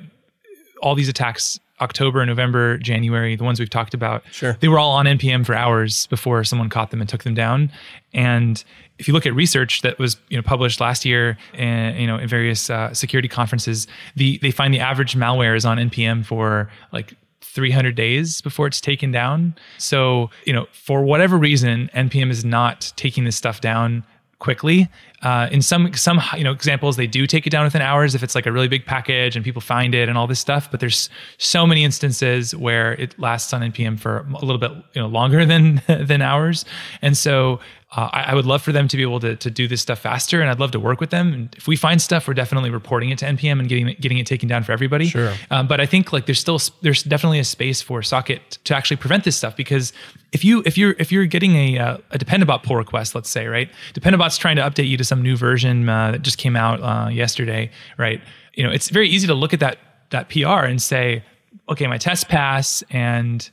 [0.80, 4.56] all these attacks October, November, January, the ones we've talked about, Sure.
[4.60, 7.70] they were all on NPM for hours before someone caught them and took them down.
[8.14, 8.62] And
[8.98, 12.16] if you look at research that was you know published last year, and you know
[12.16, 16.70] in various uh, security conferences, the they find the average malware is on NPM for
[16.92, 17.12] like
[17.42, 19.54] 300 days before it's taken down.
[19.76, 24.02] So you know for whatever reason, NPM is not taking this stuff down
[24.46, 24.88] quickly.
[25.22, 28.22] Uh, in some some you know examples, they do take it down within hours if
[28.22, 30.70] it's like a really big package and people find it and all this stuff.
[30.70, 35.02] But there's so many instances where it lasts on npm for a little bit you
[35.02, 36.64] know longer than than hours,
[37.02, 37.58] and so.
[37.96, 40.00] Uh, I, I would love for them to be able to, to do this stuff
[40.00, 41.32] faster, and I'd love to work with them.
[41.32, 44.18] And if we find stuff, we're definitely reporting it to npm and getting it, getting
[44.18, 45.06] it taken down for everybody.
[45.06, 45.32] Sure.
[45.50, 48.98] Um, but I think like there's still there's definitely a space for Socket to actually
[48.98, 49.94] prevent this stuff because
[50.32, 53.46] if you if you're if you're getting a uh, a Dependabot pull request, let's say
[53.46, 56.82] right, Dependabot's trying to update you to some new version uh, that just came out
[56.82, 58.20] uh, yesterday, right?
[58.52, 59.78] You know, it's very easy to look at that
[60.10, 61.24] that PR and say,
[61.70, 63.48] okay, my test pass and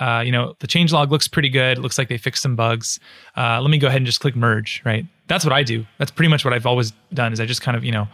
[0.00, 1.78] uh, you know, the changelog looks pretty good.
[1.78, 3.00] It looks like they fixed some bugs.
[3.36, 5.04] Uh, let me go ahead and just click merge, right?
[5.26, 5.84] That's what I do.
[5.98, 8.08] That's pretty much what I've always done is I just kind of, you know,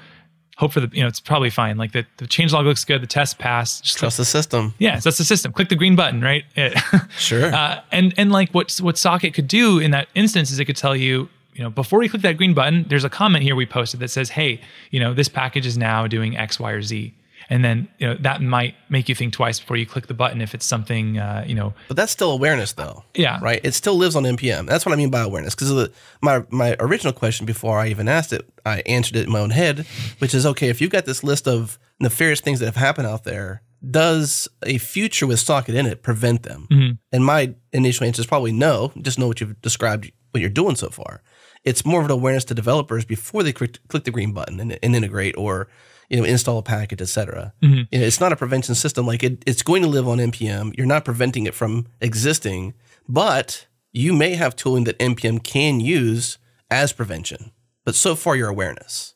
[0.56, 1.77] hope for the, you know, it's probably fine.
[1.77, 3.02] Like the, the changelog looks good.
[3.02, 3.85] The test passed.
[3.85, 4.73] Just Trust the system.
[4.78, 5.52] yeah, that's the system.
[5.52, 6.44] Click the green button, right?
[6.56, 6.78] It-
[7.19, 7.52] Sure.
[7.55, 10.77] uh, and and like what what Socket could do in that instance is it could
[10.77, 13.66] tell you, you know, before you click that green button, there's a comment here we
[13.66, 17.15] posted that says, hey, you know, this package is now doing X, Y, or Z.
[17.51, 20.41] And then you know that might make you think twice before you click the button
[20.41, 23.05] if it's something uh, you know But that's still awareness, though.
[23.15, 23.39] Yeah.
[23.43, 23.61] Right.
[23.62, 24.66] It still lives on npm.
[24.66, 25.55] That's what I mean by awareness.
[25.55, 25.91] Because
[26.23, 29.51] my my original question before I even asked it, I answered it in my own
[29.51, 29.87] head,
[30.19, 30.69] which is okay.
[30.69, 34.79] If you've got this list of nefarious things that have happened out there, does a
[34.79, 36.66] future with socket in it prevent them?
[37.12, 38.93] And my initial answer is probably no.
[39.01, 41.23] Just know what you've described, what you're doing so far.
[41.65, 44.79] It's more of an awareness to developers before they click, click the green button and,
[44.83, 45.69] and integrate or
[46.09, 47.53] you know install a package, etc.
[47.63, 47.83] Mm-hmm.
[47.91, 49.07] You know, it's not a prevention system.
[49.07, 50.77] Like it, it's going to live on npm.
[50.77, 52.75] You're not preventing it from existing,
[53.09, 56.39] but you may have tooling that npm can use
[56.71, 57.53] as prevention.
[57.85, 59.15] But so far, your awareness.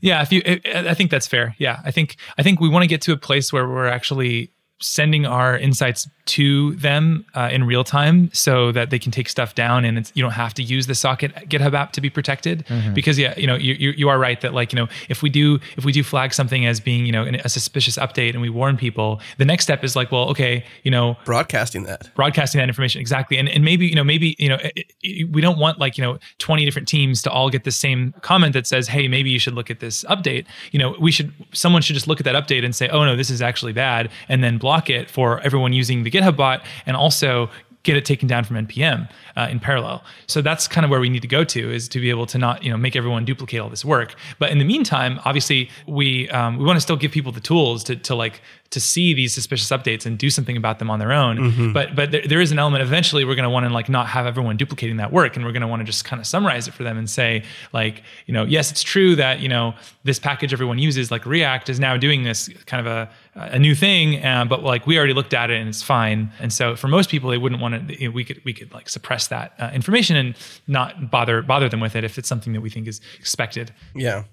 [0.00, 1.54] Yeah, if you, I I think that's fair.
[1.58, 4.52] Yeah, I think I think we want to get to a place where we're actually
[4.80, 9.54] sending our insights to them uh, in real time so that they can take stuff
[9.54, 12.64] down and it's, you don't have to use the socket github app to be protected.
[12.94, 15.30] Because yeah you know you, you, you are right that like you know if we
[15.30, 18.48] do if we do flag something as being you know a suspicious update and we
[18.48, 22.14] warn people the next step is like well okay you know Broadcasting that.
[22.14, 23.00] broadcasting that information.
[23.00, 23.36] Exactly.
[23.38, 26.04] And, and maybe you know maybe you know it, it, we don't want like you
[26.04, 29.38] know 20 different teams to all get the same comment that says hey maybe you
[29.38, 30.46] should look at this update.
[30.70, 33.16] You know we should someone should just look at that update and say oh no
[33.16, 36.96] this is actually bad and then block it for everyone using the github bot and
[36.96, 37.48] also
[37.84, 40.04] get it taken down from npm uh, in parallel.
[40.26, 42.38] So that's kind of where we need to go to is to be able to
[42.38, 44.14] not you know make everyone duplicate all this work.
[44.38, 47.82] But in the meantime obviously we um, we want to still give people the tools
[47.84, 48.40] to, to like
[48.70, 51.36] to see these suspicious updates and do something about them on their own.
[51.72, 54.06] But but there, there is an element eventually we're going to want to like not
[54.08, 56.68] have everyone duplicating that work and we're going to want to just kind of summarize
[56.68, 59.74] it for them and say like you know yes it's true that you know
[60.04, 63.74] this package everyone uses like react is now doing this kind of a a new
[63.74, 66.88] thing uh, but like we already looked at it and it's fine and so for
[66.88, 69.54] most people they wouldn't want to you know, we could we could like suppress that
[69.58, 70.36] uh, information and
[70.66, 74.24] not bother bother them with it if it's something that we think is expected Yeah.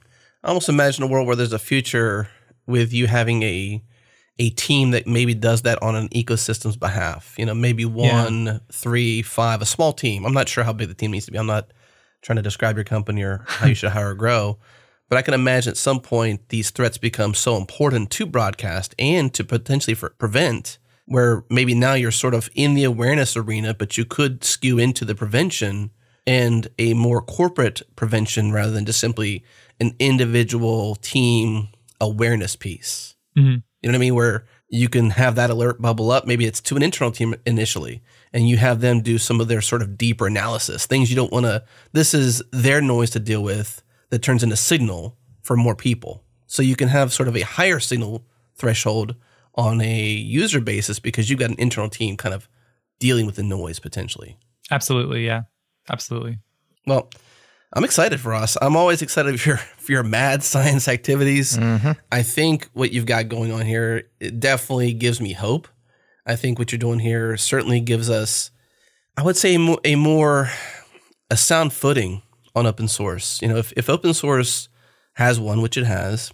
[0.44, 2.30] I almost imagine a world where there's a future
[2.66, 3.84] with you having a
[4.38, 7.36] a team that maybe does that on an ecosystem's behalf.
[7.38, 10.26] You know, maybe one, three, five, a small team.
[10.26, 11.38] I'm not sure how big the team needs to be.
[11.38, 11.74] I'm not
[12.22, 14.58] trying to describe your company or how you should hire or grow.
[15.10, 19.34] But I can imagine at some point these threats become so important to broadcast and
[19.34, 23.98] to potentially for prevent, where maybe now you're sort of in the awareness arena, but
[23.98, 25.90] you could skew into the prevention
[26.28, 29.44] and a more corporate prevention rather than just simply
[29.80, 31.70] an individual team
[32.00, 33.16] awareness piece.
[33.36, 33.58] Mm-hmm.
[33.82, 34.16] You know what I mean?
[34.16, 36.28] Where you can have that alert bubble up.
[36.28, 39.62] Maybe it's to an internal team initially, and you have them do some of their
[39.62, 41.64] sort of deeper analysis, things you don't want to.
[41.94, 46.24] This is their noise to deal with that turns into signal for more people.
[46.48, 48.26] So you can have sort of a higher signal
[48.56, 49.16] threshold
[49.56, 52.48] on a user basis because you've got an internal team kind of
[53.00, 54.38] dealing with the noise potentially.
[54.72, 55.26] Absolutely.
[55.26, 55.44] Yeah.
[55.90, 56.40] Absolutely.
[56.86, 57.10] Well,
[57.74, 58.58] I'm excited for us.
[58.62, 61.58] I'm always excited for your for your mad science activities.
[61.58, 61.92] Mm-hmm.
[62.12, 65.68] I think what you've got going on here it definitely gives me hope.
[66.26, 68.52] I think what you're doing here certainly gives us,
[69.18, 70.50] I would say, a more
[71.30, 72.22] a sound footing
[72.60, 73.42] on open source.
[73.42, 74.70] You know, if, if open source
[75.14, 76.32] has one, which it has,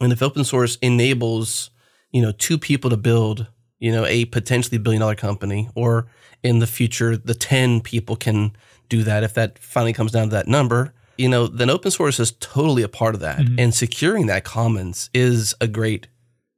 [0.00, 1.70] and if open source enables,
[2.12, 3.46] you know, two people to build,
[3.78, 6.08] you know, a potentially billion dollar company, or
[6.42, 8.52] in the future, the 10 people can
[8.88, 12.20] do that if that finally comes down to that number, you know, then open source
[12.20, 13.38] is totally a part of that.
[13.38, 13.58] Mm-hmm.
[13.58, 16.06] And securing that commons is a great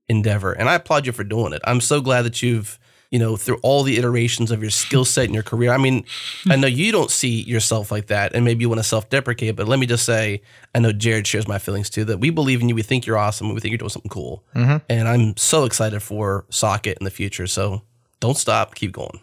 [0.09, 0.53] endeavor.
[0.53, 1.63] And I applaud you for doing it.
[1.65, 2.79] I'm so glad that you've,
[3.11, 5.73] you know, through all the iterations of your skill set and your career.
[5.73, 6.05] I mean,
[6.49, 9.57] I know you don't see yourself like that and maybe you want to self deprecate,
[9.57, 10.43] but let me just say,
[10.75, 12.75] I know Jared shares my feelings too that we believe in you.
[12.75, 13.47] We think you're awesome.
[13.49, 14.45] and We think you're doing something cool.
[14.55, 17.47] And I'm so excited for Socket in the future.
[17.47, 17.83] So
[18.21, 18.75] don't stop.
[18.77, 19.21] Keep going.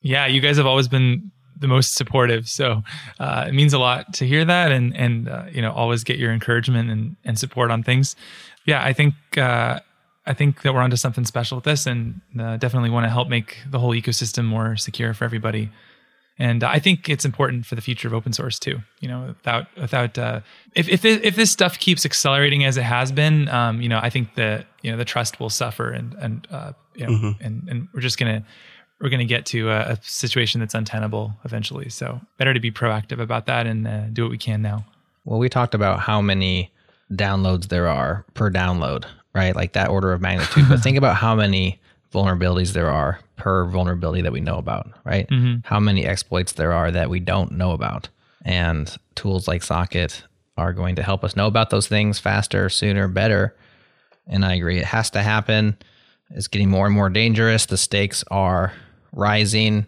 [0.00, 2.82] Yeah, you guys have always been the most supportive, so
[3.18, 6.18] uh, it means a lot to hear that, and and uh, you know always get
[6.18, 8.14] your encouragement and, and support on things.
[8.66, 9.80] Yeah, I think uh,
[10.26, 13.28] I think that we're onto something special with this, and uh, definitely want to help
[13.28, 15.70] make the whole ecosystem more secure for everybody.
[16.38, 18.80] And I think it's important for the future of open source too.
[19.00, 20.40] You know, without without uh,
[20.74, 24.00] if if this, if this stuff keeps accelerating as it has been, um, you know,
[24.02, 27.68] I think that you know the trust will suffer, and and uh, you know, and
[27.68, 28.44] and we're just gonna
[29.00, 31.88] we're gonna get to a, a situation that's untenable eventually.
[31.88, 34.84] So better to be proactive about that and uh, do what we can now.
[35.24, 36.72] Well, we talked about how many
[37.12, 39.04] downloads there are per download,
[39.34, 39.54] right?
[39.54, 40.68] Like that order of magnitude.
[40.68, 41.80] but think about how many
[42.12, 45.28] vulnerabilities there are per vulnerability that we know about, right?
[45.28, 45.60] Mm-hmm.
[45.64, 48.08] How many exploits there are that we don't know about.
[48.44, 50.22] And tools like Socket
[50.56, 53.56] are going to help us know about those things faster, sooner, better.
[54.28, 55.76] And I agree, it has to happen.
[56.30, 57.66] It's getting more and more dangerous.
[57.66, 58.72] The stakes are
[59.12, 59.86] rising.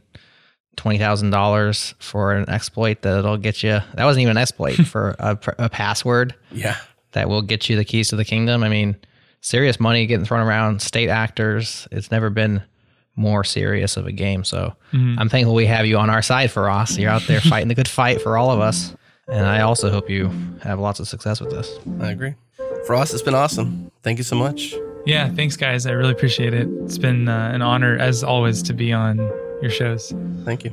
[0.77, 3.81] Twenty thousand dollars for an exploit that'll get you.
[3.94, 6.77] That wasn't even an exploit for a, a password Yeah.
[7.12, 8.62] that will get you the keys to the kingdom.
[8.62, 8.94] I mean,
[9.40, 10.82] serious money getting thrown around.
[10.82, 11.86] State actors.
[11.90, 12.62] It's never been
[13.16, 14.44] more serious of a game.
[14.44, 16.98] So I'm thankful we have you on our side Feross.
[16.98, 18.94] You're out there fighting the good fight for all of us.
[19.28, 20.30] And I also hope you
[20.62, 21.78] have lots of success with this.
[22.00, 22.34] I agree.
[22.86, 23.90] Feross, it's been awesome.
[24.02, 24.74] Thank you so much.
[25.06, 25.86] Yeah, thanks guys.
[25.86, 26.68] I really appreciate it.
[26.84, 29.18] It's been uh, an honor as always to be on
[29.62, 30.12] your shows.
[30.44, 30.72] Thank you.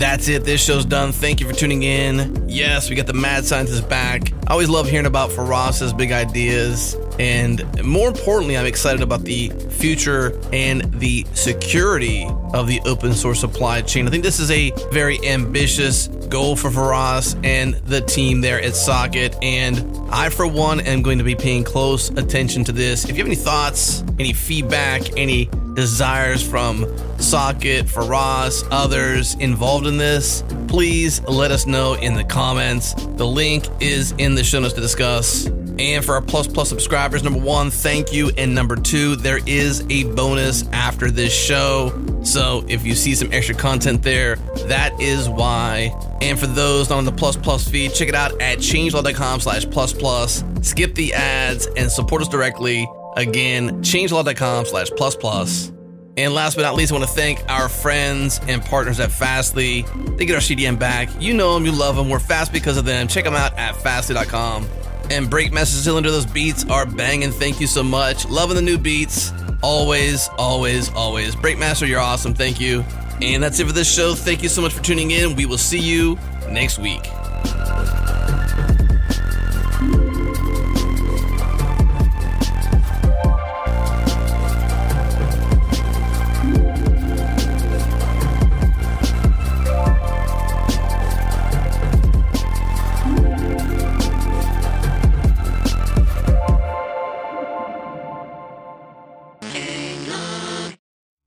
[0.00, 0.44] That's it.
[0.44, 1.12] This show's done.
[1.12, 2.48] Thank you for tuning in.
[2.48, 4.32] Yes, we got the mad scientist back.
[4.48, 6.96] I always love hearing about Feross's big ideas.
[7.20, 13.40] And more importantly, I'm excited about the future and the security of the open source
[13.40, 14.08] supply chain.
[14.08, 18.74] I think this is a very ambitious goal for Feross and the team there at
[18.74, 19.36] Socket.
[19.42, 23.04] And I, for one, am going to be paying close attention to this.
[23.04, 26.86] If you have any thoughts, any feedback, any desires from
[27.18, 32.94] Socket, Feross, others involved in this, please let us know in the comments.
[32.94, 35.50] The link is in the show notes to discuss.
[35.78, 38.30] And for our Plus Plus subscribers, number one, thank you.
[38.36, 41.92] And number two, there is a bonus after this show.
[42.22, 45.94] So if you see some extra content there, that is why.
[46.20, 49.92] And for those on the Plus Plus feed, check it out at changelog.com slash plus
[49.92, 50.44] plus.
[50.62, 52.88] Skip the ads and support us directly.
[53.16, 55.72] Again, changelog.com slash plus plus.
[56.16, 59.86] And last but not least, I want to thank our friends and partners at Fastly.
[60.16, 61.08] They get our CDN back.
[61.18, 62.08] You know them, you love them.
[62.08, 63.08] We're fast because of them.
[63.08, 64.68] Check them out at fastly.com.
[65.10, 67.32] And Breakmaster Cylinder, those beats are banging.
[67.32, 68.28] Thank you so much.
[68.28, 69.32] Loving the new beats.
[69.60, 71.34] Always, always, always.
[71.34, 72.32] Breakmaster, you're awesome.
[72.32, 72.84] Thank you.
[73.20, 74.14] And that's it for this show.
[74.14, 75.34] Thank you so much for tuning in.
[75.34, 76.16] We will see you
[76.48, 77.02] next week.